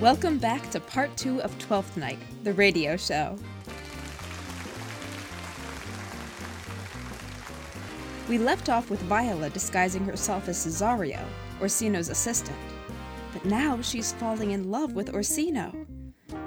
Welcome 0.00 0.38
back 0.38 0.70
to 0.70 0.78
part 0.78 1.16
two 1.16 1.42
of 1.42 1.58
Twelfth 1.58 1.96
Night, 1.96 2.20
the 2.44 2.52
radio 2.52 2.96
show. 2.96 3.36
We 8.28 8.38
left 8.38 8.68
off 8.68 8.90
with 8.90 9.00
Viola 9.02 9.50
disguising 9.50 10.04
herself 10.04 10.46
as 10.46 10.64
Cesario, 10.64 11.20
Orsino's 11.60 12.10
assistant. 12.10 12.56
But 13.32 13.44
now 13.44 13.82
she's 13.82 14.12
falling 14.12 14.52
in 14.52 14.70
love 14.70 14.92
with 14.92 15.12
Orsino. 15.12 15.74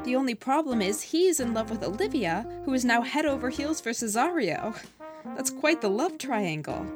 The 0.05 0.15
only 0.15 0.33
problem 0.33 0.81
is 0.81 1.01
he's 1.01 1.41
in 1.41 1.53
love 1.53 1.69
with 1.69 1.83
Olivia, 1.83 2.47
who 2.63 2.73
is 2.73 2.85
now 2.85 3.01
head 3.01 3.25
over 3.25 3.49
heels 3.49 3.81
for 3.81 3.89
Cesario. 3.89 4.81
That's 5.35 5.51
quite 5.51 5.81
the 5.81 5.89
love 5.89 6.17
triangle. 6.17 6.87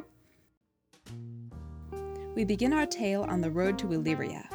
We 2.33 2.45
begin 2.45 2.71
our 2.71 2.85
tale 2.85 3.23
on 3.23 3.41
the 3.41 3.51
road 3.51 3.77
to 3.79 3.91
Illyria. 3.91 4.47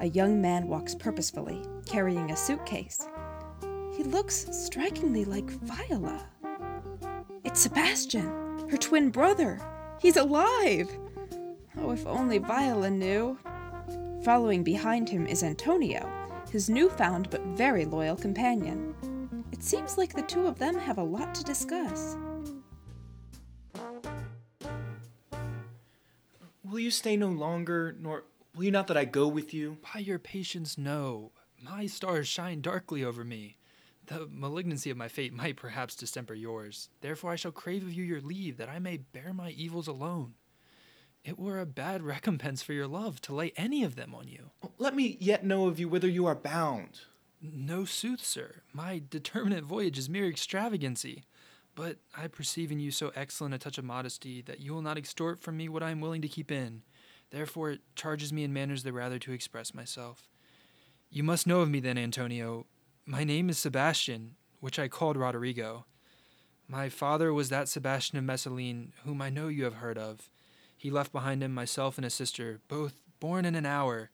A 0.00 0.08
young 0.08 0.42
man 0.42 0.68
walks 0.68 0.94
purposefully, 0.94 1.62
carrying 1.86 2.30
a 2.30 2.36
suitcase. 2.36 3.08
He 3.96 4.02
looks 4.02 4.46
strikingly 4.50 5.24
like 5.24 5.48
Viola. 5.48 6.28
It's 7.44 7.60
Sebastian, 7.60 8.68
her 8.68 8.76
twin 8.76 9.10
brother. 9.10 9.58
He's 9.98 10.16
alive! 10.16 10.90
Oh, 11.78 11.92
if 11.92 12.06
only 12.06 12.36
Viola 12.36 12.90
knew. 12.90 13.38
Following 14.22 14.62
behind 14.62 15.08
him 15.08 15.26
is 15.26 15.42
Antonio, 15.42 16.10
his 16.52 16.68
newfound 16.68 17.30
but 17.30 17.40
very 17.56 17.86
loyal 17.86 18.16
companion. 18.16 18.94
It 19.50 19.62
seems 19.62 19.96
like 19.96 20.12
the 20.12 20.22
two 20.22 20.46
of 20.46 20.58
them 20.58 20.78
have 20.78 20.98
a 20.98 21.02
lot 21.02 21.34
to 21.36 21.44
discuss. 21.44 22.16
Will 26.64 26.80
you 26.80 26.90
stay 26.90 27.16
no 27.16 27.28
longer, 27.28 27.96
nor 27.98 28.24
will 28.56 28.64
you 28.64 28.70
not 28.70 28.86
that 28.86 28.96
I 28.96 29.04
go 29.04 29.28
with 29.28 29.52
you? 29.52 29.76
By 29.94 30.00
your 30.00 30.18
patience, 30.18 30.78
no. 30.78 31.32
My 31.62 31.86
stars 31.86 32.26
shine 32.26 32.62
darkly 32.62 33.04
over 33.04 33.22
me. 33.22 33.56
The 34.06 34.28
malignancy 34.30 34.90
of 34.90 34.96
my 34.96 35.08
fate 35.08 35.32
might 35.32 35.56
perhaps 35.56 35.94
distemper 35.94 36.34
yours. 36.34 36.88
Therefore, 37.00 37.32
I 37.32 37.36
shall 37.36 37.52
crave 37.52 37.82
of 37.82 37.92
you 37.92 38.04
your 38.04 38.20
leave, 38.20 38.56
that 38.56 38.68
I 38.68 38.78
may 38.78 38.98
bear 38.98 39.32
my 39.32 39.50
evils 39.50 39.88
alone. 39.88 40.34
It 41.24 41.38
were 41.38 41.60
a 41.60 41.66
bad 41.66 42.02
recompense 42.02 42.62
for 42.62 42.72
your 42.72 42.86
love 42.86 43.20
to 43.22 43.34
lay 43.34 43.52
any 43.56 43.82
of 43.82 43.96
them 43.96 44.14
on 44.14 44.28
you. 44.28 44.50
Let 44.78 44.94
me 44.94 45.16
yet 45.20 45.44
know 45.44 45.66
of 45.66 45.80
you 45.80 45.88
whither 45.88 46.08
you 46.08 46.24
are 46.26 46.36
bound. 46.36 47.00
No 47.42 47.84
sooth, 47.84 48.24
sir. 48.24 48.62
My 48.72 49.02
determinate 49.10 49.64
voyage 49.64 49.98
is 49.98 50.08
mere 50.08 50.28
extravagancy. 50.28 51.24
But 51.74 51.98
I 52.16 52.28
perceive 52.28 52.72
in 52.72 52.80
you 52.80 52.90
so 52.90 53.12
excellent 53.14 53.54
a 53.54 53.58
touch 53.58 53.76
of 53.76 53.84
modesty 53.84 54.40
that 54.42 54.60
you 54.60 54.72
will 54.72 54.82
not 54.82 54.96
extort 54.96 55.40
from 55.40 55.56
me 55.56 55.68
what 55.68 55.82
I 55.82 55.90
am 55.90 56.00
willing 56.00 56.22
to 56.22 56.28
keep 56.28 56.50
in. 56.50 56.82
Therefore, 57.30 57.70
it 57.70 57.80
charges 57.94 58.32
me 58.32 58.44
in 58.44 58.52
manners 58.52 58.82
the 58.82 58.92
rather 58.92 59.18
to 59.18 59.32
express 59.32 59.74
myself. 59.74 60.28
You 61.10 61.22
must 61.22 61.46
know 61.46 61.60
of 61.60 61.70
me 61.70 61.80
then, 61.80 61.98
Antonio. 61.98 62.66
My 63.04 63.24
name 63.24 63.48
is 63.48 63.58
Sebastian, 63.58 64.36
which 64.60 64.78
I 64.78 64.88
called 64.88 65.16
Roderigo. 65.16 65.86
My 66.68 66.88
father 66.88 67.32
was 67.32 67.48
that 67.48 67.68
Sebastian 67.68 68.18
of 68.18 68.24
Messaline, 68.24 68.92
whom 69.04 69.22
I 69.22 69.30
know 69.30 69.48
you 69.48 69.64
have 69.64 69.74
heard 69.74 69.98
of. 69.98 70.28
He 70.76 70.90
left 70.90 71.12
behind 71.12 71.42
him 71.42 71.54
myself 71.54 71.96
and 71.96 72.04
a 72.04 72.10
sister, 72.10 72.60
both 72.68 72.94
born 73.20 73.44
in 73.44 73.54
an 73.54 73.66
hour. 73.66 74.10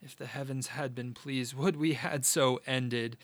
If 0.00 0.16
the 0.16 0.26
heavens 0.26 0.68
had 0.68 0.94
been 0.94 1.12
pleased, 1.12 1.54
would 1.54 1.76
we 1.76 1.94
had 1.94 2.24
so 2.24 2.60
ended. 2.66 3.16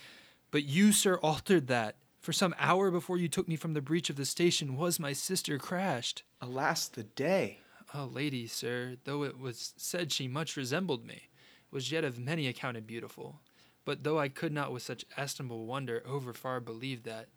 But 0.51 0.65
you, 0.65 0.93
sir, 0.93 1.17
altered 1.17 1.69
that. 1.69 1.97
For 2.21 2.33
some 2.33 2.55
hour 2.59 2.91
before 2.91 3.19
you 3.19 3.29
took 3.29 3.47
me 3.47 3.57
from 3.57 3.75
the 3.75 3.81
breach 3.81 4.11
of 4.11 4.17
the 4.17 4.25
station 4.25 4.77
was 4.77 4.99
my 4.99 5.13
sister 5.13 5.59
crashed. 5.59 6.23
Alas, 6.41 6.89
the 6.89 7.05
day. 7.05 7.61
A 7.97 8.07
lady, 8.07 8.49
sir, 8.49 8.97
though 9.05 9.23
it 9.23 9.39
was 9.39 9.73
said 9.77 10.11
she 10.11 10.27
much 10.27 10.57
resembled 10.57 11.07
me, 11.07 11.29
was 11.71 11.93
yet 11.93 12.03
of 12.03 12.19
many 12.19 12.49
accounted 12.49 12.89
beautiful. 12.89 13.41
But 13.85 14.03
though 14.03 14.19
I 14.19 14.29
could 14.29 14.53
not 14.53 14.73
with 14.73 14.83
such 14.83 15.05
estimable 15.17 15.65
wonder 15.65 16.03
over 16.05 16.33
far 16.33 16.59
believe 16.59 17.05
that, 17.05 17.29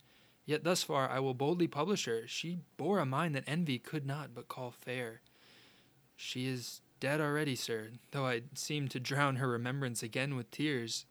yet 0.48 0.64
thus 0.64 0.82
far 0.82 1.12
I 1.12 1.20
will 1.20 1.36
boldly 1.36 1.68
publish 1.68 2.06
her. 2.06 2.28
She 2.28 2.58
bore 2.76 2.98
a 2.98 3.06
mind 3.06 3.36
that 3.36 3.44
envy 3.46 3.78
could 3.78 4.04
not 4.04 4.34
but 4.34 4.48
call 4.48 4.72
fair. 4.72 5.22
She 6.16 6.48
is 6.48 6.82
dead 7.00 7.22
already, 7.22 7.56
sir, 7.56 7.90
though 8.10 8.26
I 8.26 8.42
seem 8.56 8.88
to 8.88 9.00
drown 9.00 9.36
her 9.36 9.48
remembrance 9.48 10.02
again 10.02 10.36
with 10.36 10.50
tears. 10.50 11.06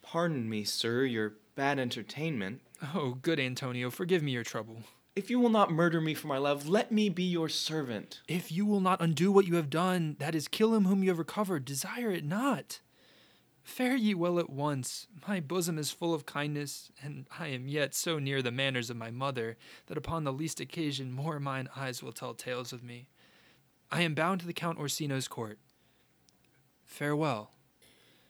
Pardon 0.00 0.48
me, 0.48 0.64
sir, 0.64 1.04
your 1.04 1.34
bad 1.54 1.78
entertainment. 1.78 2.62
Oh, 2.94 3.18
good 3.20 3.38
Antonio, 3.38 3.90
forgive 3.90 4.22
me 4.22 4.32
your 4.32 4.44
trouble. 4.44 4.84
If 5.18 5.30
you 5.30 5.40
will 5.40 5.50
not 5.50 5.72
murder 5.72 6.00
me 6.00 6.14
for 6.14 6.28
my 6.28 6.38
love, 6.38 6.68
let 6.68 6.92
me 6.92 7.08
be 7.08 7.24
your 7.24 7.48
servant. 7.48 8.20
If 8.28 8.52
you 8.52 8.64
will 8.64 8.78
not 8.78 9.00
undo 9.00 9.32
what 9.32 9.48
you 9.48 9.56
have 9.56 9.68
done, 9.68 10.14
that 10.20 10.32
is, 10.32 10.46
kill 10.46 10.72
him 10.72 10.84
whom 10.84 11.02
you 11.02 11.08
have 11.10 11.18
recovered, 11.18 11.64
desire 11.64 12.12
it 12.12 12.24
not. 12.24 12.78
Fare 13.64 13.96
ye 13.96 14.14
well 14.14 14.38
at 14.38 14.48
once. 14.48 15.08
My 15.26 15.40
bosom 15.40 15.76
is 15.76 15.90
full 15.90 16.14
of 16.14 16.24
kindness, 16.24 16.92
and 17.02 17.26
I 17.36 17.48
am 17.48 17.66
yet 17.66 17.96
so 17.96 18.20
near 18.20 18.42
the 18.42 18.52
manners 18.52 18.90
of 18.90 18.96
my 18.96 19.10
mother 19.10 19.56
that 19.88 19.98
upon 19.98 20.22
the 20.22 20.32
least 20.32 20.60
occasion 20.60 21.10
more 21.10 21.40
mine 21.40 21.68
eyes 21.74 22.00
will 22.00 22.12
tell 22.12 22.32
tales 22.32 22.72
of 22.72 22.84
me. 22.84 23.08
I 23.90 24.02
am 24.02 24.14
bound 24.14 24.42
to 24.42 24.46
the 24.46 24.52
Count 24.52 24.78
Orsino's 24.78 25.26
court. 25.26 25.58
Farewell. 26.84 27.50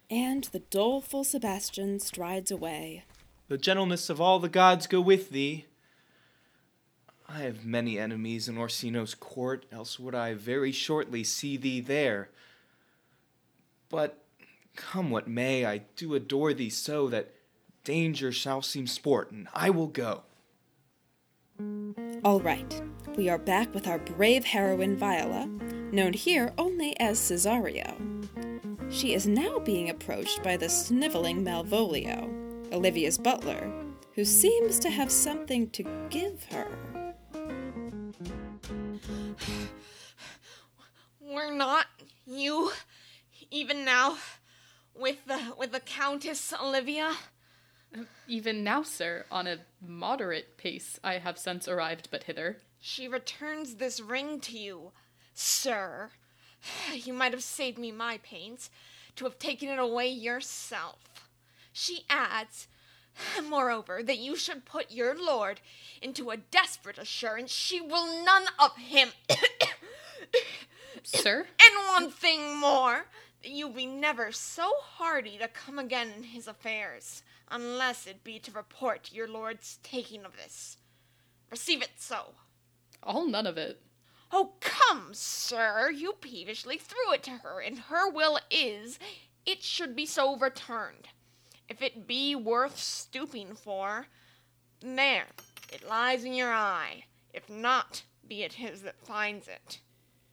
And 0.09 0.45
the 0.45 0.61
doleful 0.61 1.23
Sebastian 1.23 2.01
strides 2.01 2.51
away. 2.51 3.05
The 3.49 3.59
gentleness 3.59 4.09
of 4.09 4.23
all 4.23 4.39
the 4.39 4.49
gods 4.49 4.87
go 4.87 5.03
with 5.03 5.29
thee. 5.29 5.67
I 7.29 7.41
have 7.41 7.67
many 7.67 7.99
enemies 7.99 8.49
in 8.49 8.57
Orsino's 8.57 9.15
court, 9.15 9.67
else 9.71 9.99
would 9.99 10.15
I 10.15 10.33
very 10.33 10.73
shortly 10.73 11.23
see 11.25 11.59
thee 11.59 11.81
there. 11.81 12.31
But 13.91 14.25
come 14.77 15.11
what 15.11 15.29
may, 15.29 15.67
I 15.67 15.83
do 15.97 16.15
adore 16.15 16.55
thee 16.55 16.71
so 16.71 17.09
that 17.09 17.35
danger 17.85 18.33
shall 18.33 18.63
seem 18.63 18.87
sport, 18.87 19.31
and 19.31 19.47
I 19.53 19.69
will 19.69 19.89
go. 19.89 20.23
All 22.25 22.41
right, 22.41 22.83
we 23.17 23.29
are 23.29 23.39
back 23.39 23.75
with 23.75 23.87
our 23.87 23.99
brave 23.99 24.45
heroine 24.45 24.97
Viola, 24.97 25.47
known 25.93 26.15
here 26.15 26.53
only 26.57 26.99
as 26.99 27.19
Cesario. 27.19 27.95
She 28.91 29.13
is 29.13 29.27
now 29.27 29.59
being 29.59 29.91
approached 29.91 30.43
by 30.43 30.57
the 30.57 30.71
sniveling 30.71 31.45
Malvolio, 31.45 32.73
Olivia's 32.73 33.19
butler, 33.19 33.71
who 34.15 34.25
seems 34.25 34.79
to 34.79 34.89
have 34.89 35.11
something 35.11 35.69
to 35.71 35.83
give 36.09 36.45
her. 36.53 36.67
Not 41.59 41.87
you, 42.27 42.71
even 43.51 43.85
now, 43.85 44.17
with 44.95 45.27
the 45.27 45.39
with 45.59 45.73
the 45.73 45.81
Countess 45.81 46.55
Olivia. 46.63 47.17
Even 48.27 48.63
now, 48.63 48.83
sir, 48.83 49.25
on 49.31 49.47
a 49.47 49.59
moderate 49.81 50.57
pace, 50.57 51.01
I 51.03 51.15
have 51.15 51.39
since 51.39 51.67
arrived 51.67 52.09
but 52.11 52.25
hither. 52.25 52.59
She 52.81 53.09
returns 53.09 53.75
this 53.75 54.01
ring 54.01 54.41
to 54.41 54.59
you, 54.59 54.93
sir. 55.35 56.11
You 56.93 57.13
might 57.13 57.33
have 57.33 57.43
saved 57.43 57.79
me 57.79 57.93
my 57.93 58.19
pains 58.19 58.71
to 59.17 59.25
have 59.25 59.39
taken 59.39 59.69
it 59.69 59.79
away 59.79 60.09
yourself. 60.09 60.99
She 61.73 62.05
adds, 62.11 62.69
moreover, 63.49 64.03
that 64.03 64.19
you 64.19 64.37
should 64.37 64.65
put 64.65 64.91
your 64.91 65.15
lord 65.15 65.61
into 66.03 66.31
a 66.31 66.37
desperate 66.37 66.99
assurance 66.99 67.51
she 67.51 67.81
will 67.81 68.25
none 68.25 68.45
of 68.59 68.77
him. 68.77 69.11
Sir? 71.05 71.47
And 71.61 71.89
one 71.89 72.11
thing 72.11 72.57
more, 72.57 73.07
that 73.43 73.51
you 73.51 73.69
be 73.69 73.87
never 73.87 74.33
so 74.33 74.73
hardy 74.81 75.39
to 75.39 75.49
come 75.49 75.79
again 75.79 76.13
in 76.17 76.23
his 76.25 76.49
affairs, 76.49 77.23
unless 77.51 78.07
it 78.07 78.25
be 78.25 78.39
to 78.41 78.51
report 78.51 79.13
your 79.13 79.29
lord's 79.29 79.79
taking 79.83 80.25
of 80.25 80.37
this. 80.37 80.77
Receive 81.51 81.83
it 81.83 81.93
so. 81.99 82.35
All 83.03 83.27
none 83.27 83.47
of 83.47 83.57
it. 83.57 83.81
Oh, 84.31 84.53
come, 84.61 85.11
sir, 85.13 85.91
you 85.91 86.13
peevishly 86.21 86.79
threw 86.79 87.13
it 87.13 87.23
to 87.23 87.31
her, 87.31 87.61
and 87.61 87.79
her 87.79 88.11
will 88.11 88.39
is 88.51 88.99
it 89.47 89.63
should 89.63 89.97
be 89.97 90.05
so 90.05 90.37
returned. 90.37 91.09
If 91.69 91.81
it 91.81 92.07
be 92.07 92.35
worth 92.35 92.79
stooping 92.79 93.55
for, 93.55 94.07
there, 94.81 95.27
it 95.73 95.89
lies 95.89 96.25
in 96.25 96.35
your 96.35 96.53
eye. 96.53 97.05
If 97.33 97.49
not, 97.49 98.03
be 98.27 98.43
it 98.43 98.55
his 98.55 98.83
that 98.83 99.01
finds 99.01 99.49
it. 99.49 99.81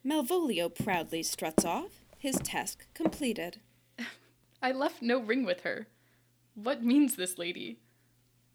Malvolio 0.06 0.70
proudly 0.70 1.24
struts 1.24 1.66
off, 1.66 2.06
his 2.20 2.36
task 2.36 2.86
completed. 2.94 3.60
I 4.62 4.72
left 4.72 5.02
no 5.02 5.20
ring 5.20 5.44
with 5.44 5.62
her. 5.62 5.88
What 6.54 6.84
means 6.84 7.16
this 7.16 7.40
lady? 7.40 7.80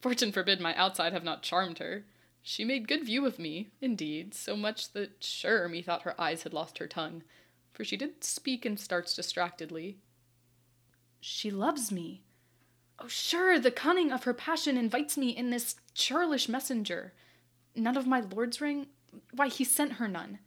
Fortune 0.01 0.31
forbid 0.31 0.61
my 0.61 0.77
outside 0.77 1.13
have 1.13 1.25
not 1.25 1.43
charmed 1.43 1.79
her. 1.79 2.05
She 2.41 2.65
made 2.65 2.87
good 2.87 3.05
view 3.05 3.27
of 3.27 3.41
me, 3.41 3.71
indeed, 3.81 4.33
so 4.33 4.57
much 4.57 4.93
that 4.93 5.25
sure 5.25 5.69
methought 5.69 6.03
her 6.03 6.19
eyes 6.21 6.45
had 6.45 6.55
lost 6.55 6.79
her 6.79 6.87
tongue, 6.87 7.25
for 7.73 7.85
she 7.85 7.97
did 7.97 8.23
speak 8.23 8.65
and 8.65 8.79
starts 8.79 9.17
distractedly. 9.17 9.99
She 11.21 11.51
loves 11.51 11.91
me. 11.91 12.23
Oh, 13.01 13.09
sure, 13.09 13.59
the 13.59 13.73
cunning 13.73 14.13
of 14.13 14.23
her 14.23 14.33
passion 14.33 14.77
invites 14.77 15.19
me 15.19 15.31
in 15.31 15.51
this 15.51 15.75
churlish 15.95 16.49
messenger. 16.49 17.13
None 17.75 17.97
of 17.97 18.07
my 18.07 18.21
lord's 18.21 18.61
ring? 18.61 18.87
Why, 19.33 19.49
he 19.49 19.65
sent 19.65 19.95
her 19.95 20.07
none. 20.07 20.39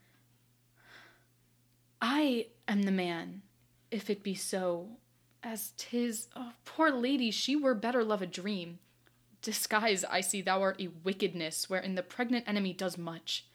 I 2.05 2.47
am 2.67 2.83
the 2.83 2.91
man, 2.91 3.43
if 3.89 4.09
it 4.09 4.23
be 4.23 4.35
so. 4.35 4.97
As 5.41 5.71
'tis, 5.77 6.27
oh, 6.35 6.51
poor 6.65 6.91
lady, 6.91 7.31
she 7.31 7.55
were 7.55 7.73
better 7.73 8.03
love 8.03 8.21
a 8.21 8.27
dream. 8.27 8.79
Disguise, 9.41 10.03
I 10.03 10.19
see 10.19 10.41
thou 10.41 10.61
art 10.61 10.81
a 10.81 10.89
wickedness 11.05 11.69
wherein 11.69 11.95
the 11.95 12.03
pregnant 12.03 12.45
enemy 12.45 12.73
does 12.73 12.97
much. 12.97 13.47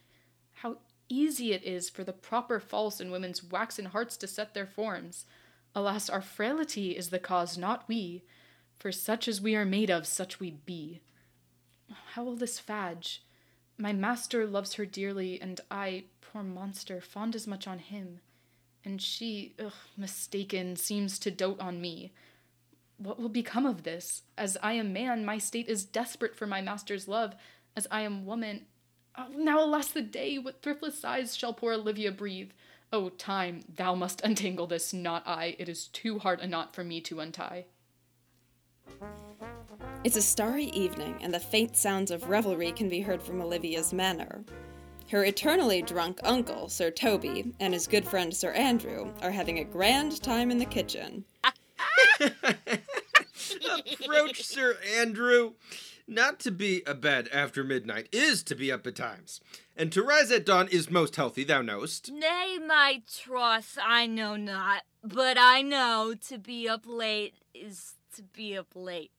How 0.63 0.79
easy 1.11 1.53
it 1.53 1.63
is 1.63 1.91
for 1.91 2.05
the 2.05 2.15
proper 2.15 2.59
false 2.59 3.03
in 3.03 3.11
women's 3.11 3.45
waxen 3.45 3.85
hearts 3.85 4.17
to 4.17 4.27
set 4.27 4.55
their 4.55 4.67
forms. 4.67 5.27
Alas, 5.75 6.09
our 6.09 6.23
frailty 6.23 6.97
is 6.97 7.11
the 7.11 7.19
cause, 7.19 7.59
not 7.59 7.87
we. 7.87 8.25
For 8.79 8.91
such 8.93 9.29
as 9.29 9.43
we 9.43 9.57
are 9.57 9.67
made 9.67 9.91
of, 9.91 10.07
such 10.07 10.41
we 10.41 10.53
be. 10.53 11.03
How 12.15 12.25
will 12.25 12.37
this 12.37 12.59
fadge? 12.59 13.23
My 13.77 13.93
master 13.93 14.47
loves 14.47 14.75
her 14.75 14.87
dearly, 14.87 15.39
and 15.39 15.61
I, 15.71 16.05
poor 16.23 16.43
monster, 16.43 17.03
fond 17.03 17.35
as 17.35 17.47
much 17.47 17.67
on 17.67 17.81
him. 17.81 18.21
And 18.85 19.03
she, 19.03 19.55
ugh, 19.63 19.73
mistaken, 19.97 20.77
seems 20.77 21.19
to 21.21 21.31
dote 21.31 21.61
on 21.61 21.81
me. 21.81 22.13
What 22.97 23.21
will 23.21 23.29
become 23.29 23.67
of 23.67 23.83
this? 23.83 24.23
As 24.37 24.57
I 24.63 24.73
am 24.73 24.93
man, 24.93 25.25
my 25.25 25.39
state 25.39 25.69
is 25.69 25.85
desperate 25.85 26.35
for 26.35 26.47
my 26.47 26.61
master's 26.61 27.07
love. 27.07 27.35
As 27.77 27.87
I 27.91 28.01
am 28.03 28.27
woman, 28.27 28.67
oh, 29.17 29.27
now 29.37 29.63
alas 29.63 29.89
the 29.89 30.03
day! 30.03 30.39
What 30.39 30.63
thriftless 30.63 31.01
sighs 31.01 31.37
shall 31.37 31.53
poor 31.53 31.75
Olivia 31.75 32.11
breathe? 32.11 32.51
O 32.93 33.11
time, 33.11 33.63
thou 33.77 33.95
must 33.95 34.23
untangle 34.23 34.67
this, 34.67 34.93
not 34.93 35.23
I. 35.27 35.55
It 35.59 35.69
is 35.69 35.89
too 35.89 36.19
hard 36.19 36.41
a 36.41 36.47
knot 36.47 36.75
for 36.75 36.83
me 36.83 37.01
to 37.03 37.21
untie. 37.21 37.67
It's 40.05 40.17
a 40.17 40.23
starry 40.23 40.67
evening, 40.67 41.17
and 41.21 41.35
the 41.35 41.41
faint 41.41 41.77
sounds 41.77 42.11
of 42.11 42.29
revelry 42.29 42.73
can 42.73 42.89
be 42.89 43.01
heard 43.01 43.23
from 43.23 43.41
Olivia's 43.41 43.93
manor. 43.93 44.45
Her 45.11 45.25
eternally 45.25 45.81
drunk 45.81 46.21
uncle, 46.23 46.69
Sir 46.69 46.91
Toby, 46.91 47.55
and 47.59 47.73
his 47.73 47.87
good 47.87 48.07
friend 48.07 48.37
Sir 48.37 48.53
Andrew 48.53 49.13
are 49.23 49.31
having 49.31 49.59
a 49.59 49.65
grand 49.65 50.23
time 50.23 50.51
in 50.51 50.59
the 50.59 50.67
kitchen. 50.67 51.25
Approach 54.01 54.43
Sir 54.43 54.77
Andrew. 54.99 55.55
Not 56.07 56.39
to 56.41 56.51
be 56.51 56.83
abed 56.87 57.29
after 57.33 57.65
midnight 57.65 58.09
is 58.13 58.43
to 58.45 58.55
be 58.55 58.71
up 58.71 58.83
betimes, 58.83 59.41
and 59.77 59.91
to 59.93 60.03
rise 60.03 60.31
at 60.31 60.45
dawn 60.45 60.69
is 60.69 60.91
most 60.91 61.17
healthy, 61.17 61.45
thou 61.45 61.63
knowest. 61.63 62.11
Nay, 62.11 62.59
my 62.67 63.03
troth, 63.11 63.79
I 63.83 64.07
know 64.07 64.37
not, 64.37 64.83
but 65.03 65.39
I 65.39 65.63
know 65.63 66.15
to 66.29 66.39
be 66.39 66.69
up 66.69 66.85
late 66.87 67.35
is 67.55 67.95
to 68.17 68.23
be 68.23 68.57
up 68.57 68.69
late. 68.75 69.11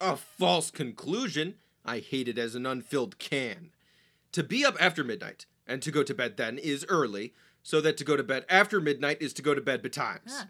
A 0.00 0.16
false 0.16 0.70
conclusion. 0.70 1.54
I 1.84 1.98
hate 1.98 2.28
it 2.28 2.38
as 2.38 2.54
an 2.54 2.66
unfilled 2.66 3.18
can. 3.18 3.70
To 4.34 4.42
be 4.42 4.64
up 4.64 4.76
after 4.80 5.04
midnight 5.04 5.46
and 5.64 5.80
to 5.82 5.92
go 5.92 6.02
to 6.02 6.12
bed 6.12 6.36
then 6.36 6.58
is 6.58 6.84
early, 6.88 7.34
so 7.62 7.80
that 7.80 7.96
to 7.98 8.04
go 8.04 8.16
to 8.16 8.24
bed 8.24 8.44
after 8.48 8.80
midnight 8.80 9.18
is 9.22 9.32
to 9.34 9.42
go 9.42 9.54
to 9.54 9.60
bed 9.60 9.80
betimes. 9.80 10.36
Huh. 10.36 10.46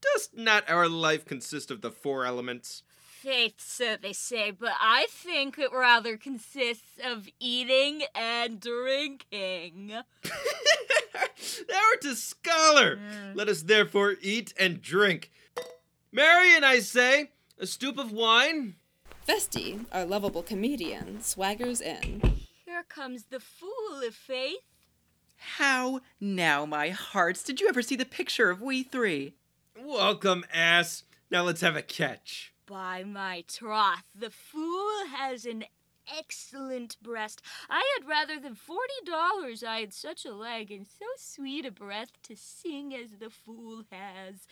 Does 0.00 0.30
not 0.34 0.64
our 0.70 0.88
life 0.88 1.26
consist 1.26 1.70
of 1.70 1.82
the 1.82 1.90
four 1.90 2.24
elements? 2.24 2.82
Faith, 3.02 3.56
so 3.58 3.98
they 4.00 4.14
say, 4.14 4.50
but 4.50 4.72
I 4.80 5.06
think 5.10 5.58
it 5.58 5.70
rather 5.70 6.16
consists 6.16 6.98
of 7.04 7.28
eating 7.38 8.04
and 8.14 8.58
drinking. 8.58 9.92
Thou 9.92 11.74
art 11.92 12.04
a 12.06 12.16
scholar. 12.16 12.96
Hmm. 12.96 13.34
Let 13.34 13.50
us 13.50 13.60
therefore 13.60 14.16
eat 14.22 14.54
and 14.58 14.80
drink. 14.80 15.30
Marion, 16.10 16.64
I 16.64 16.78
say, 16.78 17.32
a 17.58 17.66
stoop 17.66 17.98
of 17.98 18.12
wine? 18.12 18.76
Feste, 19.24 19.80
our 19.92 20.06
lovable 20.06 20.42
comedian, 20.42 21.18
swaggers 21.18 21.82
in. 21.82 22.29
Here 22.80 22.84
comes 22.88 23.24
the 23.24 23.40
fool 23.40 24.00
of 24.06 24.14
faith. 24.14 24.56
How 25.36 26.00
now, 26.18 26.64
my 26.64 26.88
hearts? 26.88 27.42
Did 27.42 27.60
you 27.60 27.68
ever 27.68 27.82
see 27.82 27.94
the 27.94 28.06
picture 28.06 28.48
of 28.48 28.62
we 28.62 28.82
three? 28.82 29.34
Welcome, 29.78 30.46
ass. 30.50 31.02
Now 31.30 31.42
let's 31.42 31.60
have 31.60 31.76
a 31.76 31.82
catch. 31.82 32.54
By 32.64 33.04
my 33.04 33.44
troth, 33.46 34.04
the 34.14 34.30
fool 34.30 35.08
has 35.14 35.44
an 35.44 35.64
excellent 36.10 36.96
breast. 37.02 37.42
I 37.68 37.84
had 37.98 38.08
rather 38.08 38.40
than 38.40 38.54
forty 38.54 38.94
dollars 39.04 39.62
I 39.62 39.80
had 39.80 39.92
such 39.92 40.24
a 40.24 40.32
leg 40.32 40.70
and 40.70 40.86
so 40.86 41.04
sweet 41.18 41.66
a 41.66 41.70
breath 41.70 42.12
to 42.22 42.34
sing 42.34 42.94
as 42.94 43.18
the 43.18 43.28
fool 43.28 43.84
has. 43.92 44.46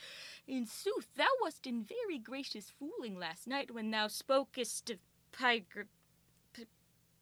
In 0.45 0.67
sooth, 0.67 1.07
thou 1.17 1.25
wast 1.41 1.65
in 1.65 1.83
very 1.83 2.19
gracious 2.19 2.69
fooling 2.69 3.17
last 3.17 3.47
night 3.47 3.73
when 3.73 3.89
thou 3.89 4.05
spokest 4.07 4.91
of 4.91 4.99
Pygr... 5.31 5.87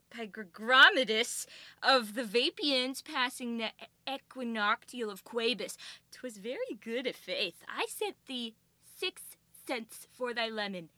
P- 0.09 0.27
Pigrogromitus 0.27 1.45
of 1.83 2.15
the 2.15 2.23
Vapians 2.23 3.03
passing 3.03 3.57
the 3.57 3.71
equinoctial 4.07 5.09
of 5.09 5.23
Queubus. 5.23 5.77
'Twas 6.11 6.37
very 6.37 6.77
good, 6.79 7.07
i' 7.07 7.11
faith. 7.11 7.63
I 7.67 7.87
sent 7.89 8.15
thee 8.27 8.55
six 8.83 9.21
cents 9.65 10.07
for 10.11 10.33
thy 10.33 10.49
lemon. 10.49 10.89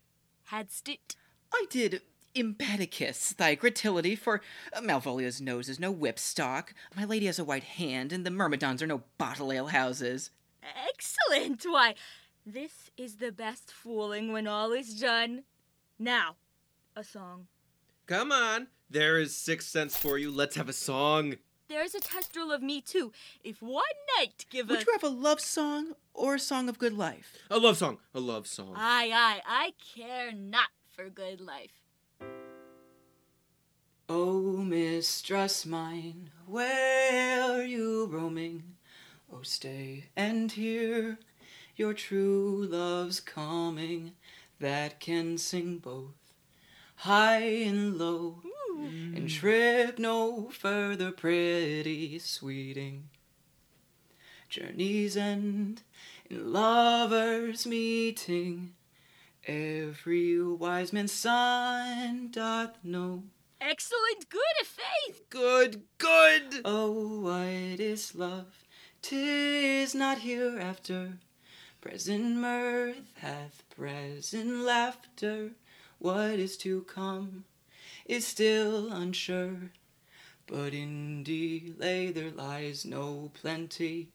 Hadst 0.44 0.88
it? 0.88 1.16
I 1.52 1.66
did 1.70 2.02
impeticus 2.34 3.32
thy 3.32 3.56
gratility, 3.56 4.16
for 4.16 4.40
uh, 4.72 4.80
Malvolio's 4.80 5.40
nose 5.40 5.68
is 5.68 5.80
no 5.80 5.92
whipstock, 5.92 6.72
my 6.96 7.04
lady 7.04 7.26
has 7.26 7.38
a 7.38 7.44
white 7.44 7.64
hand, 7.64 8.12
and 8.12 8.24
the 8.24 8.30
myrmidons 8.30 8.82
are 8.82 8.86
no 8.86 9.02
bottle 9.18 9.52
ale 9.52 9.68
houses. 9.68 10.30
Excellent! 10.88 11.64
Why, 11.64 11.94
this 12.46 12.90
is 12.96 13.16
the 13.16 13.32
best 13.32 13.72
fooling 13.72 14.32
when 14.32 14.46
all 14.46 14.72
is 14.72 15.00
done. 15.00 15.44
Now, 15.98 16.36
a 16.94 17.04
song. 17.04 17.48
Come 18.06 18.32
on. 18.32 18.68
There 18.92 19.18
is 19.18 19.36
six 19.36 19.66
cents 19.66 19.96
for 19.96 20.18
you. 20.18 20.32
Let's 20.32 20.56
have 20.56 20.68
a 20.68 20.72
song. 20.72 21.36
There's 21.68 21.94
a 21.94 22.00
testrel 22.00 22.50
of 22.50 22.60
me, 22.60 22.80
too. 22.80 23.12
If 23.44 23.62
one 23.62 23.84
night 24.18 24.46
give 24.50 24.68
a 24.68 24.72
Would 24.72 24.84
you 24.84 24.92
have 24.92 25.04
a 25.04 25.08
love 25.08 25.40
song 25.40 25.92
or 26.12 26.34
a 26.34 26.38
song 26.40 26.68
of 26.68 26.80
good 26.80 26.94
life? 26.94 27.36
A 27.52 27.58
love 27.58 27.76
song. 27.76 27.98
A 28.12 28.18
love 28.18 28.48
song. 28.48 28.72
Aye, 28.74 29.12
aye, 29.14 29.42
I 29.46 29.72
care 29.94 30.32
not 30.32 30.70
for 30.88 31.08
good 31.08 31.40
life. 31.40 31.70
Oh, 34.08 34.56
mistress 34.56 35.64
mine, 35.64 36.30
where 36.46 37.42
are 37.42 37.62
you 37.62 38.06
roaming? 38.06 38.74
Oh, 39.32 39.42
stay 39.42 40.06
and 40.16 40.50
hear 40.50 41.20
your 41.76 41.94
true 41.94 42.66
love's 42.68 43.20
coming 43.20 44.14
that 44.58 44.98
can 44.98 45.38
sing 45.38 45.78
both 45.78 46.16
high 46.96 47.44
and 47.44 47.96
low 47.96 48.42
and 48.84 49.28
trip 49.28 49.98
no 49.98 50.50
further, 50.50 51.12
pretty 51.12 52.18
sweeting. 52.18 53.08
Journeys 54.48 55.16
end 55.16 55.82
in 56.28 56.52
lovers' 56.52 57.66
meeting. 57.66 58.74
Every 59.46 60.42
wise 60.42 60.92
man's 60.92 61.12
son 61.12 62.28
doth 62.30 62.76
know. 62.82 63.24
Excellent 63.60 64.28
good 64.28 64.66
faith. 64.66 65.22
Good, 65.30 65.82
good. 65.98 66.62
Oh, 66.64 67.20
what 67.20 67.80
is 67.80 68.14
love? 68.14 68.64
Tis 69.02 69.94
not 69.94 70.18
hereafter. 70.18 71.18
Present 71.80 72.36
mirth 72.36 73.12
hath 73.16 73.62
present 73.70 74.64
laughter. 74.64 75.52
What 75.98 76.38
is 76.38 76.56
to 76.58 76.82
come 76.82 77.44
is 78.10 78.26
still 78.26 78.92
unsure. 78.92 79.70
But 80.48 80.74
in 80.74 81.22
delay 81.22 82.10
there 82.10 82.32
lies 82.32 82.84
no 82.84 83.30
plenty. 83.34 84.08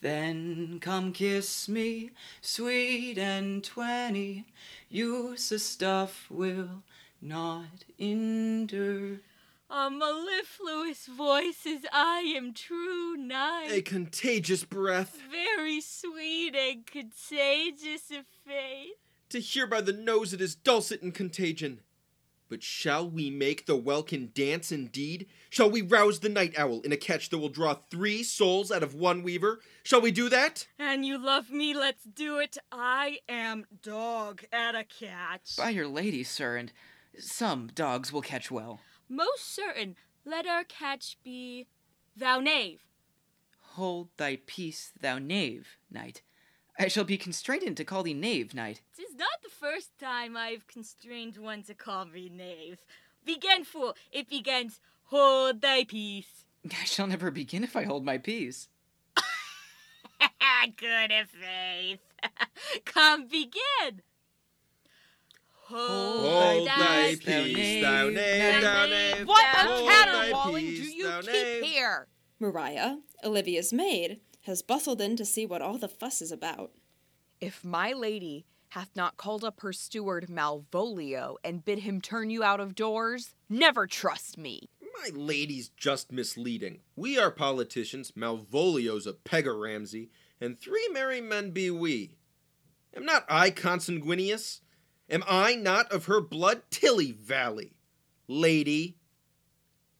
Then 0.00 0.78
come 0.80 1.12
kiss 1.12 1.68
me, 1.68 2.12
sweet 2.40 3.18
and 3.18 3.62
twenty. 3.62 4.46
Use 4.88 5.52
of 5.52 5.60
stuff 5.60 6.26
will 6.30 6.82
not 7.20 7.84
endure. 7.98 9.20
A 9.68 9.90
mellifluous 9.90 11.06
voice 11.06 11.66
as 11.66 11.84
I 11.92 12.20
am 12.34 12.54
true 12.54 13.18
nigh. 13.18 13.68
A 13.70 13.82
contagious 13.82 14.64
breath. 14.64 15.18
Very 15.30 15.82
sweet 15.82 16.56
and 16.56 16.86
contagious 16.86 18.10
of 18.10 18.24
faith. 18.46 18.96
To 19.28 19.40
hear 19.40 19.66
by 19.66 19.82
the 19.82 19.92
nose 19.92 20.32
it 20.32 20.40
is 20.40 20.54
dulcet 20.54 21.02
and 21.02 21.14
contagion. 21.14 21.80
But 22.50 22.64
shall 22.64 23.08
we 23.08 23.30
make 23.30 23.66
the 23.66 23.76
welkin 23.76 24.32
dance 24.34 24.72
indeed? 24.72 25.28
Shall 25.50 25.70
we 25.70 25.82
rouse 25.82 26.18
the 26.18 26.28
night 26.28 26.58
owl 26.58 26.80
in 26.80 26.90
a 26.90 26.96
catch 26.96 27.30
that 27.30 27.38
will 27.38 27.48
draw 27.48 27.76
three 27.90 28.24
souls 28.24 28.72
out 28.72 28.82
of 28.82 28.92
one 28.92 29.22
weaver? 29.22 29.60
Shall 29.84 30.00
we 30.00 30.10
do 30.10 30.28
that? 30.30 30.66
And 30.76 31.06
you 31.06 31.16
love 31.16 31.50
me, 31.50 31.74
let's 31.74 32.02
do 32.02 32.38
it. 32.40 32.58
I 32.72 33.20
am 33.28 33.66
dog 33.82 34.42
at 34.52 34.74
a 34.74 34.82
catch. 34.82 35.56
By 35.56 35.70
your 35.70 35.86
lady, 35.86 36.24
sir, 36.24 36.56
and 36.56 36.72
some 37.16 37.68
dogs 37.68 38.12
will 38.12 38.20
catch 38.20 38.50
well. 38.50 38.80
Most 39.08 39.54
certain, 39.54 39.94
let 40.24 40.44
our 40.44 40.64
catch 40.64 41.18
be 41.22 41.68
thou 42.16 42.40
knave. 42.40 42.80
Hold 43.74 44.08
thy 44.16 44.40
peace, 44.44 44.92
thou 45.00 45.18
knave, 45.18 45.76
knight. 45.88 46.22
I 46.80 46.88
shall 46.88 47.04
be 47.04 47.18
constrained 47.18 47.76
to 47.76 47.84
call 47.84 48.02
thee 48.02 48.14
knave, 48.14 48.54
knight. 48.54 48.80
Tis 48.96 49.14
not 49.14 49.42
the 49.42 49.50
first 49.50 49.90
time 49.98 50.34
I've 50.34 50.66
constrained 50.66 51.36
one 51.36 51.62
to 51.64 51.74
call 51.74 52.06
me 52.06 52.30
knave. 52.30 52.78
Begin, 53.22 53.64
fool. 53.64 53.94
It 54.10 54.30
begins, 54.30 54.80
hold 55.04 55.60
thy 55.60 55.84
peace. 55.84 56.46
I 56.70 56.84
shall 56.84 57.06
never 57.06 57.30
begin 57.30 57.64
if 57.64 57.76
I 57.76 57.84
hold 57.84 58.02
my 58.02 58.16
peace. 58.16 58.68
Good 60.78 61.12
of 61.12 61.28
faith. 61.28 62.00
Come 62.86 63.28
begin. 63.28 64.00
Hold 65.64 66.66
thy 66.66 67.14
peace, 67.22 67.82
thou 67.82 68.08
knave, 68.08 68.62
thou 68.62 68.86
knave. 68.86 69.26
What 69.26 69.44
a 69.54 69.58
Hold 69.68 69.90
caterwauling 69.90 70.64
do 70.64 70.82
you 70.82 71.10
keep 71.20 71.26
knave. 71.26 71.62
here? 71.62 72.06
Mariah, 72.40 72.96
Olivia's 73.22 73.70
maid, 73.70 74.20
has 74.42 74.62
bustled 74.62 75.00
in 75.00 75.16
to 75.16 75.24
see 75.24 75.46
what 75.46 75.62
all 75.62 75.78
the 75.78 75.88
fuss 75.88 76.22
is 76.22 76.32
about. 76.32 76.72
If 77.40 77.64
my 77.64 77.92
lady 77.92 78.46
hath 78.70 78.90
not 78.94 79.16
called 79.16 79.44
up 79.44 79.60
her 79.60 79.72
steward 79.72 80.28
Malvolio 80.28 81.36
and 81.42 81.64
bid 81.64 81.80
him 81.80 82.00
turn 82.00 82.30
you 82.30 82.42
out 82.42 82.60
of 82.60 82.74
doors, 82.74 83.34
never 83.48 83.86
trust 83.86 84.38
me. 84.38 84.68
My 85.02 85.10
lady's 85.14 85.70
just 85.70 86.12
misleading. 86.12 86.80
We 86.94 87.18
are 87.18 87.30
politicians, 87.30 88.12
Malvolio's 88.12 89.06
a 89.06 89.14
pegger 89.14 89.60
Ramsay, 89.60 90.10
and 90.40 90.58
three 90.58 90.88
merry 90.92 91.20
men 91.20 91.50
be 91.50 91.70
we. 91.70 92.16
Am 92.94 93.04
not 93.04 93.24
I 93.28 93.50
consanguineous? 93.50 94.60
Am 95.08 95.24
I 95.26 95.54
not 95.54 95.90
of 95.92 96.04
her 96.04 96.20
blood, 96.20 96.62
Tilly 96.70 97.12
Valley? 97.12 97.72
Lady, 98.28 98.96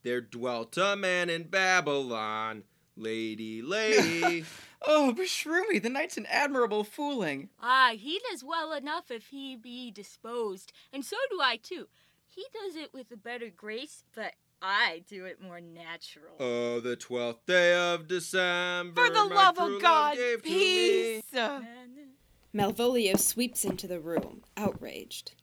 there 0.03 0.21
dwelt 0.21 0.77
a 0.77 0.95
man 0.95 1.29
in 1.29 1.43
Babylon. 1.43 2.63
Lady, 3.01 3.61
lady. 3.63 4.45
Oh, 4.85 5.13
beshrew 5.17 5.67
me, 5.69 5.79
the 5.79 5.89
knight's 5.89 6.17
an 6.17 6.27
admirable 6.27 6.83
fooling. 6.83 7.49
Ah, 7.61 7.93
he 7.95 8.21
does 8.29 8.43
well 8.43 8.73
enough 8.73 9.09
if 9.09 9.27
he 9.27 9.55
be 9.55 9.89
disposed, 9.91 10.71
and 10.93 11.03
so 11.03 11.17
do 11.29 11.39
I 11.41 11.57
too. 11.57 11.87
He 12.27 12.45
does 12.53 12.75
it 12.75 12.93
with 12.93 13.11
a 13.11 13.17
better 13.17 13.49
grace, 13.49 14.03
but 14.15 14.33
I 14.61 15.03
do 15.07 15.25
it 15.25 15.41
more 15.41 15.59
natural. 15.59 16.35
oh, 16.39 16.79
the 16.79 16.95
twelfth 16.95 17.45
day 17.47 17.73
of 17.75 18.07
December. 18.07 19.01
For 19.01 19.09
the 19.09 19.25
my 19.29 19.35
love 19.35 19.55
true 19.57 19.75
of 19.77 19.81
God, 19.81 20.15
gave 20.15 20.43
to 20.43 20.49
me. 20.49 21.21
peace! 21.21 21.41
Malvolio 22.53 23.17
sweeps 23.19 23.65
into 23.65 23.87
the 23.87 23.99
room, 23.99 24.43
outraged. 24.57 25.33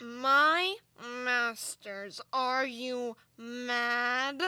My 0.00 0.76
masters, 1.24 2.20
are 2.32 2.64
you 2.66 3.16
mad? 3.36 4.42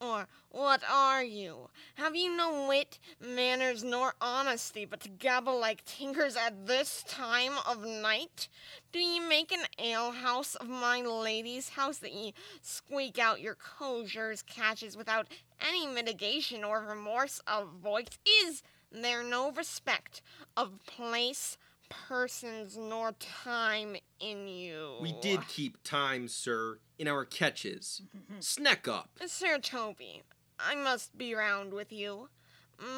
Or 0.00 0.28
what 0.48 0.82
are 0.90 1.22
you? 1.22 1.68
Have 1.96 2.16
you 2.16 2.34
no 2.34 2.66
wit, 2.66 2.98
manners, 3.20 3.84
nor 3.84 4.14
honesty, 4.18 4.86
but 4.86 5.00
to 5.00 5.10
gabble 5.10 5.60
like 5.60 5.84
tinkers 5.84 6.36
at 6.36 6.66
this 6.66 7.04
time 7.06 7.52
of 7.68 7.84
night? 7.84 8.48
Do 8.92 8.98
ye 8.98 9.20
make 9.20 9.52
an 9.52 9.66
alehouse 9.78 10.54
of 10.54 10.70
my 10.70 11.02
lady's 11.02 11.68
house 11.68 11.98
that 11.98 12.14
ye 12.14 12.32
squeak 12.62 13.18
out 13.18 13.42
your 13.42 13.56
cosiers 13.56 14.40
catches 14.40 14.96
without 14.96 15.26
any 15.60 15.86
mitigation 15.86 16.64
or 16.64 16.80
remorse 16.80 17.42
of 17.46 17.68
voice? 17.82 18.06
Is 18.42 18.62
there 18.90 19.22
no 19.22 19.52
respect 19.52 20.22
of 20.56 20.84
place, 20.86 21.58
persons, 21.90 22.78
nor 22.78 23.12
time 23.12 23.96
in 24.18 24.48
you? 24.48 24.96
We 25.00 25.12
did 25.20 25.46
keep 25.48 25.82
time, 25.82 26.28
sir, 26.28 26.78
in 26.98 27.06
our 27.06 27.24
catches. 27.24 28.02
Sneck 28.40 28.88
up. 28.88 29.10
Sir 29.26 29.58
Toby, 29.58 30.22
I 30.58 30.74
must 30.74 31.18
be 31.18 31.34
round 31.34 31.74
with 31.74 31.92
you. 31.92 32.28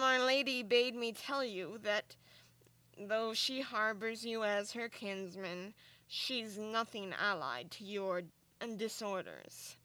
My 0.00 0.18
lady 0.18 0.62
bade 0.62 0.94
me 0.94 1.12
tell 1.12 1.44
you 1.44 1.78
that 1.82 2.14
though 2.96 3.34
she 3.34 3.60
harbors 3.60 4.24
you 4.24 4.44
as 4.44 4.72
her 4.72 4.88
kinsman, 4.88 5.74
she's 6.06 6.56
nothing 6.56 7.12
allied 7.20 7.70
to 7.72 7.84
your 7.84 8.22
disorders. 8.76 9.76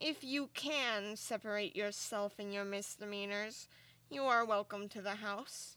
If 0.00 0.22
you 0.22 0.50
can 0.54 1.16
separate 1.16 1.74
yourself 1.74 2.34
and 2.38 2.52
your 2.52 2.64
misdemeanors, 2.64 3.68
you 4.10 4.22
are 4.24 4.44
welcome 4.44 4.88
to 4.90 5.00
the 5.00 5.16
house. 5.16 5.76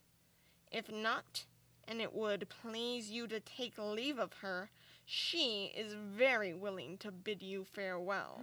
If 0.72 0.92
not, 0.92 1.46
and 1.88 2.02
it 2.02 2.14
would 2.14 2.48
please 2.50 3.10
you 3.10 3.28
to 3.28 3.40
take 3.40 3.78
leave 3.78 4.20
of 4.20 4.34
her, 4.42 4.70
she 5.06 5.72
is 5.76 5.94
very 5.94 6.54
willing 6.54 6.98
to 7.00 7.12
bid 7.12 7.42
you 7.42 7.64
farewell. 7.64 8.42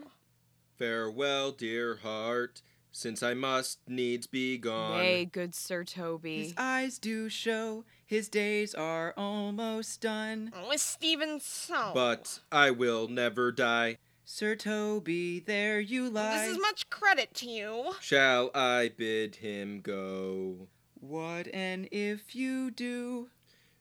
Farewell, 0.77 1.53
dear 1.53 1.97
heart, 1.97 2.63
since 2.93 3.23
I 3.23 3.35
must 3.35 3.81
needs 3.89 4.27
be 4.27 4.59
gone. 4.59 4.99
Nay, 4.99 5.25
good 5.25 5.55
Sir 5.55 5.85
Toby. 5.85 6.45
His 6.45 6.55
eyes 6.57 6.99
do 6.99 7.29
show 7.29 7.85
his 8.05 8.29
days 8.29 8.75
are 8.75 9.13
almost 9.17 10.01
done. 10.01 10.53
Oh, 10.57 10.71
With 10.71 10.81
Stephen 10.81 11.41
so. 11.41 11.91
But 11.93 12.41
I 12.51 12.71
will 12.71 13.07
never 13.07 13.53
die. 13.53 13.99
Sir 14.25 14.57
Toby, 14.57 15.41
there 15.41 15.81
you 15.81 16.09
lie. 16.09 16.39
This 16.47 16.57
is 16.57 16.59
much 16.61 16.89
credit 16.91 17.35
to 17.35 17.47
you. 17.47 17.93
Shall 18.01 18.51
I 18.55 18.93
bid 18.97 19.37
him 19.37 19.81
go? 19.81 20.69
What 21.01 21.47
and 21.55 21.89
if 21.93 22.35
you 22.35 22.73
do? 22.73 23.29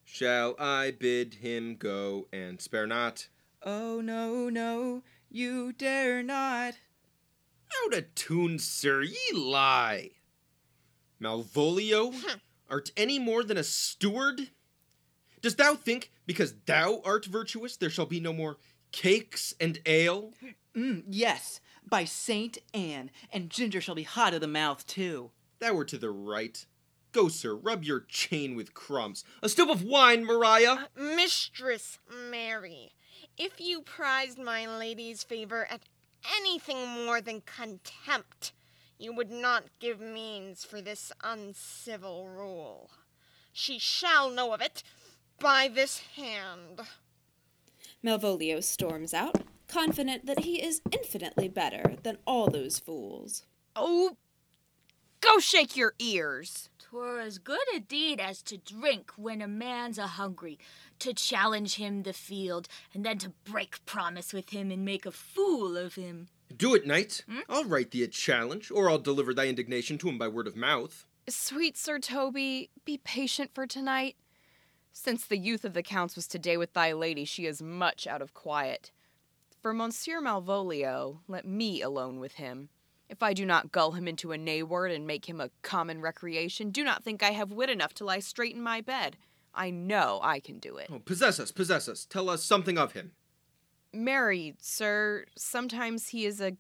Shall 0.04 0.56
I 0.60 0.92
bid 0.92 1.36
him 1.36 1.76
go 1.76 2.28
and 2.32 2.62
spare 2.62 2.86
not? 2.86 3.28
Oh 3.64 4.02
no, 4.02 4.50
no, 4.50 5.02
you 5.30 5.74
dare 5.74 6.22
not. 6.22 6.76
Out 7.86 7.94
of 7.98 8.14
tune, 8.14 8.60
sir, 8.60 9.02
ye 9.02 9.18
lie. 9.34 10.12
Malvolio, 11.20 12.14
art 12.70 12.92
any 12.96 13.18
more 13.18 13.44
than 13.44 13.58
a 13.58 13.64
steward? 13.64 14.52
Dost 15.42 15.58
thou 15.58 15.74
think, 15.74 16.12
because 16.28 16.54
thou 16.66 17.02
art 17.04 17.26
virtuous, 17.26 17.78
there 17.78 17.90
shall 17.90 18.06
be 18.06 18.20
no 18.20 18.32
more 18.32 18.58
cakes 18.92 19.56
and 19.60 19.80
ale? 19.88 20.34
Mm, 20.76 21.04
yes, 21.10 21.60
by 21.84 22.06
Saint 22.06 22.60
Anne, 22.74 23.10
and 23.34 23.50
ginger 23.50 23.82
shall 23.82 23.96
be 23.96 24.04
hot 24.04 24.36
of 24.36 24.42
the 24.42 24.48
mouth 24.48 24.86
too. 24.86 25.32
Thou 25.60 25.74
were 25.74 25.86
to 25.86 25.98
the 25.98 26.12
right. 26.12 26.64
Go, 27.12 27.28
sir, 27.30 27.56
rub 27.56 27.84
your 27.84 28.02
chain 28.02 28.56
with 28.56 28.74
crumbs. 28.74 29.24
A 29.42 29.50
stoup 29.50 29.70
of 29.70 29.84
wine, 29.84 30.26
Maria! 30.26 30.88
Uh, 30.98 31.16
Mistress 31.16 32.00
Mary, 32.30 32.94
if 33.38 33.60
you 33.60 33.82
prized 33.82 34.38
my 34.38 34.66
lady's 34.68 35.24
favor 35.24 35.68
at 35.70 35.82
anything 36.38 36.88
more 36.88 37.22
than 37.22 37.42
contempt, 37.42 38.52
you 39.00 39.14
would 39.14 39.32
not 39.32 39.66
give 39.80 40.00
means 40.00 40.64
for 40.64 40.82
this 40.82 41.12
uncivil 41.24 42.28
rule. 42.28 42.90
She 43.54 43.80
shall 43.80 44.30
know 44.30 44.54
of 44.54 44.62
it 44.62 44.84
by 45.40 45.68
this 45.68 46.00
hand. 46.16 46.82
Malvolio 48.04 48.64
storms 48.64 49.14
out, 49.14 49.44
confident 49.68 50.26
that 50.26 50.40
he 50.40 50.62
is 50.62 50.82
infinitely 50.92 51.48
better 51.48 51.96
than 52.04 52.18
all 52.26 52.50
those 52.50 52.80
fools. 52.80 53.46
Oh, 53.76 54.18
go 55.22 55.40
shake 55.40 55.76
your 55.76 55.94
ears. 56.00 56.70
Twere 56.90 57.20
as 57.20 57.38
good 57.38 57.60
a 57.76 57.82
deed 57.82 58.22
as 58.22 58.42
to 58.44 58.58
drink 58.58 59.12
when 59.18 59.42
a 59.42 59.48
man's 59.48 59.98
a 59.98 60.08
hungry, 60.08 60.58
to 61.00 61.14
challenge 61.14 61.76
him 61.76 62.04
the 62.04 62.14
field, 62.14 62.70
and 62.94 63.06
then 63.06 63.18
to 63.18 63.34
break 63.44 63.86
promise 63.86 64.32
with 64.32 64.52
him 64.52 64.72
and 64.72 64.86
make 64.86 65.06
a 65.06 65.12
fool 65.12 65.76
of 65.76 65.96
him. 65.96 66.30
Do 66.56 66.76
it, 66.76 66.88
knight. 66.88 67.26
Hmm? 67.30 67.40
I'll 67.50 67.66
write 67.66 67.92
thee 67.92 68.04
a 68.04 68.08
challenge, 68.08 68.72
or 68.72 68.90
I'll 68.90 69.00
deliver 69.00 69.34
thy 69.34 69.48
indignation 69.48 69.98
to 69.98 70.08
him 70.08 70.18
by 70.18 70.30
word 70.30 70.48
of 70.48 70.56
mouth. 70.56 71.06
Sweet 71.28 71.76
Sir 71.76 72.00
Toby, 72.00 72.70
be 72.86 72.98
patient 72.98 73.52
for 73.54 73.68
tonight. 73.68 74.16
Since 74.94 75.26
the 75.26 75.38
youth 75.38 75.66
of 75.66 75.74
the 75.74 75.84
counts 75.84 76.16
was 76.16 76.26
today 76.26 76.56
with 76.56 76.72
thy 76.72 76.94
lady, 76.94 77.26
she 77.26 77.46
is 77.46 77.62
much 77.62 78.08
out 78.08 78.22
of 78.22 78.34
quiet. 78.34 78.92
For 79.62 79.74
Monsieur 79.74 80.22
Malvolio, 80.22 81.20
let 81.28 81.46
me 81.46 81.82
alone 81.82 82.22
with 82.22 82.36
him. 82.36 82.70
If 83.10 83.24
I 83.24 83.34
do 83.34 83.46
not 83.46 83.72
gull 83.72 83.92
him 83.94 84.08
into 84.08 84.32
a 84.32 84.38
nay 84.38 84.64
word 84.64 84.92
and 84.92 85.08
make 85.08 85.28
him 85.28 85.40
a 85.40 85.50
common 85.62 86.02
recreation, 86.02 86.72
do 86.72 86.84
not 86.84 87.04
think 87.04 87.24
I 87.24 87.32
have 87.32 87.52
wit 87.52 87.70
enough 87.70 87.94
to 87.96 88.06
lie 88.06 88.20
straight 88.20 88.56
in 88.56 88.62
my 88.62 88.82
bed. 88.82 89.18
I 89.54 89.70
know 89.70 90.20
I 90.22 90.40
can 90.40 90.60
do 90.60 90.78
it. 90.78 90.90
Oh, 90.92 91.00
possess 91.00 91.40
us, 91.40 91.52
possess 91.52 91.88
us. 91.88 92.06
Tell 92.06 92.30
us 92.30 92.44
something 92.44 92.78
of 92.78 92.92
him. 92.92 93.14
Mary, 93.94 94.56
sir, 94.60 95.26
sometimes 95.36 96.10
he 96.10 96.26
is 96.26 96.42
a 96.42 96.58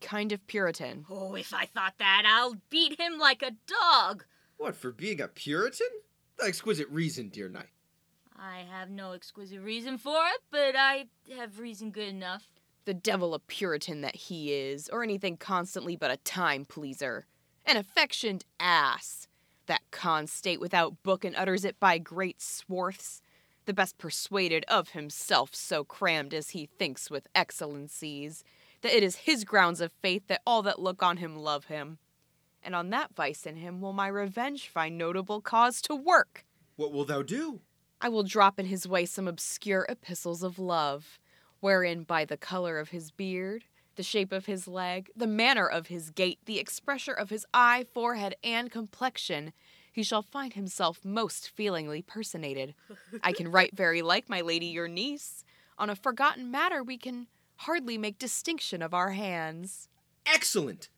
kind 0.00 0.32
of 0.32 0.46
Puritan. 0.46 1.06
Oh, 1.10 1.34
if 1.34 1.54
I 1.54 1.64
thought 1.66 1.94
that, 1.98 2.24
I'll 2.26 2.56
beat 2.70 3.00
him 3.00 3.18
like 3.18 3.42
a 3.42 3.52
dog. 3.66 4.24
What, 4.58 4.76
for 4.76 4.92
being 4.92 5.20
a 5.20 5.28
Puritan? 5.28 5.88
Exquisite 6.40 6.88
reason, 6.90 7.30
dear 7.30 7.48
knight. 7.48 7.70
I 8.38 8.64
have 8.70 8.90
no 8.90 9.12
exquisite 9.12 9.62
reason 9.62 9.96
for 9.96 10.18
it, 10.34 10.42
but 10.50 10.76
I 10.76 11.06
have 11.36 11.58
reason 11.58 11.90
good 11.90 12.08
enough. 12.08 12.46
The 12.86 12.94
devil 12.94 13.34
a 13.34 13.40
Puritan 13.40 14.00
that 14.02 14.14
he 14.14 14.52
is, 14.52 14.88
or 14.88 15.02
anything 15.02 15.36
constantly 15.36 15.96
but 15.96 16.12
a 16.12 16.18
time 16.18 16.64
pleaser. 16.64 17.26
An 17.64 17.76
affectioned 17.76 18.44
ass. 18.60 19.26
That 19.66 19.82
con 19.90 20.28
state 20.28 20.60
without 20.60 21.02
book 21.02 21.24
and 21.24 21.34
utters 21.34 21.64
it 21.64 21.80
by 21.80 21.98
great 21.98 22.40
swarths. 22.40 23.22
The 23.64 23.74
best 23.74 23.98
persuaded 23.98 24.64
of 24.68 24.90
himself, 24.90 25.52
so 25.52 25.82
crammed 25.82 26.32
as 26.32 26.50
he 26.50 26.66
thinks 26.78 27.10
with 27.10 27.26
excellencies, 27.34 28.44
that 28.82 28.96
it 28.96 29.02
is 29.02 29.16
his 29.16 29.42
grounds 29.42 29.80
of 29.80 29.90
faith 30.00 30.28
that 30.28 30.42
all 30.46 30.62
that 30.62 30.78
look 30.78 31.02
on 31.02 31.16
him 31.16 31.34
love 31.36 31.64
him. 31.64 31.98
And 32.62 32.76
on 32.76 32.90
that 32.90 33.16
vice 33.16 33.46
in 33.46 33.56
him 33.56 33.80
will 33.80 33.94
my 33.94 34.06
revenge 34.06 34.68
find 34.68 34.96
notable 34.96 35.40
cause 35.40 35.82
to 35.82 35.96
work. 35.96 36.44
What 36.76 36.92
will 36.92 37.04
thou 37.04 37.22
do? 37.22 37.62
I 38.00 38.10
will 38.10 38.22
drop 38.22 38.60
in 38.60 38.66
his 38.66 38.86
way 38.86 39.06
some 39.06 39.26
obscure 39.26 39.86
epistles 39.88 40.44
of 40.44 40.60
love, 40.60 41.18
wherein 41.66 42.04
by 42.04 42.24
the 42.24 42.36
color 42.36 42.78
of 42.78 42.90
his 42.90 43.10
beard, 43.10 43.64
the 43.96 44.02
shape 44.04 44.30
of 44.30 44.46
his 44.46 44.68
leg, 44.68 45.10
the 45.16 45.26
manner 45.26 45.66
of 45.66 45.88
his 45.88 46.10
gait, 46.10 46.38
the 46.44 46.60
expression 46.60 47.12
of 47.18 47.28
his 47.28 47.44
eye, 47.52 47.84
forehead, 47.92 48.36
and 48.44 48.70
complexion, 48.70 49.52
he 49.92 50.04
shall 50.04 50.22
find 50.22 50.52
himself 50.52 51.04
most 51.04 51.50
feelingly 51.50 52.02
personated. 52.02 52.72
I 53.20 53.32
can 53.32 53.50
write 53.50 53.74
very 53.74 54.00
like 54.00 54.28
my 54.28 54.42
lady 54.42 54.66
your 54.66 54.86
niece. 54.86 55.42
On 55.76 55.90
a 55.90 55.96
forgotten 55.96 56.52
matter, 56.52 56.84
we 56.84 56.96
can 56.96 57.26
hardly 57.56 57.98
make 57.98 58.16
distinction 58.16 58.80
of 58.80 58.94
our 58.94 59.10
hands. 59.10 59.88
Excellent! 60.24 60.88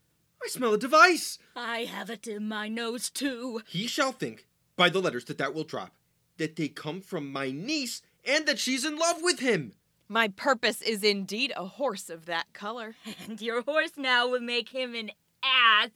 I 0.44 0.48
smell 0.48 0.74
a 0.74 0.78
device! 0.78 1.38
I 1.56 1.84
have 1.84 2.10
it 2.10 2.26
in 2.26 2.46
my 2.46 2.68
nose 2.68 3.08
too. 3.08 3.62
He 3.66 3.86
shall 3.86 4.12
think, 4.12 4.46
by 4.76 4.90
the 4.90 5.00
letters 5.00 5.24
that 5.24 5.38
that 5.38 5.54
will 5.54 5.64
drop, 5.64 5.94
that 6.36 6.56
they 6.56 6.68
come 6.68 7.00
from 7.00 7.32
my 7.32 7.52
niece 7.52 8.02
and 8.22 8.44
that 8.44 8.58
she's 8.58 8.84
in 8.84 8.98
love 8.98 9.22
with 9.22 9.40
him. 9.40 9.72
My 10.08 10.28
purpose 10.28 10.80
is 10.80 11.04
indeed 11.04 11.52
a 11.54 11.66
horse 11.66 12.08
of 12.08 12.26
that 12.26 12.52
color. 12.52 12.94
And 13.28 13.40
your 13.40 13.62
horse 13.62 13.92
now 13.96 14.28
will 14.28 14.40
make 14.40 14.70
him 14.70 14.94
an 14.94 15.10
ass. 15.42 15.90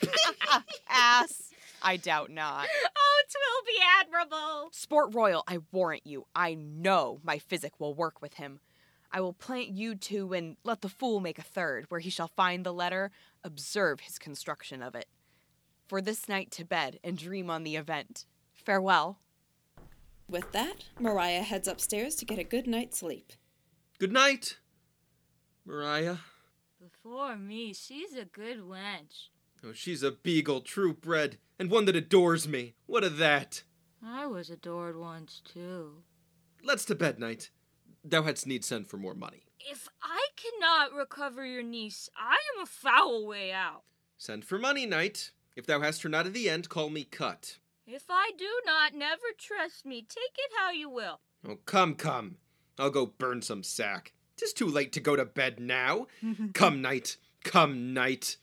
Ass. 0.88 1.50
I 1.82 1.96
doubt 1.96 2.30
not. 2.30 2.66
Oh, 2.96 3.22
twill 3.30 3.64
be 3.66 3.80
admirable. 4.00 4.70
Sport 4.72 5.14
Royal, 5.14 5.44
I 5.46 5.58
warrant 5.70 6.06
you, 6.06 6.26
I 6.34 6.54
know 6.54 7.20
my 7.22 7.38
physic 7.38 7.78
will 7.78 7.94
work 7.94 8.20
with 8.20 8.34
him. 8.34 8.60
I 9.12 9.20
will 9.20 9.32
plant 9.32 9.68
you 9.68 9.94
two 9.94 10.32
and 10.32 10.56
let 10.64 10.80
the 10.80 10.88
fool 10.88 11.20
make 11.20 11.38
a 11.38 11.42
third, 11.42 11.86
where 11.88 12.00
he 12.00 12.10
shall 12.10 12.28
find 12.28 12.64
the 12.64 12.72
letter, 12.72 13.10
observe 13.44 14.00
his 14.00 14.18
construction 14.18 14.82
of 14.82 14.94
it. 14.94 15.06
For 15.86 16.00
this 16.02 16.28
night 16.28 16.50
to 16.52 16.64
bed 16.64 16.98
and 17.04 17.16
dream 17.16 17.48
on 17.48 17.62
the 17.62 17.76
event. 17.76 18.26
Farewell. 18.52 19.18
With 20.28 20.52
that, 20.52 20.84
Mariah 21.00 21.42
heads 21.42 21.66
upstairs 21.66 22.14
to 22.16 22.26
get 22.26 22.38
a 22.38 22.44
good 22.44 22.66
night's 22.66 22.98
sleep. 22.98 23.32
Good 23.98 24.12
night, 24.12 24.58
Mariah. 25.64 26.18
Before 26.78 27.36
me, 27.36 27.72
she's 27.72 28.14
a 28.14 28.26
good 28.26 28.58
wench. 28.58 29.28
Oh, 29.64 29.72
she's 29.72 30.02
a 30.02 30.12
beagle, 30.12 30.60
true 30.60 30.92
bred, 30.92 31.38
and 31.58 31.70
one 31.70 31.86
that 31.86 31.96
adores 31.96 32.46
me. 32.46 32.74
What 32.86 33.04
of 33.04 33.16
that? 33.16 33.62
I 34.04 34.26
was 34.26 34.50
adored 34.50 34.96
once 34.96 35.40
too. 35.44 36.02
Let's 36.62 36.84
to 36.86 36.94
bed, 36.94 37.18
knight. 37.18 37.50
Thou 38.04 38.22
hadst 38.22 38.46
need 38.46 38.64
send 38.64 38.86
for 38.86 38.98
more 38.98 39.14
money. 39.14 39.44
If 39.58 39.88
I 40.02 40.28
cannot 40.36 40.92
recover 40.92 41.44
your 41.44 41.62
niece, 41.62 42.08
I 42.16 42.36
am 42.54 42.62
a 42.62 42.66
foul 42.66 43.26
way 43.26 43.50
out. 43.50 43.82
Send 44.18 44.44
for 44.44 44.58
money, 44.58 44.84
knight. 44.84 45.32
If 45.56 45.66
thou 45.66 45.80
hast 45.80 46.02
her 46.02 46.08
not 46.08 46.26
at 46.26 46.34
the 46.34 46.48
end, 46.50 46.68
call 46.68 46.90
me 46.90 47.04
cut. 47.04 47.56
If 47.90 48.04
I 48.10 48.32
do 48.36 48.50
not, 48.66 48.94
never 48.94 49.28
trust 49.38 49.86
me. 49.86 50.02
Take 50.02 50.34
it 50.36 50.52
how 50.58 50.70
you 50.70 50.90
will. 50.90 51.20
Oh, 51.48 51.56
come, 51.64 51.94
come. 51.94 52.36
I'll 52.78 52.90
go 52.90 53.06
burn 53.06 53.40
some 53.40 53.62
sack. 53.62 54.12
Tis 54.36 54.52
too 54.52 54.66
late 54.66 54.92
to 54.92 55.00
go 55.00 55.16
to 55.16 55.24
bed 55.24 55.58
now. 55.58 56.06
come, 56.52 56.82
night. 56.82 57.16
Come, 57.44 57.94
night. 57.94 58.36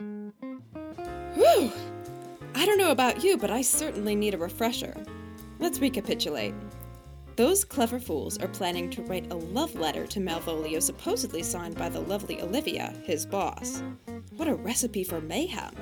Whew! 0.00 1.70
I 2.56 2.66
don't 2.66 2.78
know 2.78 2.90
about 2.90 3.22
you, 3.22 3.36
but 3.36 3.52
I 3.52 3.62
certainly 3.62 4.16
need 4.16 4.34
a 4.34 4.38
refresher. 4.38 4.96
Let's 5.60 5.78
recapitulate. 5.78 6.54
Those 7.36 7.64
clever 7.64 8.00
fools 8.00 8.36
are 8.38 8.48
planning 8.48 8.90
to 8.90 9.02
write 9.02 9.30
a 9.30 9.36
love 9.36 9.76
letter 9.76 10.08
to 10.08 10.18
Malvolio 10.18 10.82
supposedly 10.82 11.44
signed 11.44 11.76
by 11.76 11.88
the 11.88 12.00
lovely 12.00 12.42
Olivia, 12.42 12.92
his 13.04 13.24
boss. 13.24 13.80
What 14.36 14.48
a 14.48 14.56
recipe 14.56 15.04
for 15.04 15.20
mayhem! 15.20 15.72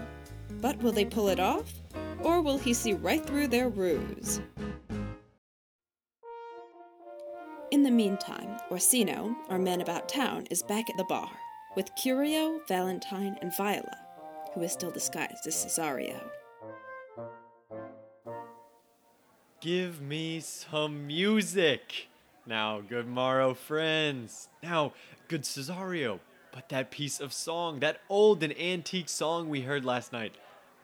But 0.61 0.77
will 0.83 0.93
they 0.93 1.07
pull 1.07 1.29
it 1.29 1.41
off? 1.41 1.73
Or 2.23 2.41
will 2.41 2.59
he 2.59 2.75
see 2.75 2.93
right 2.93 3.25
through 3.25 3.49
their 3.49 3.69
ruse? 3.69 4.41
In 7.71 7.83
the 7.83 7.91
meantime, 7.91 8.57
Orsino, 8.71 9.37
or 9.49 9.59
man 9.59 9.81
about 9.81 10.09
town, 10.09 10.47
is 10.51 10.63
back 10.63 10.89
at 10.89 10.97
the 10.97 11.05
bar 11.05 11.31
with 11.77 11.95
Curio, 11.95 12.61
Valentine, 12.69 13.37
and 13.43 13.55
Viola, 13.57 13.99
who 14.55 14.63
is 14.63 14.73
still 14.73 14.91
disguised 14.91 15.47
as 15.47 15.55
Cesario. 15.55 16.21
Give 19.61 20.01
me 20.01 20.41
some 20.41 21.07
music. 21.07 22.09
Now, 22.47 22.81
good 22.81 23.09
morrow, 23.09 23.53
friends. 23.53 24.49
Now, 24.63 24.93
good 25.29 25.43
Cesario. 25.43 26.21
But 26.53 26.69
that 26.71 26.91
piece 26.91 27.21
of 27.21 27.33
song, 27.33 27.81
that 27.81 28.01
old 28.09 28.43
and 28.43 28.59
antique 28.59 29.09
song 29.09 29.49
we 29.49 29.63
heard 29.63 29.85
last 29.85 30.13
night, 30.13 30.37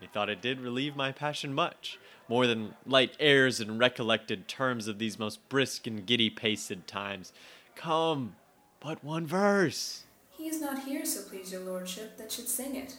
I 0.03 0.07
thought 0.07 0.29
it 0.29 0.43
did 0.43 0.61
relieve 0.61 0.97
my 0.97 1.13
passion 1.13 1.55
much, 1.55 1.99
more 2.29 2.47
than 2.47 2.75
light 2.85 3.17
airs 3.21 3.61
and 3.61 3.79
recollected 3.79 4.49
terms 4.49 4.89
of 4.89 4.99
these 4.99 5.19
most 5.19 5.49
brisk 5.49 5.87
and 5.87 6.05
giddy 6.05 6.29
paced 6.29 6.73
times. 6.87 7.33
Come, 7.77 8.37
but 8.81 9.05
one 9.05 9.27
verse. 9.27 10.05
He 10.31 10.49
is 10.49 10.61
not 10.61 10.85
here, 10.85 11.05
so 11.05 11.23
please 11.23 11.53
your 11.53 11.61
lordship, 11.61 12.17
that 12.19 12.33
should 12.33 12.49
sing 12.49 12.75
it. 12.75 12.97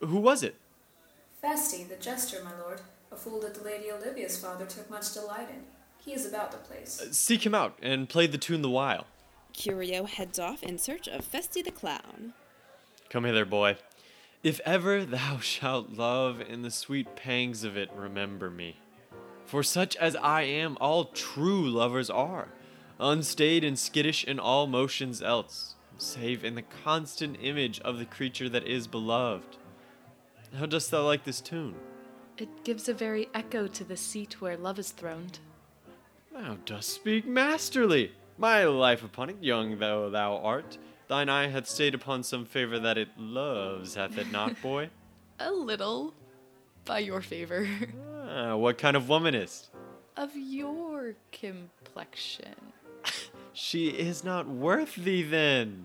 Who 0.00 0.18
was 0.18 0.42
it? 0.42 0.54
Feste, 1.40 1.88
the 1.88 1.96
jester, 1.96 2.38
my 2.44 2.56
lord, 2.62 2.82
a 3.10 3.16
fool 3.16 3.40
that 3.40 3.54
the 3.54 3.64
Lady 3.64 3.90
Olivia's 3.90 4.38
father 4.38 4.64
took 4.64 4.88
much 4.88 5.12
delight 5.12 5.48
in. 5.50 5.64
He 6.04 6.12
is 6.12 6.26
about 6.26 6.52
the 6.52 6.58
place. 6.58 7.00
Uh, 7.00 7.12
seek 7.12 7.44
him 7.44 7.54
out 7.54 7.76
and 7.82 8.08
play 8.08 8.26
the 8.26 8.38
tune 8.38 8.62
the 8.62 8.70
while. 8.70 9.06
Curio 9.52 10.04
heads 10.04 10.38
off 10.38 10.62
in 10.62 10.78
search 10.78 11.08
of 11.08 11.24
Feste 11.24 11.64
the 11.64 11.70
clown. 11.70 12.32
Come 13.10 13.24
hither, 13.24 13.44
boy. 13.44 13.76
If 14.42 14.60
ever 14.64 15.04
thou 15.04 15.38
shalt 15.38 15.90
love 15.90 16.40
in 16.40 16.62
the 16.62 16.70
sweet 16.72 17.14
pangs 17.14 17.62
of 17.62 17.76
it, 17.76 17.90
remember 17.94 18.50
me. 18.50 18.76
For 19.44 19.62
such 19.62 19.94
as 19.96 20.16
I 20.16 20.42
am, 20.42 20.76
all 20.80 21.04
true 21.04 21.70
lovers 21.70 22.10
are, 22.10 22.48
unstayed 22.98 23.62
and 23.62 23.78
skittish 23.78 24.24
in 24.24 24.40
all 24.40 24.66
motions 24.66 25.22
else, 25.22 25.76
save 25.96 26.44
in 26.44 26.56
the 26.56 26.64
constant 26.82 27.36
image 27.40 27.78
of 27.80 27.98
the 27.98 28.04
creature 28.04 28.48
that 28.48 28.66
is 28.66 28.88
beloved. 28.88 29.58
How 30.58 30.66
dost 30.66 30.90
thou 30.90 31.04
like 31.04 31.22
this 31.22 31.40
tune? 31.40 31.76
It 32.36 32.64
gives 32.64 32.88
a 32.88 32.94
very 32.94 33.28
echo 33.34 33.68
to 33.68 33.84
the 33.84 33.96
seat 33.96 34.40
where 34.40 34.56
love 34.56 34.80
is 34.80 34.90
throned. 34.90 35.38
Thou 36.32 36.56
dost 36.64 36.88
speak 36.88 37.26
masterly. 37.28 38.10
My 38.38 38.64
life 38.64 39.04
upon 39.04 39.30
it, 39.30 39.36
young 39.40 39.78
though 39.78 40.10
thou 40.10 40.38
art, 40.38 40.78
thine 41.12 41.28
eye 41.28 41.48
hath 41.48 41.68
stayed 41.68 41.94
upon 41.94 42.22
some 42.22 42.46
favor 42.46 42.78
that 42.78 42.96
it 42.96 43.08
loves, 43.18 43.96
hath 43.96 44.16
it 44.16 44.32
not, 44.32 44.62
boy? 44.62 44.88
A 45.40 45.52
little. 45.52 46.14
By 46.86 47.00
your 47.00 47.20
favor. 47.20 47.68
ah, 48.30 48.56
what 48.56 48.78
kind 48.78 48.96
of 48.96 49.10
woman 49.10 49.34
is? 49.34 49.68
Of 50.16 50.30
your 50.34 51.14
complexion. 51.30 52.54
She 53.54 53.88
is 53.88 54.24
not 54.24 54.48
worth 54.48 54.94
thee 54.94 55.22
then. 55.22 55.84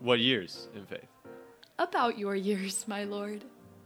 What 0.00 0.20
years, 0.20 0.68
in 0.74 0.84
faith? 0.84 1.08
About 1.78 2.18
your 2.18 2.36
years, 2.36 2.84
my 2.86 3.04
lord. 3.04 3.44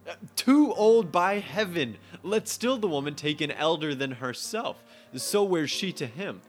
Uh, 0.08 0.14
Too 0.34 0.72
old 0.74 1.12
by 1.12 1.38
heaven. 1.38 1.98
Let 2.24 2.48
still 2.48 2.76
the 2.76 2.88
woman 2.88 3.14
take 3.14 3.40
an 3.40 3.52
elder 3.52 3.94
than 3.94 4.10
herself. 4.10 4.82
So 5.14 5.44
wears 5.44 5.70
she 5.70 5.92
to 5.92 6.06
him. 6.06 6.40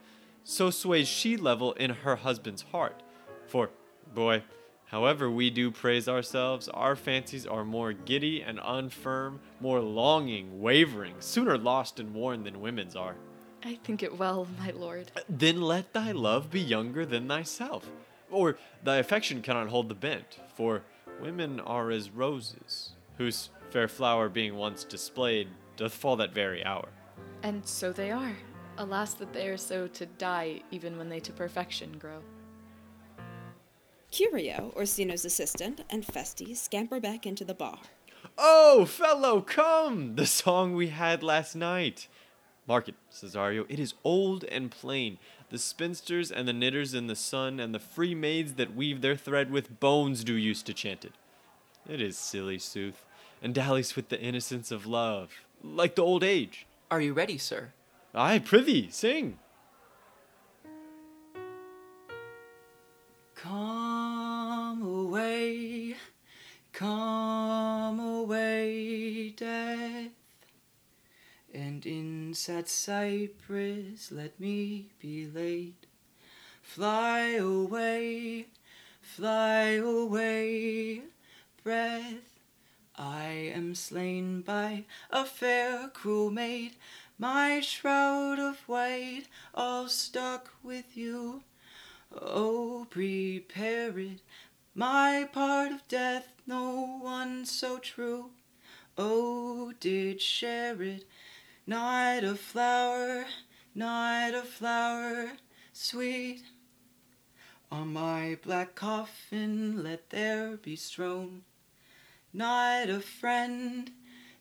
So 0.42 0.70
sways 0.70 1.06
she 1.06 1.36
level 1.36 1.74
in 1.74 1.90
her 1.90 2.16
husband's 2.16 2.62
heart. 2.72 3.04
For, 3.46 3.70
boy, 4.14 4.42
however 4.86 5.30
we 5.30 5.50
do 5.50 5.70
praise 5.70 6.08
ourselves, 6.08 6.68
our 6.68 6.96
fancies 6.96 7.46
are 7.46 7.64
more 7.64 7.92
giddy 7.92 8.42
and 8.42 8.58
unfirm, 8.58 9.38
more 9.60 9.80
longing, 9.80 10.60
wavering, 10.60 11.14
sooner 11.20 11.58
lost 11.58 12.00
and 12.00 12.14
worn 12.14 12.44
than 12.44 12.60
women's 12.60 12.96
are. 12.96 13.16
I 13.64 13.74
think 13.76 14.02
it 14.02 14.18
well, 14.18 14.46
my 14.58 14.70
lord. 14.70 15.10
Uh, 15.16 15.20
then 15.28 15.60
let 15.60 15.92
thy 15.92 16.12
love 16.12 16.50
be 16.50 16.60
younger 16.60 17.04
than 17.04 17.28
thyself. 17.28 17.90
Or 18.30 18.56
thy 18.84 18.96
affection 18.96 19.42
cannot 19.42 19.68
hold 19.68 19.88
the 19.88 19.94
bent, 19.94 20.38
for 20.54 20.82
women 21.20 21.60
are 21.60 21.90
as 21.90 22.10
roses, 22.10 22.90
whose 23.16 23.50
fair 23.70 23.88
flower 23.88 24.28
being 24.28 24.54
once 24.54 24.84
displayed 24.84 25.48
doth 25.76 25.94
fall 25.94 26.16
that 26.16 26.32
very 26.32 26.64
hour. 26.64 26.88
And 27.42 27.66
so 27.66 27.92
they 27.92 28.10
are. 28.10 28.36
Alas, 28.76 29.14
that 29.14 29.32
they 29.32 29.48
are 29.48 29.56
so 29.56 29.88
to 29.88 30.06
die 30.06 30.60
even 30.70 30.96
when 30.98 31.08
they 31.08 31.20
to 31.20 31.32
perfection 31.32 31.98
grow. 31.98 32.22
Curio, 34.10 34.72
Orsino's 34.74 35.24
assistant, 35.24 35.82
and 35.90 36.04
Feste 36.04 36.56
scamper 36.56 37.00
back 37.00 37.26
into 37.26 37.44
the 37.44 37.54
bar. 37.54 37.78
Oh, 38.36 38.84
fellow, 38.84 39.40
come! 39.40 40.16
The 40.16 40.26
song 40.26 40.74
we 40.74 40.88
had 40.88 41.22
last 41.22 41.54
night. 41.54 42.08
Mark 42.66 42.88
it, 42.88 42.94
Cesario, 43.12 43.64
it 43.68 43.78
is 43.78 43.94
old 44.04 44.44
and 44.44 44.70
plain. 44.70 45.18
The 45.50 45.58
spinsters 45.58 46.30
and 46.30 46.46
the 46.46 46.52
knitters 46.52 46.94
in 46.94 47.06
the 47.06 47.16
sun 47.16 47.58
and 47.58 47.74
the 47.74 47.78
free 47.78 48.14
maids 48.14 48.54
that 48.54 48.74
weave 48.74 49.00
their 49.00 49.16
thread 49.16 49.50
with 49.50 49.80
bones 49.80 50.24
do 50.24 50.34
used 50.34 50.66
to 50.66 50.74
chant 50.74 51.04
it. 51.04 51.12
It 51.88 52.02
is 52.02 52.18
silly 52.18 52.58
sooth, 52.58 53.04
and 53.42 53.54
dallies 53.54 53.96
with 53.96 54.08
the 54.08 54.20
innocence 54.20 54.70
of 54.70 54.86
love, 54.86 55.30
like 55.62 55.94
the 55.94 56.02
old 56.02 56.22
age. 56.22 56.66
Are 56.90 57.00
you 57.00 57.12
ready, 57.14 57.38
sir? 57.38 57.72
Ay, 58.14 58.38
prithee, 58.38 58.90
sing. 58.90 59.38
Come 63.34 63.77
away, 65.08 65.94
come 66.74 67.98
away, 67.98 69.30
death, 69.30 70.10
and 71.54 71.86
in 71.86 72.34
sad 72.34 72.68
cypress 72.68 74.12
let 74.12 74.38
me 74.38 74.88
be 75.00 75.26
laid. 75.26 75.72
Fly 76.60 77.36
away, 77.40 78.48
fly 79.00 79.80
away, 79.80 81.00
breath, 81.64 82.38
I 82.94 83.30
am 83.54 83.74
slain 83.74 84.42
by 84.42 84.84
a 85.10 85.24
fair, 85.24 85.88
cruel 85.88 86.30
maid, 86.30 86.72
my 87.18 87.60
shroud 87.60 88.38
of 88.38 88.58
white 88.68 89.24
all 89.54 89.88
stuck 89.88 90.52
with 90.62 90.98
you. 90.98 91.44
Oh, 92.10 92.86
prepare 92.88 93.98
it, 93.98 94.20
my 94.78 95.28
part 95.32 95.72
of 95.72 95.88
death, 95.88 96.28
no 96.46 97.00
one 97.02 97.44
so 97.44 97.78
true. 97.78 98.30
Oh, 98.96 99.72
did 99.80 100.22
share 100.22 100.80
it, 100.80 101.04
not 101.66 102.22
a 102.22 102.36
flower, 102.36 103.24
not 103.74 104.34
a 104.34 104.42
flower, 104.42 105.32
sweet. 105.72 106.44
On 107.72 107.92
my 107.92 108.38
black 108.40 108.76
coffin 108.76 109.82
let 109.82 110.10
there 110.10 110.56
be 110.56 110.76
strown 110.76 111.42
not 112.32 112.88
a 112.88 113.00
friend, 113.00 113.90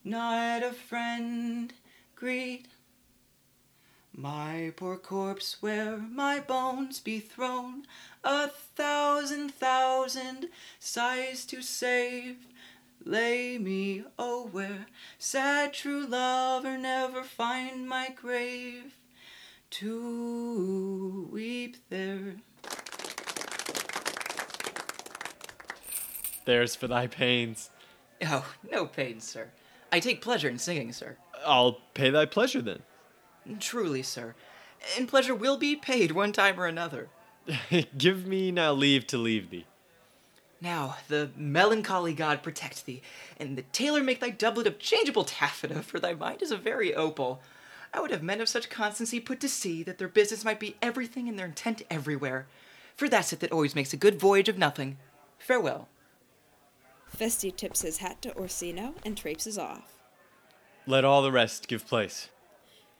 not 0.04 0.62
a 0.62 0.72
friend, 0.72 1.74
greet. 2.16 2.68
My 4.20 4.74
poor 4.76 4.98
corpse 4.98 5.58
where 5.62 5.98
my 5.98 6.40
bones 6.40 7.00
be 7.00 7.20
thrown, 7.20 7.84
a 8.24 8.48
thousand 8.48 9.54
thousand 9.54 10.48
sighs 10.80 11.46
to 11.46 11.62
save. 11.62 12.38
Lay 13.06 13.60
me, 13.60 14.06
oh, 14.18 14.50
where 14.52 14.88
sad 15.20 15.72
true 15.72 16.08
lover 16.08 16.80
never 16.80 17.22
find 17.22 17.88
my 17.88 18.10
grave 18.10 18.98
to 19.70 21.30
weep 21.32 21.78
there. 21.92 22.38
There's 26.46 26.76
for 26.76 26.88
thy 26.88 27.06
pains. 27.06 27.70
Oh, 28.24 28.52
no 28.72 28.88
pains, 28.88 29.26
sir. 29.26 29.50
I 29.92 30.00
take 30.00 30.24
pleasure 30.24 30.50
in 30.50 30.58
singing, 30.58 30.92
sir. 30.92 31.18
I'll 31.46 31.74
pay 31.94 32.10
thy 32.10 32.26
pleasure 32.26 32.64
then. 32.64 32.82
Truly, 33.60 34.04
sir. 34.04 34.36
And 34.98 35.08
pleasure 35.08 35.36
will 35.36 35.58
be 35.58 35.76
paid 35.76 36.12
one 36.12 36.32
time 36.32 36.60
or 36.60 36.66
another. 36.66 37.10
Give 37.98 38.28
me 38.28 38.52
now 38.52 38.74
leave 38.74 39.08
to 39.08 39.18
leave 39.18 39.50
thee. 39.50 39.66
Now, 40.60 40.98
the 41.08 41.30
melancholy 41.36 42.14
god 42.14 42.42
protect 42.42 42.86
thee, 42.86 43.02
and 43.40 43.58
the 43.58 43.62
tailor 43.62 44.04
make 44.04 44.20
thy 44.20 44.32
doublet 44.32 44.66
of 44.66 44.80
changeable 44.80 45.24
taffeta, 45.24 45.84
for 45.84 46.00
thy 46.00 46.14
mind 46.14 46.42
is 46.42 46.52
a 46.52 46.58
very 46.58 46.96
opal. 46.96 47.42
I 47.94 48.00
would 48.00 48.12
have 48.12 48.24
men 48.24 48.42
of 48.42 48.50
such 48.50 48.70
constancy 48.70 49.20
put 49.20 49.40
to 49.42 49.50
sea 49.50 49.84
that 49.84 49.98
their 49.98 50.08
business 50.08 50.44
might 50.44 50.60
be 50.60 50.76
everything 50.82 51.30
and 51.30 51.38
their 51.38 51.46
intent 51.46 51.84
everywhere. 51.90 52.48
For 52.96 53.08
that's 53.08 53.32
it 53.32 53.40
that 53.42 53.52
always 53.52 53.76
makes 53.76 53.94
a 53.94 53.98
good 53.98 54.20
voyage 54.20 54.50
of 54.50 54.58
nothing. 54.58 54.98
Farewell. 55.38 55.88
Feste 57.08 57.56
tips 57.56 57.84
his 57.84 57.98
hat 57.98 58.22
to 58.24 58.36
Orsino 58.36 58.96
and 59.06 59.16
traipses 59.16 59.58
off. 59.58 59.94
Let 60.88 61.06
all 61.06 61.22
the 61.22 61.32
rest 61.32 61.68
give 61.68 61.86
place. 61.88 62.30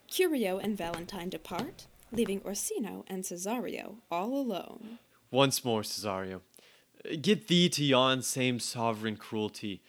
Curio 0.08 0.58
and 0.58 0.78
Valentine 0.78 1.30
depart, 1.30 1.88
leaving 2.12 2.42
Orsino 2.42 3.04
and 3.08 3.24
Cesario 3.24 3.98
all 4.10 4.38
alone. 4.38 5.00
Once 5.30 5.66
more, 5.66 5.82
Cesario, 5.82 6.42
get 7.22 7.48
thee 7.48 7.70
to 7.70 7.84
yon 7.84 8.22
same 8.22 8.60
sovereign 8.60 9.18
cruelty. 9.18 9.82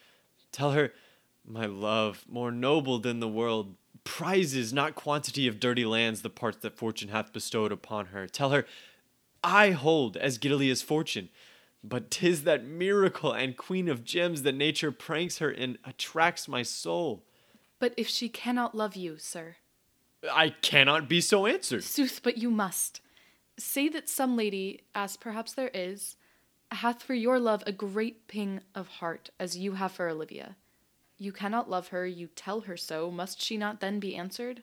Tell 0.53 0.73
her, 0.73 0.93
my 1.45 1.67
love, 1.67 2.25
more 2.29 2.51
noble 2.51 2.99
than 2.99 3.21
the 3.21 3.29
world, 3.29 3.77
prizes 4.05 4.73
not 4.73 4.95
quantity 4.95 5.47
of 5.47 5.61
dirty 5.61 5.85
lands 5.85 6.23
the 6.23 6.31
parts 6.31 6.59
that 6.59 6.77
fortune 6.77 7.11
hath 7.11 7.33
bestowed 7.33 7.73
upon 7.73 8.07
her. 8.07 8.27
Tell 8.27 8.51
her, 8.51 8.67
I 9.45 9.71
hold 9.71 10.17
as 10.17 10.39
giddily 10.39 10.71
as 10.71 10.83
fortune, 10.83 11.29
but 11.85 12.11
'tis 12.11 12.43
that 12.43 12.65
miracle 12.65 13.33
and 13.33 13.57
queen 13.57 13.89
of 13.89 14.05
gems 14.05 14.43
that 14.43 14.55
nature 14.55 14.91
pranks 14.91 15.39
her 15.39 15.51
and 15.51 15.79
attracts 15.85 16.49
my 16.49 16.63
soul. 16.63 17.25
But 17.79 17.95
if 17.97 18.09
she 18.09 18.29
cannot 18.29 18.75
love 18.75 18.97
you, 18.97 19.17
sir. 19.19 19.57
I 20.31 20.51
cannot 20.51 21.09
be 21.09 21.21
so 21.21 21.47
answered. 21.47 21.85
Sooth, 21.85 22.21
but 22.23 22.39
you 22.39 22.51
must. 22.51 23.01
Say 23.59 23.89
that 23.89 24.09
some 24.09 24.37
lady, 24.37 24.83
as 24.95 25.17
perhaps 25.17 25.53
there 25.53 25.71
is, 25.75 26.17
hath 26.71 27.03
for 27.03 27.15
your 27.15 27.39
love 27.39 27.63
a 27.67 27.73
great 27.73 28.29
ping 28.29 28.61
of 28.75 28.89
heart, 28.89 29.31
as 29.39 29.57
you 29.57 29.73
have 29.73 29.93
for 29.93 30.09
Olivia. 30.09 30.57
You 31.19 31.33
cannot 31.33 31.69
love 31.71 31.89
her, 31.89 32.07
you 32.07 32.29
tell 32.29 32.63
her 32.63 32.77
so. 32.77 33.11
Must 33.11 33.41
she 33.41 33.57
not 33.57 33.81
then 33.81 33.99
be 33.99 34.15
answered? 34.15 34.63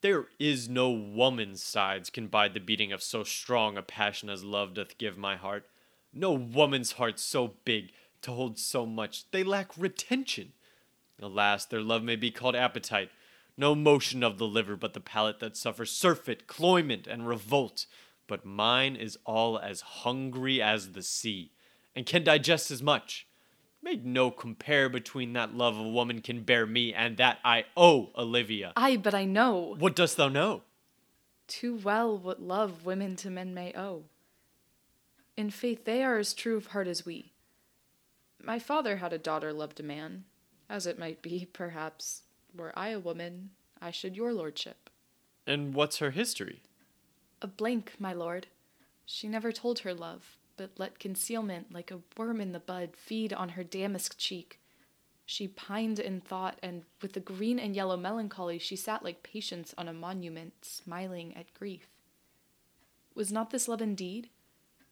There 0.00 0.26
is 0.38 0.68
no 0.68 0.90
woman's 0.90 1.62
sides 1.62 2.10
can 2.10 2.26
bide 2.26 2.54
the 2.54 2.60
beating 2.60 2.92
of 2.92 3.02
so 3.02 3.22
strong 3.24 3.76
a 3.76 3.82
passion 3.82 4.28
as 4.28 4.44
love 4.44 4.74
doth 4.74 4.98
give 4.98 5.16
my 5.16 5.36
heart. 5.36 5.66
No 6.12 6.32
woman's 6.32 6.92
heart 6.92 7.18
so 7.18 7.54
big 7.64 7.92
to 8.22 8.32
hold 8.32 8.58
so 8.58 8.84
much. 8.84 9.30
They 9.30 9.42
lack 9.44 9.76
retention. 9.76 10.52
Alas, 11.20 11.64
their 11.64 11.80
love 11.80 12.02
may 12.02 12.16
be 12.16 12.32
called 12.32 12.56
appetite. 12.56 13.10
No 13.62 13.76
motion 13.76 14.24
of 14.24 14.38
the 14.38 14.46
liver, 14.48 14.74
but 14.74 14.92
the 14.92 14.98
palate 14.98 15.38
that 15.38 15.56
suffers 15.56 15.92
surfeit, 15.92 16.48
cloyment, 16.48 17.06
and 17.06 17.28
revolt. 17.28 17.86
But 18.26 18.44
mine 18.44 18.96
is 18.96 19.16
all 19.24 19.56
as 19.56 19.82
hungry 20.02 20.60
as 20.60 20.94
the 20.94 21.02
sea, 21.04 21.52
and 21.94 22.04
can 22.04 22.24
digest 22.24 22.72
as 22.72 22.82
much. 22.82 23.28
Make 23.80 24.04
no 24.04 24.32
compare 24.32 24.88
between 24.88 25.32
that 25.34 25.54
love 25.54 25.78
a 25.78 25.88
woman 25.88 26.22
can 26.22 26.42
bear 26.42 26.66
me 26.66 26.92
and 26.92 27.16
that 27.18 27.38
I 27.44 27.66
owe 27.76 28.10
Olivia. 28.18 28.72
Ay, 28.74 28.96
but 28.96 29.14
I 29.14 29.26
know. 29.26 29.76
What 29.78 29.94
dost 29.94 30.16
thou 30.16 30.28
know? 30.28 30.62
Too 31.46 31.76
well 31.76 32.18
what 32.18 32.42
love 32.42 32.84
women 32.84 33.14
to 33.14 33.30
men 33.30 33.54
may 33.54 33.72
owe. 33.76 34.06
In 35.36 35.50
faith, 35.50 35.84
they 35.84 36.02
are 36.02 36.18
as 36.18 36.34
true 36.34 36.56
of 36.56 36.66
heart 36.66 36.88
as 36.88 37.06
we. 37.06 37.30
My 38.42 38.58
father 38.58 38.96
had 38.96 39.12
a 39.12 39.18
daughter 39.18 39.52
loved 39.52 39.78
a 39.78 39.84
man, 39.84 40.24
as 40.68 40.84
it 40.84 40.98
might 40.98 41.22
be, 41.22 41.48
perhaps, 41.52 42.21
were 42.56 42.72
I 42.76 42.88
a 42.88 42.98
woman, 42.98 43.50
I 43.80 43.90
should 43.90 44.16
your 44.16 44.32
lordship. 44.32 44.90
And 45.46 45.74
what's 45.74 45.98
her 45.98 46.10
history? 46.10 46.62
A 47.40 47.46
blank, 47.46 47.94
my 47.98 48.12
lord. 48.12 48.46
She 49.04 49.28
never 49.28 49.52
told 49.52 49.80
her 49.80 49.92
love, 49.94 50.36
but 50.56 50.70
let 50.78 50.98
concealment, 50.98 51.72
like 51.72 51.90
a 51.90 52.00
worm 52.16 52.40
in 52.40 52.52
the 52.52 52.60
bud, 52.60 52.90
feed 52.96 53.32
on 53.32 53.50
her 53.50 53.64
damask 53.64 54.16
cheek. 54.16 54.60
She 55.26 55.48
pined 55.48 55.98
in 55.98 56.20
thought, 56.20 56.58
and 56.62 56.84
with 57.00 57.14
the 57.14 57.20
green 57.20 57.58
and 57.58 57.74
yellow 57.74 57.96
melancholy, 57.96 58.58
she 58.58 58.76
sat 58.76 59.02
like 59.02 59.22
patience 59.22 59.74
on 59.76 59.88
a 59.88 59.92
monument, 59.92 60.52
smiling 60.62 61.36
at 61.36 61.54
grief. 61.54 61.88
Was 63.14 63.32
not 63.32 63.50
this 63.50 63.68
love 63.68 63.82
indeed? 63.82 64.28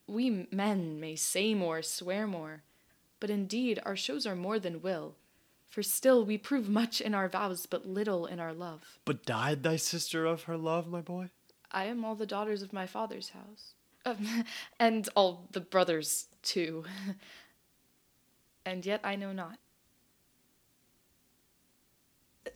We 0.07 0.47
men 0.51 0.99
may 0.99 1.15
say 1.15 1.53
more, 1.53 1.81
swear 1.81 2.27
more, 2.27 2.63
but 3.19 3.29
indeed 3.29 3.79
our 3.85 3.95
shows 3.95 4.25
are 4.25 4.35
more 4.35 4.59
than 4.59 4.81
will. 4.81 5.15
For 5.71 5.81
still 5.81 6.25
we 6.25 6.37
prove 6.37 6.67
much 6.67 6.99
in 6.99 7.15
our 7.15 7.29
vows, 7.29 7.65
but 7.65 7.87
little 7.87 8.25
in 8.25 8.41
our 8.41 8.53
love. 8.53 8.99
But 9.05 9.25
died 9.25 9.63
thy 9.63 9.77
sister 9.77 10.25
of 10.25 10.43
her 10.43 10.57
love, 10.57 10.85
my 10.85 10.99
boy? 10.99 11.29
I 11.71 11.85
am 11.85 12.03
all 12.03 12.13
the 12.13 12.25
daughters 12.25 12.61
of 12.61 12.73
my 12.73 12.85
father's 12.85 13.29
house. 13.29 13.73
Um, 14.05 14.43
and 14.79 15.07
all 15.15 15.47
the 15.53 15.61
brothers, 15.61 16.27
too. 16.43 16.83
and 18.65 18.85
yet 18.85 18.99
I 19.05 19.15
know 19.15 19.31
not. 19.31 19.59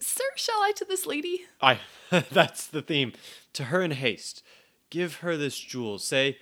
Sir, 0.01 0.25
shall 0.36 0.62
I 0.62 0.73
to 0.75 0.84
this 0.84 1.06
lady? 1.06 1.45
Aye, 1.62 1.80
that's 2.10 2.67
the 2.67 2.82
theme. 2.82 3.13
To 3.54 3.65
her 3.65 3.82
in 3.82 3.91
haste. 3.91 4.43
Give 4.89 5.17
her 5.17 5.38
this 5.38 5.58
jewel. 5.58 5.99
Say, 5.99 6.38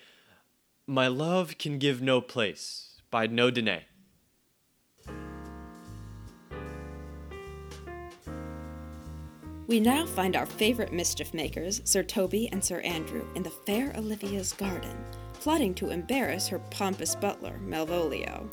My 0.88 1.06
love 1.08 1.60
can 1.60 1.78
give 1.78 2.02
no 2.02 2.20
place. 2.20 3.00
Bide 3.12 3.32
no 3.32 3.52
delay. 3.52 3.84
We 9.66 9.80
now 9.80 10.06
find 10.06 10.36
our 10.36 10.46
favorite 10.46 10.92
mischief 10.92 11.34
makers, 11.34 11.82
Sir 11.86 12.04
Toby 12.04 12.50
and 12.52 12.62
Sir 12.62 12.82
Andrew, 12.82 13.26
in 13.34 13.44
the 13.44 13.50
fair 13.50 13.94
Olivia's 13.96 14.52
garden, 14.52 14.94
plotting 15.36 15.74
to 15.76 15.90
embarrass 15.90 16.50
her 16.50 16.60
pompous 16.60 17.16
butler, 17.16 17.58
Malvolio. 17.66 18.50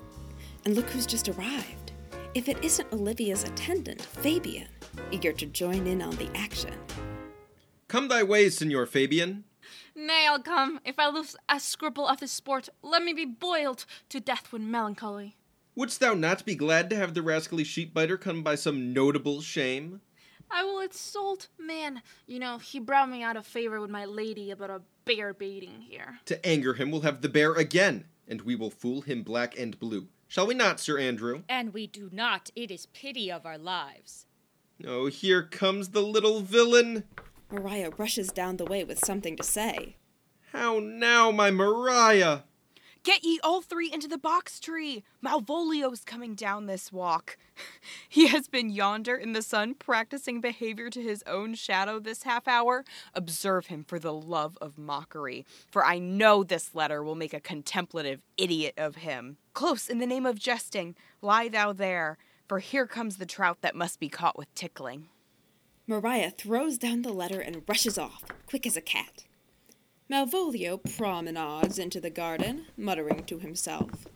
And 0.65 0.77
look 0.77 0.89
who's 0.91 1.07
just 1.07 1.29
arrived. 1.29 1.91
If 2.35 2.49
it 2.49 2.63
isn't 2.63 2.93
Olivia's 2.93 3.43
attendant, 3.43 4.01
Fabian, 4.03 4.69
eager 5.11 5.33
to 5.33 5.47
join 5.47 5.89
in 5.89 6.01
on 6.01 6.15
the 6.15 6.31
action. 6.37 6.75
Come 7.89 8.07
thy 8.07 8.23
ways, 8.23 8.57
Signor 8.57 8.87
Fabian. 8.87 9.43
Nay, 9.97 10.27
I'll 10.29 10.41
come. 10.41 10.79
If 10.85 11.01
I 11.01 11.09
lose 11.09 11.35
a 11.49 11.59
scruple 11.59 12.07
of 12.07 12.21
this 12.21 12.31
sport, 12.31 12.69
let 12.83 13.03
me 13.03 13.13
be 13.13 13.25
boiled 13.25 13.85
to 14.11 14.21
death 14.21 14.53
with 14.53 14.63
melancholy. 14.63 15.37
Wouldst 15.75 15.99
thou 15.99 16.15
not 16.15 16.45
be 16.45 16.55
glad 16.55 16.89
to 16.91 16.97
have 16.97 17.15
the 17.15 17.23
rascally 17.23 17.65
sheep 17.65 17.93
biter 17.93 18.17
come 18.17 18.45
by 18.45 18.55
some 18.55 18.93
notable 18.93 19.41
shame? 19.41 20.03
I 20.53 20.65
will 20.65 20.81
insult 20.81 21.49
man. 21.59 22.03
You 22.27 22.39
know, 22.39 22.59
he 22.59 22.81
brought 22.81 23.09
me 23.09 23.23
out 23.23 23.37
of 23.37 23.47
favor 23.47 23.81
with 23.81 23.91
my 23.91 24.05
lady 24.05 24.51
about 24.51 24.71
a 24.71 24.83
bear 25.05 25.33
baiting 25.33 25.81
here. 25.81 26.19
To 26.27 26.45
anger 26.47 26.75
him, 26.75 26.91
we'll 26.91 27.03
have 27.03 27.21
the 27.21 27.29
bear 27.29 27.55
again, 27.55 28.05
and 28.27 28.43
we 28.43 28.55
will 28.55 28.71
fool 28.71 29.03
him 29.03 29.23
black 29.23 29.59
and 29.59 29.79
blue. 29.79 30.09
Shall 30.29 30.47
we 30.47 30.55
not, 30.55 30.79
Sir 30.79 30.99
Andrew? 30.99 31.43
And 31.49 31.75
we 31.75 31.87
do 31.87 32.09
not. 32.13 32.51
It 32.55 32.71
is 32.71 32.87
pity 32.87 33.31
of 33.31 33.45
our 33.45 33.59
lives. 33.59 34.27
Oh, 34.87 35.07
here 35.07 35.43
comes 35.43 35.89
the 35.89 36.03
little 36.03 36.41
villain. 36.41 37.05
Maria 37.51 37.91
rushes 37.91 38.29
down 38.29 38.57
the 38.57 38.65
way 38.65 38.85
with 38.85 39.05
something 39.05 39.37
to 39.37 39.43
say. 39.43 39.97
How 40.53 40.79
now, 40.79 41.31
my 41.31 41.51
Maria? 41.51 42.45
Get 43.03 43.25
ye 43.25 43.41
all 43.43 43.63
three 43.63 43.91
into 43.91 44.09
the 44.09 44.19
box 44.19 44.61
tree. 44.61 45.05
Malvolio's 45.25 46.05
coming 46.05 46.35
down 46.35 46.67
this 46.67 46.93
walk. 46.93 47.39
he 48.09 48.27
has 48.27 48.47
been 48.47 48.69
yonder 48.69 49.17
in 49.17 49.33
the 49.33 49.41
sun 49.41 49.73
practicing 49.73 50.43
behavior 50.43 50.91
to 50.91 51.01
his 51.01 51.23
own 51.27 51.55
shadow 51.55 51.99
this 51.99 52.25
half 52.25 52.47
hour. 52.47 52.85
Observe 53.15 53.67
him 53.67 53.85
for 53.85 53.99
the 53.99 54.13
love 54.13 54.59
of 54.61 54.77
mockery, 54.77 55.47
for 55.71 55.83
I 55.83 55.99
know 55.99 56.45
this 56.45 56.75
letter 56.75 57.03
will 57.03 57.15
make 57.15 57.33
a 57.33 57.41
contemplative 57.41 58.21
idiot 58.37 58.75
of 58.77 58.97
him. 58.97 59.39
Close 59.55 59.89
in 59.89 59.99
the 59.99 60.07
name 60.07 60.27
of 60.27 60.39
jesting, 60.39 60.95
lie 61.23 61.49
thou 61.49 61.73
there, 61.73 62.19
for 62.47 62.59
here 62.59 62.87
comes 62.87 63.17
the 63.17 63.25
trout 63.25 63.59
that 63.63 63.75
must 63.75 63.99
be 63.99 64.11
caught 64.11 64.37
with 64.37 64.55
tickling. 64.55 65.09
Maria 65.87 66.31
throws 66.31 66.77
down 66.77 67.01
the 67.01 67.13
letter 67.13 67.41
and 67.41 67.63
rushes 67.67 67.97
off, 67.97 68.25
quick 68.47 68.67
as 68.67 68.77
a 68.77 68.83
cat. 68.83 69.25
Malvolio 70.11 70.77
promenades 70.97 71.79
into 71.79 72.01
the 72.01 72.11
garden, 72.11 72.67
muttering 72.77 73.23
to 73.27 73.39
himself. 73.39 74.09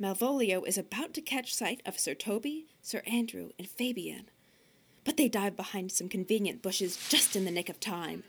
Malvolio 0.00 0.62
is 0.64 0.78
about 0.78 1.12
to 1.14 1.20
catch 1.20 1.52
sight 1.52 1.82
of 1.84 1.98
Sir 1.98 2.14
Toby, 2.14 2.66
Sir 2.80 3.02
Andrew, 3.08 3.50
and 3.58 3.66
Fabian, 3.68 4.28
but 5.04 5.16
they 5.16 5.28
dive 5.28 5.56
behind 5.56 5.90
some 5.90 6.08
convenient 6.08 6.62
bushes 6.62 7.08
just 7.08 7.34
in 7.34 7.44
the 7.44 7.50
nick 7.50 7.68
of 7.68 7.80
time. 7.80 8.22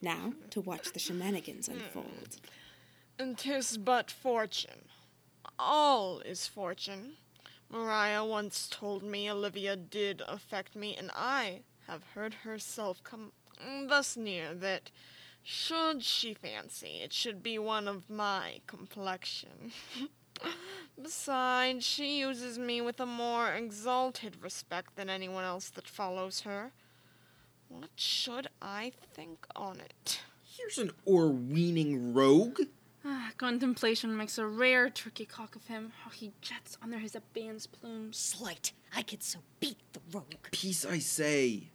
Now 0.00 0.32
to 0.48 0.62
watch 0.62 0.92
the 0.92 0.98
shenanigans 0.98 1.66
hmm. 1.66 1.74
unfold. 1.74 2.40
And 3.18 3.36
'tis 3.36 3.76
but 3.76 4.10
fortune. 4.10 4.88
All 5.58 6.20
is 6.20 6.46
fortune. 6.46 7.16
Maria 7.68 8.24
once 8.24 8.66
told 8.70 9.02
me 9.02 9.30
Olivia 9.30 9.76
did 9.76 10.22
affect 10.26 10.74
me, 10.74 10.96
and 10.96 11.10
I 11.14 11.64
have 11.86 12.02
heard 12.14 12.32
herself 12.32 13.04
come 13.04 13.32
thus 13.88 14.16
near 14.16 14.54
that 14.54 14.90
should 15.50 16.04
she 16.04 16.34
fancy 16.34 17.00
it 17.02 17.10
should 17.10 17.42
be 17.42 17.58
one 17.58 17.88
of 17.88 18.10
my 18.10 18.60
complexion. 18.66 19.72
Besides, 21.02 21.86
she 21.86 22.18
uses 22.18 22.58
me 22.58 22.82
with 22.82 23.00
a 23.00 23.06
more 23.06 23.54
exalted 23.54 24.42
respect 24.42 24.94
than 24.96 25.08
anyone 25.08 25.44
else 25.44 25.70
that 25.70 25.88
follows 25.88 26.42
her. 26.42 26.72
What 27.68 27.88
should 27.96 28.48
I 28.60 28.92
think 29.14 29.46
on 29.56 29.80
it? 29.80 30.20
Here's 30.44 30.76
an 30.76 30.90
o'erweening 31.06 32.12
rogue. 32.12 32.60
Ah, 33.02 33.30
contemplation 33.38 34.14
makes 34.14 34.36
a 34.36 34.46
rare 34.46 34.90
turkey 34.90 35.24
cock 35.24 35.56
of 35.56 35.66
him. 35.66 35.92
How 36.04 36.10
he 36.10 36.32
jets 36.42 36.76
under 36.82 36.98
his 36.98 37.14
abeyance 37.14 37.66
plume. 37.66 38.12
Slight. 38.12 38.72
I 38.94 39.00
could 39.00 39.22
so 39.22 39.38
beat 39.60 39.78
the 39.94 40.00
rogue. 40.12 40.50
Peace, 40.50 40.84
I 40.84 40.98
say. 40.98 41.70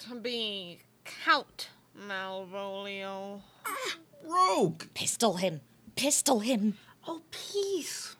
To 0.00 0.16
be 0.16 0.80
Count 1.04 1.68
Malvolio. 1.98 3.42
Ah, 3.66 3.96
rogue! 4.24 4.84
Pistol 4.94 5.34
him. 5.34 5.60
Pistol 5.96 6.40
him. 6.40 6.76
Oh, 7.06 7.22
peace. 7.30 8.16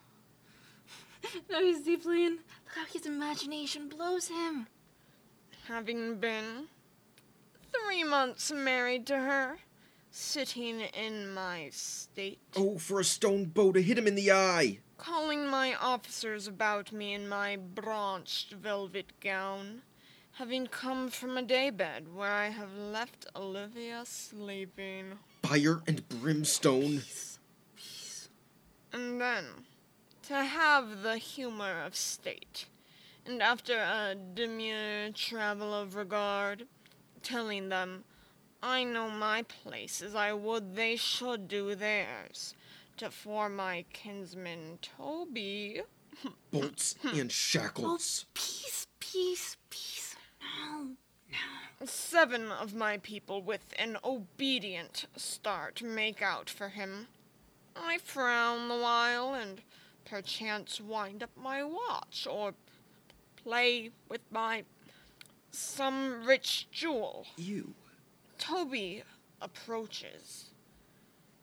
now 1.50 1.60
he's 1.60 1.80
deeply 1.82 2.24
in. 2.26 2.32
Look 2.32 2.74
how 2.76 2.84
his 2.92 3.06
imagination 3.06 3.88
blows 3.88 4.28
him. 4.28 4.66
Having 5.68 6.16
been 6.16 6.66
three 7.72 8.04
months 8.04 8.50
married 8.52 9.06
to 9.06 9.16
her, 9.16 9.58
sitting 10.10 10.80
in 10.80 11.32
my 11.32 11.68
state, 11.70 12.40
Oh, 12.56 12.78
for 12.78 13.00
a 13.00 13.04
stone 13.04 13.44
bow 13.46 13.72
to 13.72 13.80
hit 13.82 13.96
him 13.96 14.06
in 14.06 14.14
the 14.16 14.32
eye. 14.32 14.80
calling 14.98 15.46
my 15.48 15.74
officers 15.76 16.46
about 16.46 16.92
me 16.92 17.14
in 17.14 17.28
my 17.28 17.56
branched 17.56 18.52
velvet 18.52 19.12
gown, 19.20 19.82
having 20.32 20.66
come 20.66 21.10
from 21.10 21.36
a 21.36 21.42
daybed 21.42 22.14
where 22.14 22.32
I 22.32 22.48
have 22.48 22.74
left 22.74 23.26
Olivia 23.36 24.02
sleeping. 24.04 25.18
Fire 25.42 25.82
and 25.86 26.08
brimstone. 26.08 27.02
And 28.92 29.20
then, 29.20 29.44
to 30.24 30.44
have 30.44 31.02
the 31.02 31.16
humor 31.16 31.82
of 31.84 31.96
state, 31.96 32.66
and 33.26 33.42
after 33.42 33.74
a 33.74 34.14
demure 34.34 35.10
travel 35.12 35.74
of 35.74 35.94
regard, 35.96 36.66
telling 37.22 37.68
them, 37.68 38.04
I 38.62 38.84
know 38.84 39.10
my 39.10 39.42
place 39.42 40.02
as 40.02 40.14
I 40.14 40.32
would 40.32 40.76
they 40.76 40.96
should 40.96 41.48
do 41.48 41.74
theirs, 41.74 42.54
to 42.98 43.10
for 43.10 43.48
my 43.48 43.84
kinsman 43.92 44.78
Toby. 44.82 45.82
Bolts 46.50 46.94
and 47.02 47.32
shackles. 47.32 48.26
Peace, 48.34 48.86
peace, 49.00 49.56
peace. 49.70 49.91
No, 50.42 50.88
no. 51.30 51.86
Seven 51.86 52.50
of 52.50 52.74
my 52.74 52.98
people 52.98 53.42
with 53.42 53.74
an 53.78 53.96
obedient 54.04 55.06
start 55.16 55.82
make 55.82 56.20
out 56.20 56.50
for 56.50 56.68
him. 56.68 57.08
I 57.74 57.98
frown 57.98 58.68
the 58.68 58.76
while 58.76 59.34
and 59.34 59.62
perchance 60.04 60.80
wind 60.80 61.22
up 61.22 61.30
my 61.36 61.62
watch 61.62 62.26
or 62.30 62.54
play 63.36 63.90
with 64.08 64.20
my 64.30 64.64
some 65.50 66.24
rich 66.24 66.66
jewel. 66.70 67.26
You. 67.36 67.74
Toby 68.38 69.02
approaches, 69.40 70.50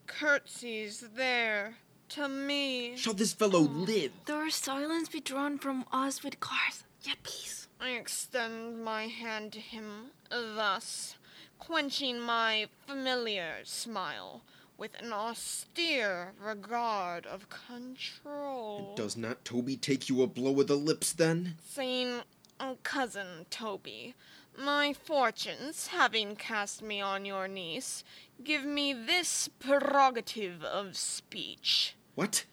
curtsies 0.08 1.04
there 1.16 1.76
to 2.10 2.28
me. 2.28 2.98
Shall 2.98 3.14
this 3.14 3.34
fellow 3.34 3.64
hmm. 3.64 3.84
live? 3.84 4.12
There 4.26 4.50
silence 4.50 5.10
be 5.10 5.20
drawn 5.20 5.58
from 5.58 5.86
us 5.92 6.24
with 6.24 6.40
cars. 6.40 6.84
Yet 7.02 7.24
peace. 7.24 7.59
I 7.80 7.92
extend 7.92 8.84
my 8.84 9.08
hand 9.08 9.54
to 9.54 9.60
him, 9.60 10.12
thus, 10.30 11.16
quenching 11.60 12.20
my 12.20 12.68
familiar 12.86 13.60
smile 13.64 14.42
with 14.78 14.92
an 15.00 15.14
austere 15.14 16.34
regard 16.40 17.26
of 17.26 17.48
control. 17.50 18.94
Does 18.96 19.16
not 19.18 19.46
Toby 19.46 19.78
take 19.78 20.10
you 20.10 20.22
a 20.22 20.28
blow 20.28 20.60
of 20.60 20.68
the 20.68 20.76
lips 20.76 21.14
then? 21.14 21.58
saying, 21.66 22.22
"Oh, 22.60 22.78
Cousin 22.84 23.46
Toby, 23.50 24.16
my 24.58 24.94
fortunes, 24.94 25.88
having 25.88 26.36
cast 26.36 26.82
me 26.82 27.00
on 27.00 27.24
your 27.24 27.48
niece, 27.48 28.04
give 28.44 28.66
me 28.66 28.94
this 28.94 29.50
prerogative 29.60 30.64
of 30.64 30.98
speech. 30.98 31.96
What? 32.16 32.46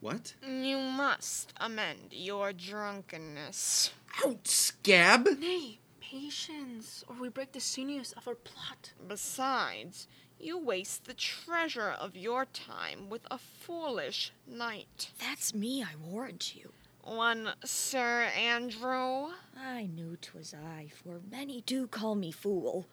What? 0.00 0.34
You 0.46 0.78
must 0.78 1.52
amend 1.56 2.12
your 2.12 2.52
drunkenness. 2.52 3.90
Out, 4.24 4.46
scab! 4.46 5.26
Nay, 5.38 5.80
patience, 6.00 7.04
or 7.08 7.16
we 7.16 7.28
break 7.28 7.52
the 7.52 7.60
sinews 7.60 8.12
of 8.12 8.28
our 8.28 8.36
plot. 8.36 8.92
Besides, 9.06 10.06
you 10.38 10.56
waste 10.56 11.04
the 11.04 11.14
treasure 11.14 11.90
of 11.90 12.16
your 12.16 12.44
time 12.44 13.08
with 13.10 13.26
a 13.30 13.38
foolish 13.38 14.32
knight. 14.46 15.10
That's 15.18 15.52
me, 15.52 15.82
I 15.82 15.96
warrant 16.00 16.54
you. 16.54 16.72
One 17.02 17.54
Sir 17.64 18.30
Andrew. 18.36 19.30
I 19.56 19.88
knew 19.92 20.16
'twas 20.16 20.54
I, 20.54 20.90
for 20.94 21.20
many 21.28 21.62
do 21.62 21.86
call 21.88 22.14
me 22.14 22.30
fool. 22.30 22.86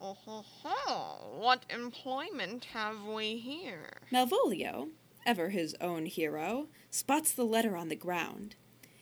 Oh 0.00 0.14
ho 0.26 0.44
ho! 0.62 1.38
What 1.38 1.64
employment 1.70 2.66
have 2.66 3.04
we 3.04 3.38
here? 3.38 4.02
Malvolio, 4.12 4.88
ever 5.26 5.50
his 5.50 5.74
own 5.80 6.06
hero, 6.06 6.68
spots 6.90 7.32
the 7.32 7.44
letter 7.44 7.76
on 7.76 7.88
the 7.88 7.96
ground. 7.96 8.54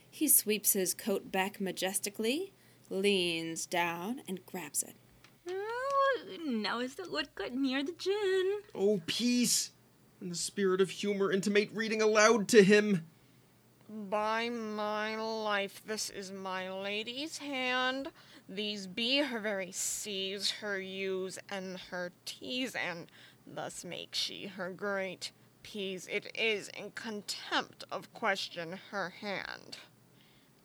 He 0.09 0.27
sweeps 0.27 0.73
his 0.73 0.93
coat 0.93 1.31
back 1.31 1.61
majestically, 1.61 2.53
leans 2.89 3.65
down, 3.65 4.21
and 4.27 4.45
grabs 4.45 4.83
it. 4.83 4.95
Oh, 5.47 6.19
now 6.45 6.79
is 6.79 6.95
the 6.95 7.09
woodcut 7.09 7.53
near 7.53 7.83
the 7.83 7.93
gin. 7.97 8.61
Oh, 8.73 9.01
peace! 9.05 9.71
In 10.21 10.29
the 10.29 10.35
spirit 10.35 10.81
of 10.81 10.89
humor, 10.89 11.31
intimate 11.31 11.69
reading 11.73 12.01
aloud 12.01 12.47
to 12.49 12.63
him. 12.63 13.05
By 13.87 14.49
my 14.49 15.15
life, 15.15 15.81
this 15.85 16.09
is 16.09 16.31
my 16.31 16.71
lady's 16.71 17.37
hand. 17.37 18.09
These 18.49 18.87
be 18.87 19.19
her 19.19 19.39
very 19.39 19.71
C's, 19.71 20.51
her 20.61 20.79
U's, 20.79 21.37
and 21.49 21.77
her 21.91 22.11
T's, 22.25 22.75
and 22.75 23.07
thus 23.45 23.83
makes 23.83 24.17
she 24.17 24.47
her 24.47 24.71
great 24.71 25.31
P's. 25.65 26.05
It 26.05 26.31
is 26.35 26.69
in 26.77 26.91
contempt 26.91 27.85
of 27.91 28.13
question 28.13 28.79
her 28.91 29.09
hand. 29.09 29.77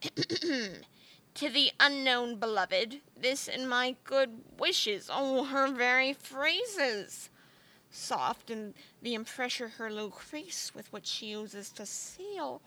to 1.35 1.49
the 1.49 1.71
unknown 1.81 2.37
beloved, 2.37 3.01
this 3.17 3.49
and 3.49 3.67
my 3.67 3.97
good 4.05 4.43
wishes, 4.59 5.09
oh, 5.11 5.45
her 5.45 5.73
very 5.73 6.13
phrases. 6.13 7.31
Soft 7.91 8.51
in 8.51 8.75
the 9.01 9.15
impressure 9.15 9.69
her 9.69 9.91
Lucrece 9.91 10.75
with 10.75 10.93
which 10.93 11.07
she 11.07 11.27
uses 11.29 11.71
to 11.71 11.87
seal. 11.87 12.61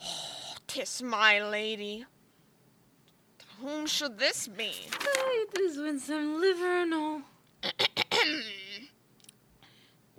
Tis 0.68 1.02
my 1.02 1.42
lady. 1.42 2.06
To 3.40 3.46
whom 3.60 3.86
should 3.86 4.20
this 4.20 4.46
be? 4.46 4.72
Ay, 4.92 5.44
this 5.52 5.76
winsome 5.76 6.40
liver, 6.40 6.86
no. 6.86 7.22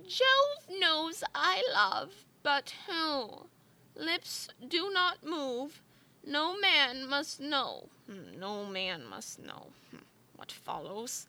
Jove 0.08 0.78
knows 0.78 1.24
I 1.34 1.62
love, 1.72 2.10
but 2.42 2.74
who? 2.88 3.46
Lips 3.96 4.48
do 4.66 4.90
not 4.92 5.24
move. 5.24 5.80
No 6.26 6.58
man 6.58 7.06
must 7.08 7.40
know. 7.40 7.88
Hmm, 8.10 8.38
No 8.38 8.64
man 8.66 9.04
must 9.06 9.38
know. 9.38 9.68
Hmm, 9.90 10.02
What 10.36 10.52
follows? 10.52 11.26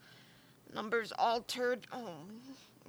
Numbers 0.74 1.12
altered. 1.18 1.88
Oh, 1.92 2.16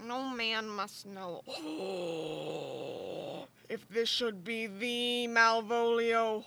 No 0.02 0.28
man 0.28 0.68
must 0.68 1.06
know. 1.06 1.42
if 3.68 3.88
this 3.88 4.08
should 4.08 4.44
be 4.44 4.66
thee, 4.66 5.26
Malvolio. 5.28 6.44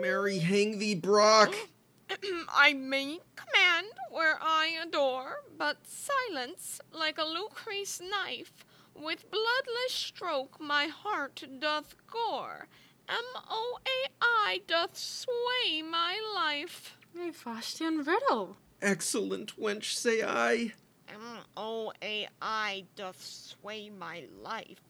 Mary, 0.00 0.38
hang 0.38 0.78
thee, 0.78 0.94
Brock. 0.94 1.54
I 2.48 2.72
may 2.72 3.20
command 3.36 3.86
where 4.10 4.38
I 4.40 4.78
adore, 4.82 5.42
but 5.56 5.78
silence, 5.86 6.80
like 6.92 7.18
a 7.18 7.22
Lucrece 7.24 8.00
knife, 8.00 8.64
with 8.94 9.30
bloodless 9.30 9.92
stroke 9.92 10.60
my 10.60 10.86
heart 10.86 11.44
doth 11.58 11.94
gore. 12.06 12.68
M 13.08 13.24
O 13.50 13.78
A 13.86 14.08
I 14.20 14.60
doth 14.66 14.96
sway 14.96 15.82
my 15.82 16.18
life. 16.34 16.96
A 17.16 17.30
Faustian 17.32 18.06
riddle. 18.06 18.56
Excellent 18.80 19.58
wench, 19.60 19.94
say 19.94 20.22
I. 20.22 20.72
M 21.08 21.38
O 21.56 21.92
A 22.02 22.28
I 22.40 22.84
doth 22.96 23.22
sway 23.22 23.90
my 23.90 24.24
life. 24.42 24.80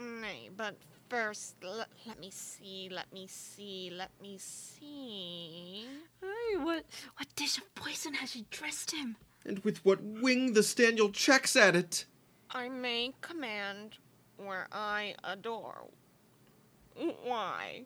Mm, 0.00 0.20
Nay, 0.20 0.50
but 0.56 0.76
first, 1.08 1.56
let, 1.62 1.88
let 2.06 2.20
me 2.20 2.30
see, 2.30 2.88
let 2.90 3.12
me 3.12 3.26
see, 3.26 3.90
let 3.94 4.10
me 4.20 4.38
see. 4.38 5.86
Hey, 6.20 6.56
what 6.56 6.84
what 7.16 7.34
dish 7.36 7.58
of 7.58 7.74
poison 7.74 8.14
has 8.14 8.32
she 8.32 8.44
dressed 8.50 8.90
him? 8.90 9.16
And 9.44 9.60
with 9.60 9.84
what 9.84 10.02
wing 10.02 10.54
the 10.54 10.60
Staniel 10.60 11.12
checks 11.12 11.56
at 11.56 11.76
it. 11.76 12.04
I 12.50 12.68
may 12.68 13.12
command 13.20 13.98
where 14.36 14.68
I 14.72 15.14
adore. 15.24 15.88
Why? 17.22 17.84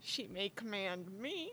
She 0.00 0.26
may 0.26 0.48
command 0.48 1.10
me. 1.20 1.52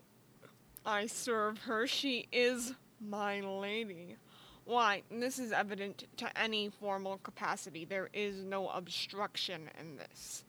I 0.85 1.07
serve 1.07 1.59
her. 1.59 1.87
She 1.87 2.27
is 2.31 2.73
my 2.99 3.41
lady. 3.41 4.15
Why, 4.63 5.03
this 5.11 5.37
is 5.37 5.51
evident 5.51 6.05
to 6.17 6.39
any 6.39 6.69
formal 6.69 7.17
capacity. 7.19 7.85
There 7.85 8.09
is 8.13 8.43
no 8.43 8.69
obstruction 8.69 9.69
in 9.79 9.97
this. 9.97 10.44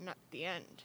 Not 0.00 0.16
the 0.30 0.44
end. 0.44 0.84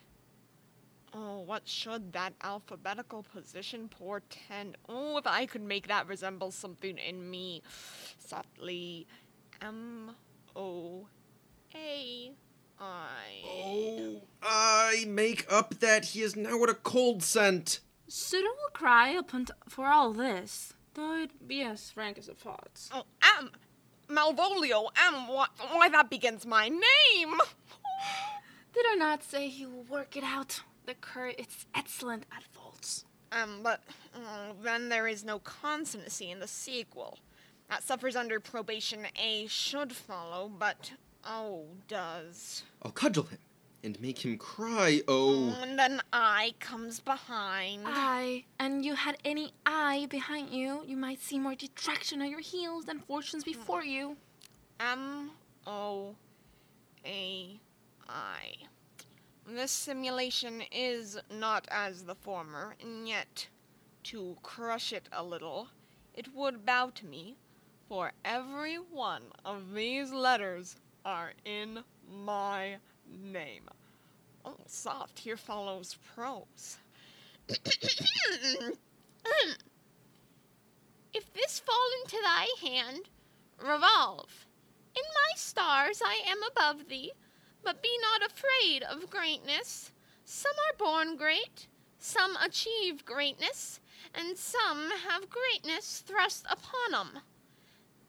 Oh, 1.12 1.40
what 1.40 1.68
should 1.68 2.12
that 2.12 2.34
alphabetical 2.42 3.22
position 3.22 3.88
portend? 3.88 4.76
Oh, 4.88 5.16
if 5.18 5.26
I 5.26 5.46
could 5.46 5.62
make 5.62 5.86
that 5.86 6.08
resemble 6.08 6.50
something 6.50 6.98
in 6.98 7.30
me. 7.30 7.62
Softly. 8.18 9.06
M 9.62 10.10
O 10.56 11.06
A 11.74 12.32
I. 12.80 13.42
Oh, 13.46 14.22
I 14.42 15.04
make 15.06 15.46
up 15.50 15.78
that 15.78 16.06
he 16.06 16.22
is 16.22 16.34
now 16.34 16.62
at 16.64 16.68
a 16.68 16.74
cold 16.74 17.22
scent. 17.22 17.80
Sowter 18.08 18.48
will 18.48 18.72
cry 18.72 19.10
upon 19.10 19.46
t- 19.46 19.52
for 19.68 19.86
all 19.86 20.12
this, 20.12 20.74
though 20.94 21.14
it 21.22 21.46
be 21.46 21.62
as 21.62 21.90
frank 21.90 22.18
as 22.18 22.28
a 22.28 22.34
thought. 22.34 22.88
Oh, 22.92 23.04
M. 23.38 23.52
Malvolio, 24.08 24.88
M. 24.96 25.28
Why, 25.28 25.46
why, 25.70 25.88
that 25.88 26.10
begins 26.10 26.44
my 26.44 26.68
name. 26.68 27.34
Did 28.74 28.86
I 28.90 28.96
not 28.96 29.22
say 29.22 29.48
he 29.48 29.66
will 29.66 29.84
work 29.84 30.16
it 30.16 30.24
out? 30.24 30.60
The 30.86 30.94
cur 30.94 31.28
is 31.28 31.66
excellent 31.74 32.24
at 32.36 32.42
faults. 32.42 33.04
Um, 33.30 33.60
but 33.62 33.82
uh, 34.14 34.52
then 34.62 34.88
there 34.88 35.06
is 35.06 35.24
no 35.24 35.38
consonancy 35.38 36.30
in 36.30 36.40
the 36.40 36.48
sequel. 36.48 37.18
That 37.70 37.82
suffers 37.82 38.16
under 38.16 38.40
probation 38.40 39.06
A 39.16 39.46
should 39.46 39.92
follow, 39.92 40.50
but 40.58 40.92
O 41.24 41.66
does. 41.88 42.64
I'll 42.82 42.90
cudgel 42.90 43.24
him 43.24 43.38
and 43.82 44.00
make 44.00 44.24
him 44.24 44.38
cry, 44.38 45.02
oh. 45.08 45.56
And 45.62 45.78
then 45.78 46.00
I 46.12 46.54
comes 46.58 47.00
behind. 47.00 47.84
I, 47.86 48.44
and 48.58 48.84
you 48.84 48.94
had 48.94 49.18
any 49.24 49.52
I 49.64 50.06
behind 50.10 50.50
you, 50.50 50.82
you 50.86 50.96
might 50.96 51.20
see 51.20 51.38
more 51.38 51.54
detraction 51.54 52.22
on 52.22 52.30
your 52.30 52.40
heels 52.40 52.86
than 52.86 52.98
fortunes 53.00 53.44
before 53.44 53.84
you. 53.84 54.16
M 54.80 55.30
O 55.66 56.14
A 57.06 57.60
I. 58.08 58.54
This 59.46 59.70
simulation 59.72 60.62
is 60.72 61.18
not 61.30 61.66
as 61.70 62.04
the 62.04 62.14
former, 62.14 62.76
and 62.80 63.06
yet, 63.08 63.48
to 64.04 64.36
crush 64.42 64.92
it 64.92 65.08
a 65.12 65.22
little, 65.22 65.68
it 66.14 66.34
would 66.34 66.64
bow 66.64 66.90
to 66.94 67.06
me, 67.06 67.36
for 67.88 68.12
every 68.24 68.76
one 68.76 69.24
of 69.44 69.74
these 69.74 70.12
letters 70.12 70.76
are 71.04 71.32
in 71.44 71.84
my 72.10 72.76
name. 73.06 73.68
Oh, 74.44 74.56
soft, 74.66 75.18
here 75.18 75.36
follows 75.36 75.96
prose. 76.14 76.78
if 77.48 77.58
this 81.32 81.60
fall 81.60 81.90
into 82.02 82.16
thy 82.22 82.46
hand, 82.60 83.08
revolve. 83.58 84.46
In 84.96 85.02
my 85.02 85.32
stars 85.36 86.00
I 86.04 86.20
am 86.26 86.42
above 86.42 86.88
thee, 86.88 87.12
but 87.64 87.82
be 87.82 87.96
not 88.00 88.30
afraid 88.30 88.82
of 88.82 89.10
greatness. 89.10 89.92
Some 90.24 90.52
are 90.68 90.76
born 90.76 91.16
great, 91.16 91.66
some 91.98 92.36
achieve 92.36 93.04
greatness, 93.04 93.80
and 94.14 94.38
some 94.38 94.90
have 94.90 95.30
greatness 95.30 96.02
thrust 96.06 96.46
upon 96.48 96.74
upon 96.84 96.94
'em. 96.94 97.22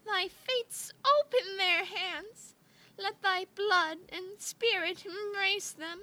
Thy 0.05 0.27
fates 0.27 0.91
open 1.19 1.57
their 1.57 1.85
hands, 1.85 2.55
let 2.97 3.21
thy 3.21 3.45
blood 3.55 3.99
and 4.09 4.39
spirit 4.39 5.05
embrace 5.05 5.71
them, 5.71 6.01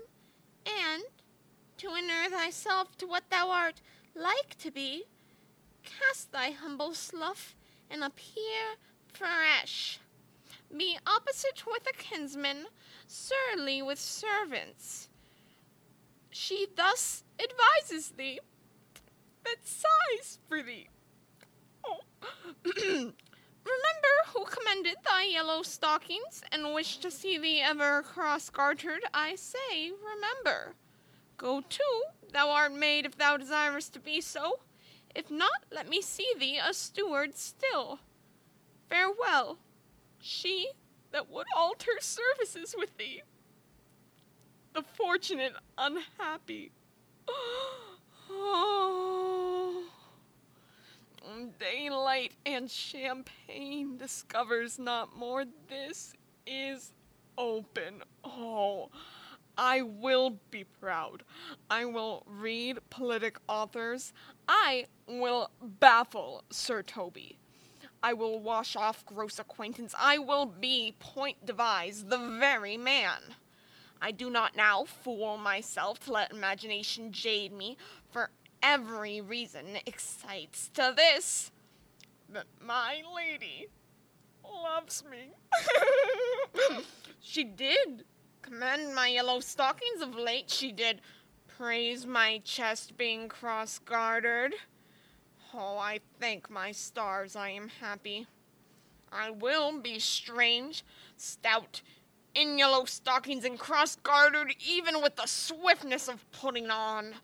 and, 0.67 1.05
to 1.79 1.95
inure 1.95 2.31
thyself 2.31 2.97
to 2.99 3.07
what 3.07 3.31
thou 3.31 3.51
art 3.51 3.81
like 4.15 4.57
to 4.59 4.71
be, 4.71 5.05
cast 5.83 6.33
thy 6.33 6.51
humble 6.51 6.95
slough 6.95 7.55
and 7.91 8.03
appear 8.05 8.77
fresh. 9.07 9.99
Opposite 11.17 11.65
with 11.67 11.87
a 11.89 11.93
kinsman, 11.93 12.67
surly 13.07 13.83
with 13.83 13.99
servants. 13.99 15.09
She 16.31 16.67
thus 16.75 17.25
advises 17.39 18.13
thee, 18.17 18.41
that 19.45 19.57
sighs 19.65 20.39
for 20.49 20.63
thee. 20.63 20.89
Oh. 21.85 22.01
Remember 23.65 24.15
who 24.29 24.45
commended 24.47 24.97
thy 25.05 25.25
yellow 25.25 25.63
stockings, 25.63 26.43
and 26.51 26.75
wished 26.75 27.03
to 27.03 27.11
see 27.11 27.39
thee 27.39 27.61
ever 27.61 28.03
cross 28.03 28.49
gartered, 28.49 29.03
I 29.13 29.35
say, 29.35 29.91
remember. 29.91 30.75
Go 31.37 31.61
to, 31.61 32.03
thou 32.33 32.51
art 32.51 32.73
made 32.73 33.05
if 33.05 33.17
thou 33.17 33.37
desirest 33.37 33.93
to 33.95 34.01
be 34.01 34.21
so. 34.21 34.61
If 35.15 35.31
not, 35.31 35.65
let 35.71 35.89
me 35.89 36.01
see 36.01 36.33
thee 36.39 36.59
a 36.59 36.73
steward 36.73 37.37
still. 37.37 38.01
Farewell, 38.89 39.59
she 40.19 40.71
that 41.13 41.31
would 41.31 41.47
alter 41.57 41.93
services 42.01 42.75
with 42.77 42.97
thee. 42.97 43.23
The 44.75 44.83
fortunate 44.83 45.53
unhappy. 45.79 46.73
Oh. 48.31 49.85
Daylight 51.59 52.33
and 52.45 52.71
champagne 52.71 53.97
discovers 53.97 54.79
not 54.79 55.17
more. 55.17 55.45
This 55.69 56.15
is 56.47 56.93
open. 57.39 58.03
Oh, 58.25 58.91
I 59.57 59.83
will 59.83 60.39
be 60.51 60.65
proud. 60.65 61.23
I 61.71 61.85
will 61.85 62.25
read 62.27 62.79
politic 62.91 63.39
authors. 63.49 64.13
I 64.49 64.87
will 65.07 65.51
baffle 65.63 66.45
Sir 66.51 66.83
Toby. 66.83 67.39
I 68.03 68.13
will 68.13 68.41
wash 68.41 68.75
off 68.75 69.07
gross 69.07 69.39
acquaintance. 69.39 69.95
I 69.99 70.19
will 70.19 70.47
be 70.47 70.95
point 70.99 71.47
devise, 71.47 72.05
the 72.05 72.19
very 72.19 72.77
man. 72.77 73.21
I 74.01 74.11
do 74.11 74.29
not 74.29 74.57
now 74.57 74.85
fool 74.85 75.37
myself 75.37 76.01
to 76.01 76.13
let 76.13 76.33
imagination 76.33 77.13
jade 77.13 77.53
me, 77.53 77.77
for 78.11 78.31
every 78.63 79.21
reason 79.21 79.79
excites 79.87 80.69
to 80.75 80.93
this 80.97 81.53
that 82.29 82.47
my 82.61 83.03
lady 83.15 83.69
loves 84.45 85.05
me. 85.09 85.33
she 87.21 87.45
did 87.45 88.05
commend 88.41 88.95
my 88.95 89.09
yellow 89.09 89.39
stockings 89.41 90.03
of 90.03 90.17
late. 90.17 90.51
She 90.51 90.73
did 90.73 91.01
praise 91.47 92.07
my 92.07 92.41
chest 92.45 92.97
being 92.97 93.29
cross 93.29 93.79
gartered. 93.79 94.55
Oh, 95.55 95.77
I 95.77 96.01
thank 96.19 96.49
my 96.49 96.73
stars 96.73 97.37
I 97.37 97.51
am 97.51 97.69
happy. 97.81 98.27
I 99.13 99.29
will 99.31 99.79
be 99.79 99.99
strange, 99.99 100.83
stout, 101.19 101.83
in 102.35 102.57
yellow 102.57 102.87
stockings 102.87 103.45
and 103.45 103.59
cross 103.59 103.97
gartered, 103.97 104.55
even 104.67 105.03
with 105.03 105.17
the 105.17 105.27
swiftness 105.27 106.09
of 106.09 106.25
putting 106.33 106.71
on. 106.71 107.17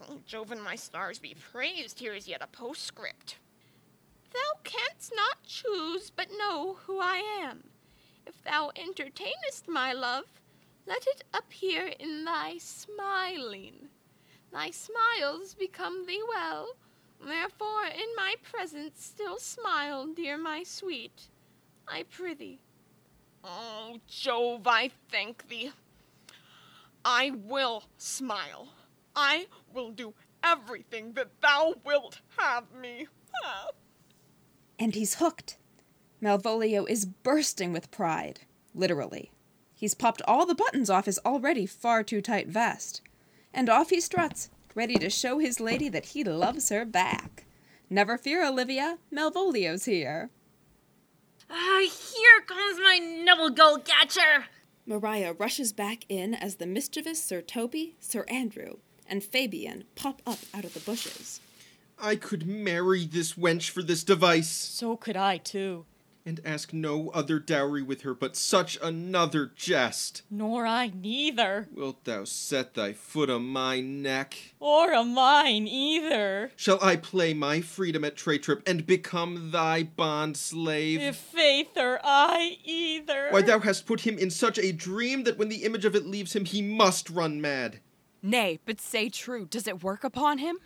Oh, 0.00 0.20
Jove 0.26 0.50
and 0.50 0.62
my 0.62 0.76
stars 0.76 1.18
be 1.18 1.36
praised, 1.52 1.98
here 1.98 2.14
is 2.14 2.26
yet 2.26 2.42
a 2.42 2.46
postscript. 2.46 3.36
Thou 4.32 4.60
canst 4.64 5.12
not 5.14 5.42
choose 5.42 6.10
but 6.10 6.28
know 6.38 6.78
who 6.86 7.00
I 7.00 7.22
am. 7.42 7.64
If 8.26 8.42
thou 8.44 8.70
entertainest 8.76 9.68
my 9.68 9.92
love, 9.92 10.24
let 10.86 11.06
it 11.06 11.24
appear 11.34 11.92
in 11.98 12.24
thy 12.24 12.56
smiling. 12.58 13.88
Thy 14.50 14.70
smiles 14.70 15.54
become 15.54 16.06
thee 16.06 16.22
well, 16.26 16.76
therefore 17.24 17.84
in 17.86 18.08
my 18.16 18.34
presence 18.42 19.04
still 19.04 19.38
smile, 19.38 20.06
dear 20.06 20.36
my 20.36 20.62
sweet. 20.62 21.28
I 21.88 22.04
prithee. 22.04 22.60
Oh, 23.44 23.98
Jove, 24.08 24.66
I 24.66 24.90
thank 25.10 25.48
thee. 25.48 25.72
I 27.04 27.30
will 27.30 27.84
smile. 27.96 28.68
I 29.14 29.46
will 29.72 29.92
do 29.92 30.14
everything 30.42 31.12
that 31.12 31.40
thou 31.40 31.74
wilt 31.84 32.20
have 32.38 32.64
me. 32.72 33.06
And 34.78 34.94
he's 34.94 35.14
hooked. 35.14 35.56
Malvolio 36.22 36.84
is 36.88 37.06
bursting 37.06 37.72
with 37.72 37.90
pride, 37.90 38.40
literally. 38.74 39.30
He's 39.72 39.94
popped 39.94 40.20
all 40.28 40.44
the 40.44 40.54
buttons 40.54 40.90
off 40.90 41.06
his 41.06 41.18
already 41.24 41.64
far 41.64 42.02
too 42.02 42.20
tight 42.20 42.48
vest. 42.48 43.00
And 43.54 43.70
off 43.70 43.88
he 43.88 44.00
struts, 44.00 44.50
ready 44.76 44.96
to 44.98 45.08
show 45.10 45.38
his 45.38 45.58
lady 45.58 45.88
that 45.88 46.06
he 46.06 46.22
loves 46.22 46.68
her 46.68 46.84
back. 46.84 47.46
Never 47.88 48.18
fear, 48.18 48.46
Olivia, 48.46 48.98
Malvolio's 49.10 49.86
here. 49.86 50.30
Ah, 51.50 51.80
here 51.80 52.40
comes 52.46 52.78
my 52.78 52.98
noble 52.98 53.50
gold 53.50 53.84
catcher. 53.84 54.44
Maria 54.84 55.32
rushes 55.32 55.72
back 55.72 56.04
in 56.08 56.34
as 56.34 56.56
the 56.56 56.66
mischievous 56.66 57.22
Sir 57.22 57.40
Toby, 57.40 57.96
Sir 57.98 58.24
Andrew, 58.28 58.76
and 59.08 59.24
Fabian 59.24 59.84
pop 59.94 60.20
up 60.26 60.38
out 60.52 60.64
of 60.64 60.74
the 60.74 60.80
bushes. 60.80 61.40
I 61.98 62.16
could 62.16 62.46
marry 62.46 63.06
this 63.06 63.32
wench 63.32 63.70
for 63.70 63.82
this 63.82 64.04
device, 64.04 64.50
So 64.50 64.96
could 64.96 65.16
I, 65.16 65.38
too. 65.38 65.86
And 66.26 66.40
ask 66.44 66.72
no 66.72 67.08
other 67.10 67.38
dowry 67.38 67.82
with 67.82 68.02
her 68.02 68.12
but 68.12 68.36
such 68.36 68.76
another 68.82 69.52
jest. 69.54 70.22
Nor 70.28 70.66
I 70.66 70.90
neither. 70.92 71.68
Wilt 71.72 72.04
thou 72.04 72.24
set 72.24 72.74
thy 72.74 72.92
foot 72.92 73.30
on 73.30 73.46
my 73.46 73.80
neck? 73.80 74.36
Or 74.58 74.92
a 74.92 75.04
mine 75.04 75.68
either. 75.68 76.50
Shall 76.56 76.82
I 76.82 76.96
play 76.96 77.32
my 77.32 77.60
freedom 77.60 78.04
at 78.04 78.16
tray 78.16 78.38
trip 78.38 78.62
and 78.66 78.84
become 78.84 79.52
thy 79.52 79.84
bond 79.84 80.36
slave? 80.36 81.00
If 81.00 81.16
faith 81.16 81.76
or 81.76 82.00
I 82.02 82.58
either. 82.64 83.28
Why, 83.30 83.42
thou 83.42 83.60
hast 83.60 83.86
put 83.86 84.00
him 84.00 84.18
in 84.18 84.30
such 84.30 84.58
a 84.58 84.72
dream 84.72 85.22
that 85.22 85.38
when 85.38 85.48
the 85.48 85.64
image 85.64 85.84
of 85.84 85.94
it 85.94 86.06
leaves 86.06 86.34
him, 86.34 86.44
he 86.44 86.60
must 86.60 87.08
run 87.08 87.40
mad. 87.40 87.78
Nay, 88.20 88.58
but 88.64 88.80
say 88.80 89.08
true, 89.08 89.46
does 89.46 89.68
it 89.68 89.84
work 89.84 90.02
upon 90.02 90.38
him? 90.38 90.58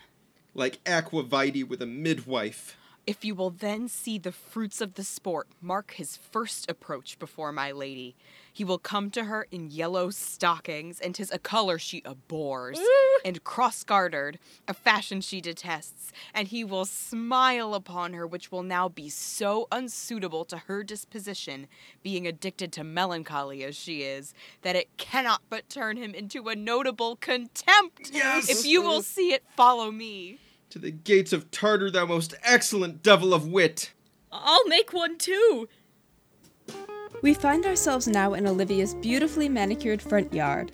Like 0.55 0.81
aqua 0.87 1.23
vitae 1.23 1.63
with 1.63 1.83
a 1.83 1.87
midwife. 1.87 2.77
If 3.07 3.25
you 3.25 3.35
will 3.35 3.51
then 3.51 3.89
see 3.89 4.19
the 4.19 4.33
fruits 4.33 4.81
of 4.81 4.95
the 4.95 5.05
sport 5.05 5.49
mark 5.61 5.95
his 5.95 6.17
first 6.17 6.71
approach 6.71 7.19
before 7.19 7.51
my 7.51 7.73
lady, 7.73 8.15
he 8.53 8.63
will 8.63 8.79
come 8.79 9.11
to 9.13 9.25
her 9.25 9.47
in 9.51 9.71
yellow 9.71 10.11
stockings, 10.11 11.01
and 11.01 11.15
'tis 11.15 11.31
a 11.33 11.39
color 11.39 11.79
she 11.79 12.03
abhors, 12.05 12.79
and 13.25 13.43
cross 13.43 13.85
gartered, 13.85 14.39
a 14.69 14.75
fashion 14.75 15.21
she 15.21 15.41
detests, 15.41 16.13
and 16.35 16.49
he 16.49 16.63
will 16.63 16.85
smile 16.85 17.75
upon 17.75 18.13
her, 18.13 18.27
which 18.27 18.53
will 18.53 18.63
now 18.63 18.89
be 18.89 19.09
so 19.09 19.67
unsuitable 19.73 20.45
to 20.45 20.59
her 20.59 20.85
disposition, 20.85 21.69
being 22.03 22.27
addicted 22.27 22.71
to 22.73 22.85
melancholy 22.85 23.65
as 23.65 23.77
she 23.77 24.03
is, 24.03 24.35
that 24.63 24.77
it 24.77 24.95
cannot 24.99 25.43
but 25.49 25.69
turn 25.69 25.97
him 25.97 26.15
into 26.15 26.49
a 26.49 26.57
notable 26.57 27.17
contempt. 27.17 28.11
Yes! 28.13 28.49
If 28.49 28.67
you 28.67 28.83
will 28.83 29.03
see 29.03 29.33
it, 29.33 29.43
follow 29.57 29.91
me. 29.91 30.39
To 30.71 30.79
the 30.79 30.93
gates 30.93 31.33
of 31.33 31.51
Tartar, 31.51 31.91
thou 31.91 32.07
most 32.07 32.35
excellent 32.45 33.03
devil 33.03 33.35
of 33.35 33.47
wit! 33.47 33.93
I'll 34.31 34.67
make 34.69 34.93
one 34.93 35.19
too. 35.19 35.69
We 37.23 37.35
find 37.35 37.67
ourselves 37.67 38.07
now 38.07 38.35
in 38.35 38.47
Olivia's 38.47 38.95
beautifully 38.95 39.49
manicured 39.49 40.01
front 40.01 40.33
yard. 40.33 40.71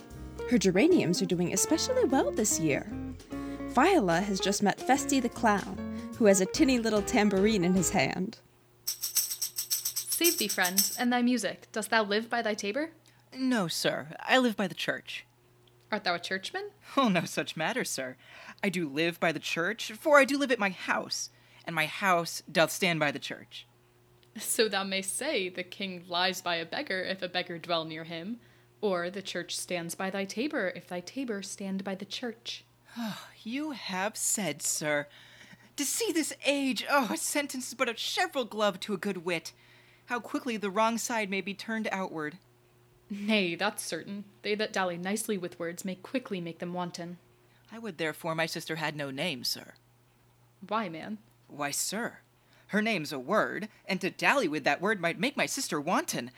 Her 0.50 0.58
geraniums 0.58 1.22
are 1.22 1.26
doing 1.26 1.54
especially 1.54 2.04
well 2.04 2.30
this 2.30 2.60
year. 2.60 2.86
Viola 3.68 4.20
has 4.20 4.38
just 4.38 4.62
met 4.62 4.78
Feste 4.78 5.22
the 5.22 5.30
clown, 5.30 5.78
who 6.18 6.26
has 6.26 6.42
a 6.42 6.46
tinny 6.46 6.78
little 6.78 7.02
tambourine 7.02 7.64
in 7.64 7.72
his 7.72 7.90
hand. 7.90 8.38
Save 8.84 10.36
thee, 10.36 10.48
friend, 10.48 10.92
and 10.98 11.10
thy 11.10 11.22
music. 11.22 11.68
Dost 11.72 11.88
thou 11.90 12.04
live 12.04 12.28
by 12.28 12.42
thy 12.42 12.54
tabor? 12.54 12.90
No, 13.34 13.66
sir. 13.66 14.08
I 14.20 14.38
live 14.38 14.56
by 14.56 14.68
the 14.68 14.74
church. 14.74 15.26
Art 15.90 16.04
thou 16.04 16.14
a 16.14 16.18
churchman? 16.18 16.70
Oh, 16.96 17.08
no 17.08 17.24
such 17.24 17.56
matter, 17.56 17.84
sir. 17.84 18.16
I 18.62 18.68
do 18.68 18.88
live 18.88 19.20
by 19.20 19.32
the 19.32 19.38
church, 19.38 19.92
for 19.92 20.18
I 20.18 20.24
do 20.24 20.38
live 20.38 20.50
at 20.50 20.58
my 20.58 20.70
house, 20.70 21.30
and 21.64 21.74
my 21.74 21.86
house 21.86 22.42
doth 22.50 22.70
stand 22.70 23.00
by 23.00 23.10
the 23.10 23.18
church. 23.18 23.66
So 24.38 24.68
thou 24.68 24.84
mayst 24.84 25.16
say 25.16 25.48
the 25.48 25.62
king 25.62 26.04
lies 26.08 26.40
by 26.40 26.56
a 26.56 26.66
beggar 26.66 27.00
if 27.02 27.22
a 27.22 27.28
beggar 27.28 27.58
dwell 27.58 27.84
near 27.84 28.04
him, 28.04 28.38
or 28.80 29.08
the 29.10 29.22
church 29.22 29.56
stands 29.56 29.94
by 29.94 30.10
thy 30.10 30.24
tabor 30.24 30.72
if 30.76 30.86
thy 30.86 31.00
tabor 31.00 31.42
stand 31.42 31.84
by 31.84 31.94
the 31.94 32.04
church. 32.04 32.64
Ah, 32.96 33.28
you 33.42 33.72
have 33.72 34.16
said, 34.16 34.62
sir. 34.62 35.06
To 35.76 35.84
see 35.84 36.12
this 36.12 36.32
age, 36.44 36.84
oh, 36.90 37.10
a 37.12 37.16
sentence 37.16 37.68
is 37.68 37.74
but 37.74 37.88
a 37.88 37.94
cheverel 37.94 38.48
glove 38.48 38.80
to 38.80 38.94
a 38.94 38.98
good 38.98 39.24
wit. 39.24 39.52
How 40.06 40.20
quickly 40.20 40.56
the 40.56 40.70
wrong 40.70 40.98
side 40.98 41.30
may 41.30 41.40
be 41.40 41.52
turned 41.54 41.88
outward. 41.92 42.38
Nay, 43.10 43.54
that's 43.54 43.82
certain. 43.82 44.24
They 44.42 44.54
that 44.54 44.72
dally 44.72 44.96
nicely 44.96 45.36
with 45.38 45.58
words 45.58 45.84
may 45.84 45.96
quickly 45.96 46.40
make 46.40 46.58
them 46.58 46.72
wanton. 46.72 47.18
I 47.72 47.78
would 47.78 47.98
therefore 47.98 48.34
my 48.34 48.46
sister 48.46 48.76
had 48.76 48.96
no 48.96 49.10
name, 49.10 49.44
sir. 49.44 49.74
Why, 50.66 50.88
man? 50.88 51.18
Why, 51.48 51.70
sir, 51.70 52.18
her 52.68 52.82
name's 52.82 53.12
a 53.12 53.18
word, 53.18 53.68
and 53.86 54.00
to 54.00 54.10
dally 54.10 54.48
with 54.48 54.64
that 54.64 54.80
word 54.80 55.00
might 55.00 55.20
make 55.20 55.36
my 55.36 55.46
sister 55.46 55.80
wanton. 55.80 56.30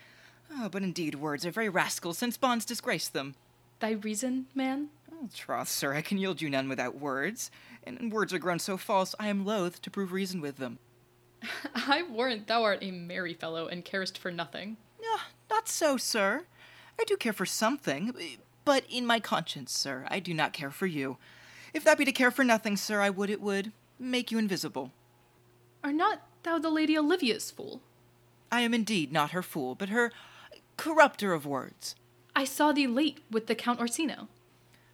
Oh, 0.51 0.69
but 0.69 0.83
indeed 0.83 1.15
words 1.15 1.45
are 1.45 1.51
very 1.51 1.69
rascals, 1.69 2.17
since 2.17 2.37
bonds 2.37 2.65
disgrace 2.65 3.07
them. 3.07 3.35
Thy 3.79 3.91
reason, 3.91 4.47
man? 4.53 4.89
Oh, 5.11 5.29
troth, 5.33 5.69
sir, 5.69 5.93
I 5.93 6.01
can 6.01 6.17
yield 6.17 6.41
you 6.41 6.49
none 6.49 6.69
without 6.69 6.99
words, 6.99 7.49
and 7.83 8.11
words 8.11 8.33
are 8.33 8.39
grown 8.39 8.59
so 8.59 8.77
false 8.77 9.15
I 9.19 9.27
am 9.27 9.45
loath 9.45 9.81
to 9.81 9.89
prove 9.89 10.11
reason 10.11 10.41
with 10.41 10.57
them. 10.57 10.79
I 11.75 12.03
warrant 12.03 12.47
thou 12.47 12.63
art 12.63 12.79
a 12.81 12.91
merry 12.91 13.33
fellow 13.33 13.67
and 13.67 13.85
carest 13.85 14.17
for 14.17 14.31
nothing. 14.31 14.77
Ah, 15.03 15.27
not 15.49 15.67
so, 15.67 15.97
sir. 15.97 16.45
I 16.99 17.03
do 17.05 17.15
care 17.15 17.33
for 17.33 17.45
something, 17.45 18.13
but 18.65 18.83
in 18.89 19.05
my 19.05 19.19
conscience, 19.19 19.71
sir, 19.71 20.05
I 20.09 20.19
do 20.19 20.33
not 20.33 20.53
care 20.53 20.71
for 20.71 20.87
you. 20.87 21.17
If 21.73 21.83
that 21.83 21.97
be 21.97 22.05
to 22.05 22.11
care 22.11 22.31
for 22.31 22.43
nothing, 22.43 22.77
sir, 22.77 23.01
I 23.01 23.09
would 23.09 23.29
it 23.29 23.41
would 23.41 23.71
make 23.99 24.31
you 24.31 24.37
invisible. 24.37 24.91
Are 25.83 25.93
not 25.93 26.21
thou 26.43 26.59
the 26.59 26.69
Lady 26.69 26.97
Olivia's 26.97 27.51
fool? 27.51 27.81
I 28.51 28.61
am 28.61 28.73
indeed 28.73 29.11
not 29.11 29.31
her 29.31 29.43
fool, 29.43 29.75
but 29.75 29.89
her 29.89 30.11
corrupter 30.77 31.33
of 31.33 31.45
words. 31.45 31.95
I 32.35 32.45
saw 32.45 32.71
thee 32.71 32.87
late 32.87 33.19
with 33.29 33.47
the 33.47 33.55
Count 33.55 33.79
Orsino. 33.79 34.27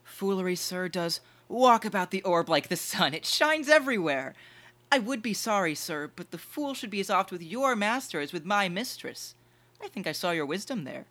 Foolery, 0.04 0.56
sir, 0.56 0.88
does 0.88 1.20
walk 1.48 1.86
about 1.86 2.12
the 2.12 2.24
orb 2.24 2.50
like 2.50 2.68
the 2.68 2.76
sun. 2.76 3.14
It 3.14 3.26
shines 3.26 3.70
everywhere. 3.70 4.34
I 4.92 5.00
would 5.00 5.22
be 5.22 5.34
sorry, 5.34 5.76
sir, 5.76 6.10
but 6.16 6.32
the 6.32 6.38
fool 6.38 6.74
should 6.74 6.90
be 6.90 7.00
as 7.00 7.10
oft 7.10 7.32
with 7.32 7.42
your 7.42 7.76
master 7.76 8.20
as 8.20 8.34
with 8.34 8.46
my 8.46 8.70
mistress. 8.70 9.36
I 9.82 9.88
think 9.88 10.08
I 10.08 10.12
saw 10.12 10.32
your 10.32 10.46
wisdom 10.46 10.84
there. 10.84 11.06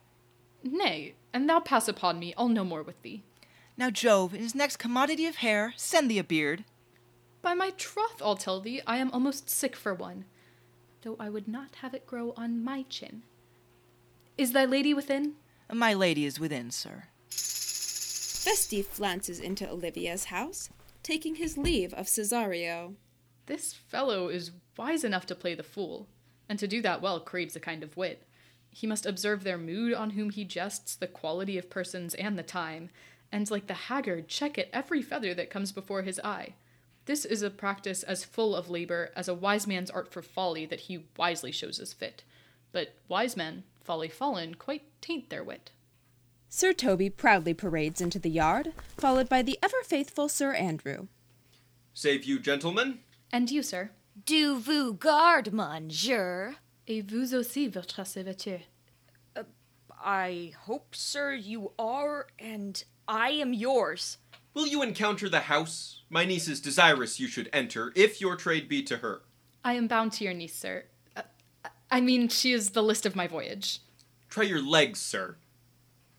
Nay, 0.64 1.14
and 1.32 1.48
thou 1.48 1.60
pass 1.60 1.88
upon 1.88 2.18
me, 2.18 2.32
I'll 2.38 2.48
no 2.48 2.64
more 2.64 2.82
with 2.82 3.00
thee. 3.02 3.22
Now, 3.76 3.90
Jove, 3.90 4.34
in 4.34 4.40
his 4.40 4.54
next 4.54 4.78
commodity 4.78 5.26
of 5.26 5.36
hair, 5.36 5.74
send 5.76 6.10
thee 6.10 6.18
a 6.18 6.24
beard. 6.24 6.64
By 7.42 7.52
my 7.52 7.70
troth, 7.70 8.22
I'll 8.22 8.36
tell 8.36 8.60
thee, 8.60 8.80
I 8.86 8.96
am 8.96 9.10
almost 9.10 9.50
sick 9.50 9.76
for 9.76 9.92
one, 9.92 10.24
though 11.02 11.16
I 11.20 11.28
would 11.28 11.46
not 11.46 11.76
have 11.82 11.92
it 11.92 12.06
grow 12.06 12.32
on 12.36 12.64
my 12.64 12.84
chin. 12.88 13.24
Is 14.38 14.52
thy 14.52 14.64
lady 14.64 14.94
within? 14.94 15.34
My 15.70 15.92
lady 15.92 16.24
is 16.24 16.40
within, 16.40 16.70
sir. 16.70 17.04
Feste 17.28 18.84
flounces 18.84 19.38
into 19.40 19.68
Olivia's 19.68 20.24
house, 20.24 20.70
taking 21.02 21.34
his 21.34 21.58
leave 21.58 21.92
of 21.92 22.06
Cesario. 22.06 22.94
This 23.46 23.74
fellow 23.74 24.28
is 24.28 24.52
wise 24.78 25.04
enough 25.04 25.26
to 25.26 25.34
play 25.34 25.54
the 25.54 25.62
fool, 25.62 26.08
and 26.48 26.58
to 26.58 26.66
do 26.66 26.80
that 26.82 27.02
well 27.02 27.20
craves 27.20 27.54
a 27.54 27.60
kind 27.60 27.82
of 27.82 27.96
wit. 27.96 28.26
He 28.74 28.88
must 28.88 29.06
observe 29.06 29.44
their 29.44 29.56
mood 29.56 29.94
on 29.94 30.10
whom 30.10 30.30
he 30.30 30.44
jests, 30.44 30.96
the 30.96 31.06
quality 31.06 31.56
of 31.56 31.70
persons, 31.70 32.12
and 32.14 32.36
the 32.36 32.42
time, 32.42 32.90
and 33.30 33.48
like 33.48 33.68
the 33.68 33.74
haggard, 33.74 34.26
check 34.26 34.58
at 34.58 34.68
every 34.72 35.00
feather 35.00 35.32
that 35.32 35.48
comes 35.48 35.70
before 35.70 36.02
his 36.02 36.20
eye. 36.24 36.54
This 37.06 37.24
is 37.24 37.42
a 37.42 37.50
practice 37.50 38.02
as 38.02 38.24
full 38.24 38.56
of 38.56 38.68
labor 38.68 39.12
as 39.14 39.28
a 39.28 39.34
wise 39.34 39.68
man's 39.68 39.92
art 39.92 40.12
for 40.12 40.22
folly 40.22 40.66
that 40.66 40.80
he 40.80 41.04
wisely 41.16 41.52
shows 41.52 41.78
as 41.78 41.92
fit. 41.92 42.24
But 42.72 42.96
wise 43.06 43.36
men, 43.36 43.62
folly 43.84 44.08
fallen, 44.08 44.56
quite 44.56 44.82
taint 45.00 45.30
their 45.30 45.44
wit. 45.44 45.70
Sir 46.48 46.72
Toby 46.72 47.10
proudly 47.10 47.54
parades 47.54 48.00
into 48.00 48.18
the 48.18 48.30
yard, 48.30 48.72
followed 48.96 49.28
by 49.28 49.42
the 49.42 49.58
ever 49.62 49.82
faithful 49.84 50.28
Sir 50.28 50.52
Andrew. 50.52 51.06
Save 51.92 52.24
you, 52.24 52.40
gentlemen. 52.40 52.98
And 53.30 53.52
you, 53.52 53.62
sir? 53.62 53.92
Do 54.26 54.58
vous 54.58 54.94
garde, 54.94 55.52
monsieur? 55.52 56.56
Et 56.86 57.00
vous 57.00 57.34
aussi, 57.34 57.68
votre 57.68 58.04
serviteur. 58.04 58.60
I 60.06 60.52
hope, 60.66 60.94
sir, 60.94 61.32
you 61.32 61.72
are, 61.78 62.26
and 62.38 62.84
I 63.08 63.30
am 63.30 63.54
yours. 63.54 64.18
Will 64.52 64.66
you 64.66 64.82
encounter 64.82 65.30
the 65.30 65.40
house? 65.40 66.02
My 66.10 66.26
niece 66.26 66.46
is 66.46 66.60
desirous 66.60 67.18
you 67.18 67.26
should 67.26 67.48
enter, 67.54 67.90
if 67.96 68.20
your 68.20 68.36
trade 68.36 68.68
be 68.68 68.82
to 68.82 68.98
her. 68.98 69.22
I 69.64 69.72
am 69.74 69.86
bound 69.86 70.12
to 70.12 70.24
your 70.24 70.34
niece, 70.34 70.54
sir. 70.54 70.84
Uh, 71.16 71.22
I 71.90 72.02
mean, 72.02 72.28
she 72.28 72.52
is 72.52 72.70
the 72.70 72.82
list 72.82 73.06
of 73.06 73.16
my 73.16 73.26
voyage. 73.26 73.80
Try 74.28 74.44
your 74.44 74.62
legs, 74.62 75.00
sir. 75.00 75.36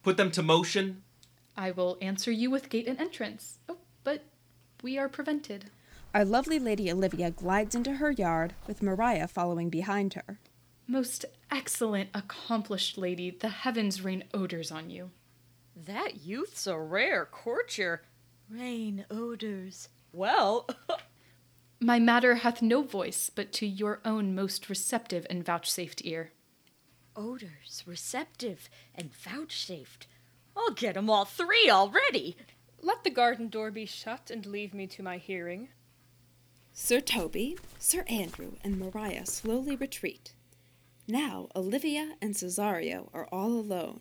Put 0.02 0.18
them 0.18 0.32
to 0.32 0.42
motion. 0.42 1.04
I 1.56 1.70
will 1.70 1.98
answer 2.02 2.32
you 2.32 2.50
with 2.50 2.70
gate 2.70 2.88
and 2.88 3.00
entrance. 3.00 3.60
Oh, 3.70 3.78
but 4.04 4.24
we 4.82 4.98
are 4.98 5.10
prevented. 5.10 5.66
Our 6.14 6.26
lovely 6.26 6.58
Lady 6.58 6.92
Olivia 6.92 7.30
glides 7.30 7.76
into 7.76 7.94
her 7.94 8.10
yard, 8.10 8.54
with 8.68 8.82
Maria 8.82 9.28
following 9.28 9.70
behind 9.70 10.16
her. 10.16 10.40
Most 10.88 11.26
excellent, 11.52 12.10
accomplished 12.14 12.98
lady, 12.98 13.30
the 13.32 13.50
heavens 13.50 14.02
rain 14.02 14.24
odors 14.34 14.72
on 14.72 14.90
you. 14.90 15.12
That 15.76 16.24
youth's 16.24 16.68
a 16.68 16.78
rare 16.78 17.26
courtier. 17.26 18.04
Rain 18.50 19.06
odors. 19.10 19.90
Well, 20.14 20.68
My 21.80 22.00
matter 22.00 22.36
hath 22.36 22.62
no 22.62 22.82
voice 22.84 23.30
but 23.30 23.52
to 23.54 23.66
your 23.68 24.00
own 24.06 24.34
most 24.34 24.70
receptive 24.70 25.26
and 25.30 25.44
vouchsafed 25.46 26.06
ear. 26.06 26.32
odors, 27.18 27.84
receptive, 27.86 28.70
and 28.94 29.14
vouchsafed. 29.14 30.06
I'll 30.56 30.72
get 30.72 30.96
'em 30.98 31.10
all 31.10 31.26
three 31.26 31.70
already. 31.70 32.36
Let 32.82 33.04
the 33.04 33.10
garden 33.10 33.48
door 33.50 33.72
be 33.72 33.86
shut 33.86 34.30
and 34.30 34.46
leave 34.46 34.74
me 34.74 34.86
to 34.88 35.04
my 35.04 35.18
hearing. 35.18 35.70
Sir 36.74 37.00
Toby, 37.02 37.58
Sir 37.80 38.04
Andrew, 38.10 38.54
and 38.64 38.78
Maria 38.78 39.26
slowly 39.26 39.76
retreat. 39.78 40.34
Now 41.08 41.50
Olivia 41.56 42.16
and 42.22 42.34
Cesario 42.34 43.10
are 43.14 43.28
all 43.32 43.50
alone. 43.50 44.00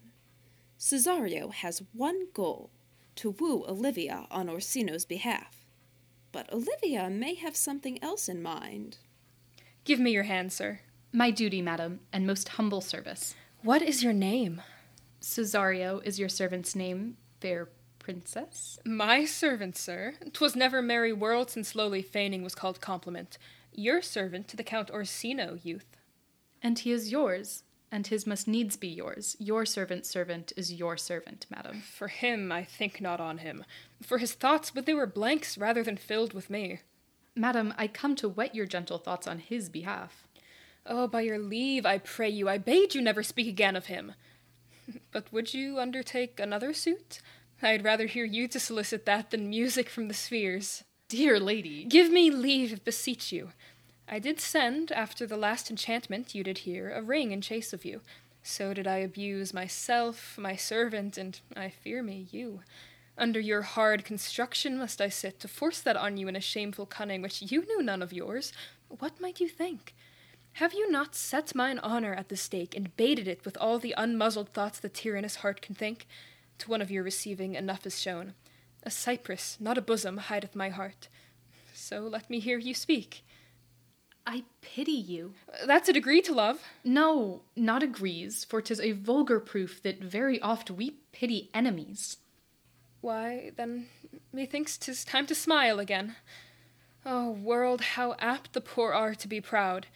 Cesario 0.79 1.53
has 1.53 1.83
one 1.93 2.29
goal 2.33 2.71
to 3.17 3.31
woo 3.31 3.65
Olivia 3.69 4.27
on 4.31 4.49
Orsino's 4.49 5.05
behalf. 5.05 5.67
But 6.33 6.53
Olivia 6.53 7.11
may 7.11 7.35
have 7.35 7.57
something 7.57 8.03
else 8.03 8.29
in 8.29 8.43
mind. 8.43 8.97
Give 9.85 10.01
me 10.01 10.13
your 10.13 10.25
hand, 10.25 10.53
sir. 10.53 10.81
My 11.13 11.31
duty, 11.31 11.61
madam, 11.61 12.01
and 12.13 12.27
most 12.27 12.49
humble 12.51 12.81
service. 12.81 13.35
What 13.63 13.83
is 13.83 14.03
your 14.03 14.15
name? 14.15 14.63
Cesario 15.21 16.03
is 16.05 16.19
your 16.19 16.29
servant's 16.29 16.75
name, 16.75 17.19
fair 17.41 17.69
princess. 17.99 18.79
My 18.85 19.25
servant, 19.25 19.77
sir. 19.77 20.15
'Twas 20.33 20.57
never 20.57 20.83
merry 20.83 21.13
world 21.13 21.51
since 21.51 21.75
lowly 21.75 22.03
feigning 22.03 22.43
was 22.43 22.55
called 22.55 22.81
compliment. 22.81 23.39
Your 23.73 24.03
servant 24.03 24.49
to 24.49 24.57
the 24.57 24.65
Count 24.65 24.91
Orsino, 24.91 25.59
youth. 25.63 25.97
And 26.65 26.79
he 26.79 26.93
is 26.93 27.12
yours, 27.12 27.62
and 27.93 28.07
his 28.07 28.27
must 28.27 28.49
needs 28.49 28.77
be 28.77 28.89
yours. 28.89 29.37
Your 29.39 29.67
servant's 29.67 30.09
servant 30.09 30.55
is 30.57 30.73
your 30.73 30.97
servant, 30.97 31.45
madam. 31.51 31.83
For 31.83 32.09
him, 32.09 32.51
I 32.51 32.65
think 32.65 33.03
not 33.03 33.21
on 33.21 33.39
him. 33.39 33.65
For 34.03 34.17
his 34.17 34.33
thoughts, 34.33 34.71
but 34.71 34.87
they 34.87 34.95
were 34.95 35.07
blanks 35.07 35.59
rather 35.59 35.83
than 35.85 35.99
filled 35.99 36.33
with 36.33 36.49
me. 36.49 36.81
Madam, 37.37 37.75
I 37.77 37.87
come 37.87 38.17
to 38.17 38.29
whet 38.29 38.55
your 38.55 38.65
gentle 38.65 38.97
thoughts 38.97 39.27
on 39.27 39.41
his 39.41 39.69
behalf. 39.69 40.27
Oh, 40.87 41.07
by 41.07 41.21
your 41.21 41.39
leave, 41.39 41.85
I 41.85 41.99
pray 41.99 42.31
you, 42.31 42.49
I 42.49 42.57
bade 42.57 42.95
you 42.95 43.03
never 43.03 43.23
speak 43.23 43.47
again 43.47 43.77
of 43.77 43.87
him. 43.87 44.15
But 45.12 45.33
would 45.33 45.55
you 45.55 45.79
undertake 45.79 46.41
another 46.41 46.73
suit? 46.73 47.21
I'd 47.62 47.85
rather 47.85 48.07
hear 48.07 48.25
you 48.25 48.49
to 48.49 48.59
solicit 48.59 49.07
that 49.07 49.31
than 49.31 49.49
music 49.49 49.89
from 49.89 50.09
the 50.09 50.15
spheres. 50.15 50.85
Dear 51.09 51.39
lady. 51.39 51.85
Give 51.85 52.11
me 52.11 52.31
leave, 52.31 52.85
beseech 52.85 53.33
you. 53.33 53.51
I 54.09 54.19
did 54.19 54.39
send, 54.39 54.93
after 54.93 55.27
the 55.27 55.37
last 55.37 55.71
enchantment 55.71 56.35
you 56.35 56.45
did 56.45 56.59
hear, 56.59 56.91
a 56.91 57.03
ring 57.03 57.33
in 57.33 57.41
chase 57.41 57.73
of 57.73 57.85
you. 57.85 58.03
So 58.43 58.75
did 58.75 58.87
I 58.87 58.99
abuse 58.99 59.55
myself, 59.55 60.37
my 60.37 60.57
servant, 60.57 61.17
and, 61.17 61.41
I 61.57 61.71
fear 61.71 62.03
me, 62.03 62.29
you. 62.31 62.61
Under 63.17 63.41
your 63.41 63.63
hard 63.63 64.05
construction 64.05 64.77
must 64.77 65.01
I 65.01 65.09
sit, 65.09 65.41
to 65.41 65.49
force 65.49 65.81
that 65.81 65.97
on 65.97 66.17
you 66.17 66.29
in 66.29 66.37
a 66.37 66.41
shameful 66.41 66.85
cunning 66.85 67.23
which 67.23 67.41
you 67.41 67.65
knew 67.65 67.83
none 67.83 68.03
of 68.03 68.13
yours. 68.13 68.53
What 68.89 69.21
might 69.21 69.41
you 69.41 69.49
think? 69.49 69.95
Have 70.55 70.75
you 70.75 70.91
not 70.91 71.15
set 71.15 71.55
mine 71.55 71.79
honour 71.79 72.13
at 72.13 72.29
the 72.29 72.37
stake, 72.37 72.77
and 72.77 72.97
baited 72.97 73.27
it 73.27 73.45
with 73.45 73.57
all 73.61 73.79
the 73.79 73.95
unmuzzled 73.97 74.51
thoughts 74.51 74.79
the 74.79 74.89
tyrannous 74.89 75.37
heart 75.37 75.63
can 75.63 75.75
think? 75.75 76.07
To 76.59 76.71
one 76.71 76.83
of 76.83 76.91
your 76.91 77.03
receiving 77.03 77.55
enough 77.55 77.87
is 77.87 78.01
shown. 78.01 78.35
A 78.83 78.91
cypress, 78.91 79.57
not 79.59 79.79
a 79.79 79.83
bosom, 79.83 80.19
hideth 80.19 80.55
my 80.55 80.69
heart. 80.69 81.09
So 81.73 82.01
let 82.01 82.29
me 82.29 82.39
hear 82.39 82.59
you 82.59 82.75
speak. 82.75 83.25
I 84.27 84.45
pity 84.62 84.93
you. 84.93 85.35
That's 85.66 85.89
a 85.89 85.93
degree 85.93 86.22
to 86.22 86.33
love. 86.33 86.62
No, 86.83 87.43
not 87.55 87.83
agrees, 87.83 88.45
for 88.45 88.62
'tis 88.62 88.81
a 88.81 88.93
vulgar 88.93 89.39
proof 89.39 89.83
that 89.83 90.03
very 90.03 90.41
oft 90.41 90.70
we 90.70 90.93
pity 91.12 91.51
enemies. 91.53 92.16
Why, 93.03 93.53
then, 93.57 93.89
methinks 94.33 94.79
'tis 94.79 95.05
time 95.05 95.27
to 95.27 95.35
smile 95.35 95.79
again. 95.79 96.16
Oh, 97.05 97.33
world, 97.33 97.83
how 97.83 98.14
apt 98.18 98.55
the 98.55 98.62
poor 98.62 98.95
are 98.95 99.14
to 99.14 99.29
be 99.29 99.43
proud. 99.43 99.89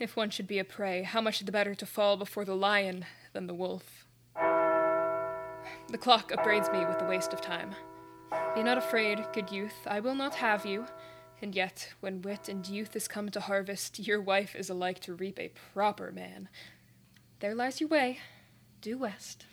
If 0.00 0.16
one 0.16 0.30
should 0.30 0.48
be 0.48 0.58
a 0.58 0.64
prey, 0.64 1.02
how 1.02 1.20
much 1.20 1.38
the 1.38 1.52
better 1.52 1.76
to 1.76 1.86
fall 1.86 2.16
before 2.16 2.44
the 2.44 2.56
lion 2.56 3.06
than 3.32 3.46
the 3.46 3.54
wolf. 3.54 4.06
The 4.34 5.98
clock 5.98 6.32
upbraids 6.32 6.68
me 6.70 6.84
with 6.84 6.98
the 6.98 7.06
waste 7.06 7.32
of 7.32 7.40
time. 7.40 7.76
Be 8.54 8.62
not 8.62 8.78
afraid, 8.78 9.24
good 9.32 9.50
youth, 9.52 9.86
I 9.86 10.00
will 10.00 10.16
not 10.16 10.34
have 10.34 10.66
you. 10.66 10.86
And 11.40 11.54
yet, 11.54 11.90
when 12.00 12.22
wit 12.22 12.48
and 12.48 12.66
youth 12.66 12.96
is 12.96 13.06
come 13.06 13.28
to 13.30 13.40
harvest, 13.40 13.98
your 13.98 14.20
wife 14.20 14.56
is 14.56 14.68
alike 14.68 15.00
to 15.00 15.14
reap 15.14 15.38
a 15.38 15.52
proper 15.72 16.10
man. 16.10 16.48
There 17.40 17.54
lies 17.54 17.80
your 17.80 17.88
way. 17.88 18.18
Due 18.80 18.98
west. 18.98 19.46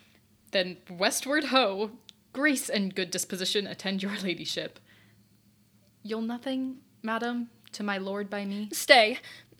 Then 0.50 0.78
westward 0.90 1.44
ho! 1.44 1.92
Grace 2.32 2.68
and 2.68 2.94
good 2.94 3.10
disposition 3.10 3.66
attend 3.66 4.02
your 4.02 4.16
ladyship. 4.22 4.78
You'll 6.02 6.22
nothing, 6.22 6.78
madam, 7.02 7.50
to 7.72 7.82
my 7.82 7.98
lord 7.98 8.28
by 8.28 8.44
me? 8.44 8.68
Stay. 8.72 9.18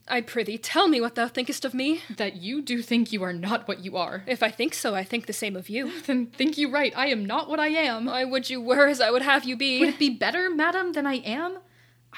I 0.08 0.20
prithee, 0.20 0.58
tell 0.58 0.86
me 0.86 1.00
what 1.00 1.16
thou 1.16 1.26
thinkest 1.26 1.64
of 1.64 1.74
me. 1.74 2.00
That 2.16 2.36
you 2.36 2.62
do 2.62 2.80
think 2.82 3.12
you 3.12 3.22
are 3.24 3.32
not 3.32 3.66
what 3.66 3.84
you 3.84 3.96
are. 3.96 4.22
If 4.26 4.42
I 4.42 4.50
think 4.50 4.74
so, 4.74 4.94
I 4.94 5.02
think 5.02 5.26
the 5.26 5.32
same 5.32 5.56
of 5.56 5.68
you. 5.68 5.90
Then 6.06 6.26
think 6.26 6.56
you 6.56 6.70
right, 6.70 6.92
I 6.96 7.08
am 7.08 7.24
not 7.24 7.48
what 7.48 7.58
I 7.58 7.68
am. 7.68 8.08
I 8.08 8.24
would 8.24 8.48
you 8.48 8.60
were 8.60 8.86
as 8.86 9.00
I 9.00 9.10
would 9.10 9.22
have 9.22 9.44
you 9.44 9.56
be. 9.56 9.80
Would 9.80 9.88
it 9.90 9.98
be 9.98 10.10
better, 10.10 10.48
madam, 10.48 10.92
than 10.92 11.06
I 11.06 11.14
am? 11.16 11.58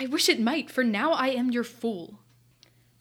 I 0.01 0.07
wish 0.07 0.29
it 0.29 0.41
might, 0.41 0.71
for 0.71 0.85
now 0.85 1.13
I 1.13 1.29
am 1.29 1.51
your 1.51 1.65
fool. 1.65 2.21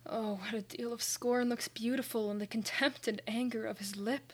Oh, 0.10 0.40
what 0.42 0.54
a 0.54 0.62
deal 0.62 0.94
of 0.94 1.04
scorn 1.04 1.48
looks 1.48 1.68
beautiful 1.68 2.32
in 2.32 2.40
the 2.40 2.48
contempt 2.48 3.08
and 3.08 3.22
anger 3.28 3.66
of 3.66 3.78
his 3.78 3.96
lip. 3.96 4.34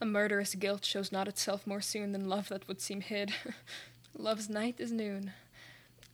A 0.00 0.04
murderous 0.04 0.54
guilt 0.54 0.84
shows 0.84 1.10
not 1.10 1.28
itself 1.28 1.66
more 1.66 1.80
soon 1.80 2.12
than 2.12 2.28
love 2.28 2.48
that 2.48 2.68
would 2.68 2.82
seem 2.82 3.00
hid. 3.00 3.32
Love's 4.18 4.50
night 4.50 4.76
is 4.78 4.92
noon. 4.92 5.32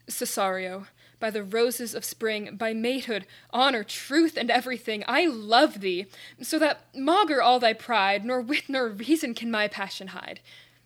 Cesario, 0.08 0.86
by 1.18 1.30
the 1.30 1.42
roses 1.42 1.94
of 1.94 2.04
spring, 2.04 2.56
by 2.56 2.72
matehood, 2.72 3.24
honor, 3.50 3.82
truth, 3.82 4.36
and 4.36 4.50
everything, 4.50 5.02
I 5.08 5.26
love 5.26 5.80
thee, 5.80 6.06
so 6.40 6.58
that 6.60 6.86
maugre 6.94 7.42
all 7.42 7.58
thy 7.58 7.72
pride, 7.72 8.24
nor 8.24 8.40
wit 8.40 8.64
nor 8.68 8.88
reason 8.88 9.34
can 9.34 9.50
my 9.50 9.66
passion 9.68 10.08
hide. 10.08 10.40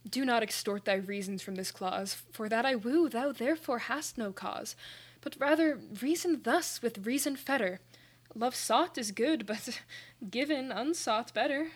Do 0.09 0.25
not 0.25 0.43
extort 0.43 0.85
thy 0.85 0.97
reasons 0.97 1.43
from 1.43 1.55
this 1.55 1.71
clause, 1.71 2.23
for 2.33 2.49
that 2.49 2.67
I 2.67 2.75
woo, 2.75 3.09
thou 3.09 3.33
therefore 3.33 3.79
hast 3.81 4.19
no 4.19 4.33
cause, 4.33 4.75
but 5.21 5.37
rather 5.39 5.79
reason 6.01 6.41
thus 6.43 6.83
with 6.83 7.07
reason 7.07 7.37
fetter. 7.37 7.81
Love 8.35 8.55
sought 8.55 8.99
is 8.99 9.13
good, 9.13 9.47
but 9.47 9.81
given 10.29 10.73
unsought 10.73 11.33
better. 11.33 11.73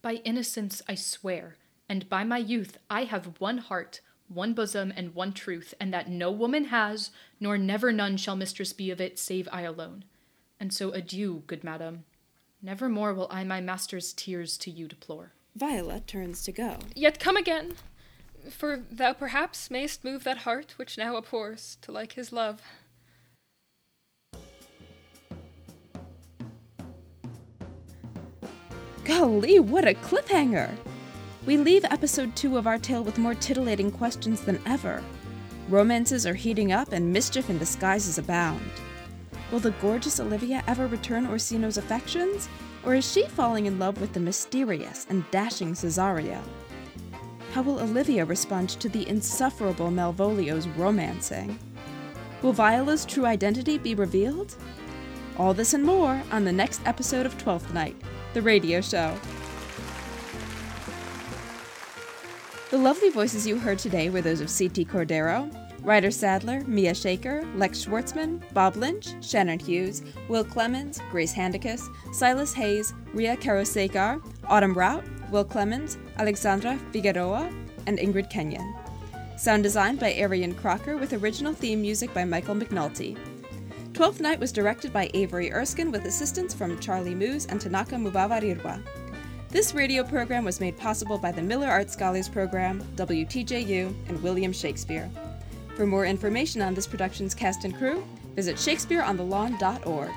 By 0.00 0.14
innocence 0.24 0.82
I 0.88 0.94
swear, 0.94 1.56
and 1.88 2.08
by 2.08 2.24
my 2.24 2.38
youth 2.38 2.78
I 2.88 3.04
have 3.04 3.38
one 3.40 3.58
heart, 3.58 4.00
one 4.28 4.54
bosom, 4.54 4.92
and 4.96 5.14
one 5.14 5.32
truth, 5.32 5.74
and 5.78 5.92
that 5.92 6.08
no 6.08 6.30
woman 6.30 6.66
has, 6.66 7.10
nor 7.38 7.58
never 7.58 7.92
none 7.92 8.16
shall 8.16 8.36
mistress 8.36 8.72
be 8.72 8.90
of 8.90 9.00
it, 9.00 9.18
save 9.18 9.48
I 9.52 9.62
alone. 9.62 10.04
And 10.58 10.72
so 10.72 10.90
adieu, 10.90 11.42
good 11.46 11.62
madam. 11.62 12.04
Never 12.62 12.88
more 12.88 13.12
will 13.12 13.28
I 13.30 13.44
my 13.44 13.60
master's 13.60 14.12
tears 14.12 14.56
to 14.58 14.70
you 14.70 14.88
deplore. 14.88 15.32
Viola 15.54 16.00
turns 16.00 16.42
to 16.44 16.52
go. 16.52 16.78
Yet 16.94 17.20
come 17.20 17.36
again, 17.36 17.74
for 18.50 18.82
thou 18.90 19.12
perhaps 19.12 19.70
mayst 19.70 20.04
move 20.04 20.24
that 20.24 20.38
heart 20.38 20.74
which 20.76 20.96
now 20.96 21.16
abhors 21.16 21.76
to 21.82 21.92
like 21.92 22.12
his 22.12 22.32
love. 22.32 22.62
Golly, 29.04 29.58
what 29.58 29.86
a 29.86 29.94
cliffhanger! 29.94 30.70
We 31.44 31.56
leave 31.56 31.84
episode 31.84 32.34
2 32.36 32.56
of 32.56 32.68
our 32.68 32.78
tale 32.78 33.02
with 33.02 33.18
more 33.18 33.34
titillating 33.34 33.90
questions 33.90 34.40
than 34.42 34.60
ever. 34.64 35.02
Romances 35.68 36.24
are 36.24 36.34
heating 36.34 36.72
up 36.72 36.92
and 36.92 37.12
mischief 37.12 37.48
and 37.48 37.58
disguises 37.58 38.16
abound. 38.18 38.62
Will 39.50 39.58
the 39.58 39.72
gorgeous 39.82 40.18
Olivia 40.20 40.62
ever 40.66 40.86
return 40.86 41.26
Orsino's 41.26 41.78
affections? 41.78 42.48
Or 42.84 42.94
is 42.94 43.10
she 43.10 43.26
falling 43.26 43.66
in 43.66 43.78
love 43.78 44.00
with 44.00 44.12
the 44.12 44.20
mysterious 44.20 45.06
and 45.08 45.24
dashing 45.30 45.74
Cesario? 45.74 46.40
How 47.52 47.62
will 47.62 47.80
Olivia 47.80 48.24
respond 48.24 48.70
to 48.70 48.88
the 48.88 49.08
insufferable 49.08 49.90
Malvolio's 49.90 50.66
romancing? 50.68 51.58
Will 52.42 52.52
Viola's 52.52 53.04
true 53.04 53.26
identity 53.26 53.78
be 53.78 53.94
revealed? 53.94 54.56
All 55.38 55.54
this 55.54 55.74
and 55.74 55.84
more 55.84 56.20
on 56.32 56.44
the 56.44 56.52
next 56.52 56.80
episode 56.86 57.24
of 57.24 57.38
Twelfth 57.38 57.72
Night, 57.72 57.96
the 58.34 58.42
radio 58.42 58.80
show. 58.80 59.16
The 62.70 62.78
lovely 62.78 63.10
voices 63.10 63.46
you 63.46 63.58
heard 63.58 63.78
today 63.78 64.08
were 64.08 64.22
those 64.22 64.40
of 64.40 64.48
C.T. 64.50 64.86
Cordero, 64.86 65.50
Ryder 65.82 66.12
Sadler, 66.12 66.62
Mia 66.68 66.94
Shaker, 66.94 67.42
Lex 67.56 67.84
Schwartzman, 67.84 68.40
Bob 68.54 68.76
Lynch, 68.76 69.14
Shannon 69.20 69.58
Hughes, 69.58 70.02
Will 70.28 70.44
Clemens, 70.44 71.00
Grace 71.10 71.34
Handicus, 71.34 71.88
Silas 72.14 72.54
Hayes, 72.54 72.94
Ria 73.12 73.36
Karosekar, 73.36 74.22
Autumn 74.46 74.74
Rout, 74.74 75.04
Will 75.32 75.44
Clemens, 75.44 75.98
Alexandra 76.18 76.78
Figueroa, 76.92 77.52
and 77.88 77.98
Ingrid 77.98 78.30
Kenyon. 78.30 78.74
Sound 79.36 79.64
designed 79.64 79.98
by 79.98 80.12
Arian 80.12 80.54
Crocker 80.54 80.96
with 80.96 81.14
original 81.14 81.52
theme 81.52 81.80
music 81.80 82.14
by 82.14 82.24
Michael 82.24 82.54
McNulty. 82.54 83.18
Twelfth 83.92 84.20
Night 84.20 84.38
was 84.38 84.52
directed 84.52 84.92
by 84.92 85.10
Avery 85.14 85.52
Erskine 85.52 85.90
with 85.90 86.06
assistance 86.06 86.54
from 86.54 86.78
Charlie 86.78 87.14
Moose 87.14 87.46
and 87.46 87.60
Tanaka 87.60 87.96
Mubavarirwa. 87.96 88.80
This 89.48 89.74
radio 89.74 90.04
program 90.04 90.44
was 90.44 90.60
made 90.60 90.78
possible 90.78 91.18
by 91.18 91.32
the 91.32 91.42
Miller 91.42 91.66
Art 91.66 91.90
Scholars 91.90 92.28
Program, 92.28 92.80
WTJU, 92.94 93.92
and 94.08 94.22
William 94.22 94.52
Shakespeare. 94.52 95.10
For 95.76 95.86
more 95.86 96.04
information 96.04 96.60
on 96.60 96.74
this 96.74 96.86
production's 96.86 97.34
cast 97.34 97.64
and 97.64 97.74
crew, 97.74 98.04
visit 98.34 98.56
shakespeareonthelawn.org. 98.56 100.10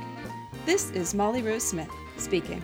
This 0.66 0.92
is 0.92 1.14
Molly 1.14 1.42
Rose 1.42 1.64
Smith 1.64 1.90
speaking. 2.18 2.62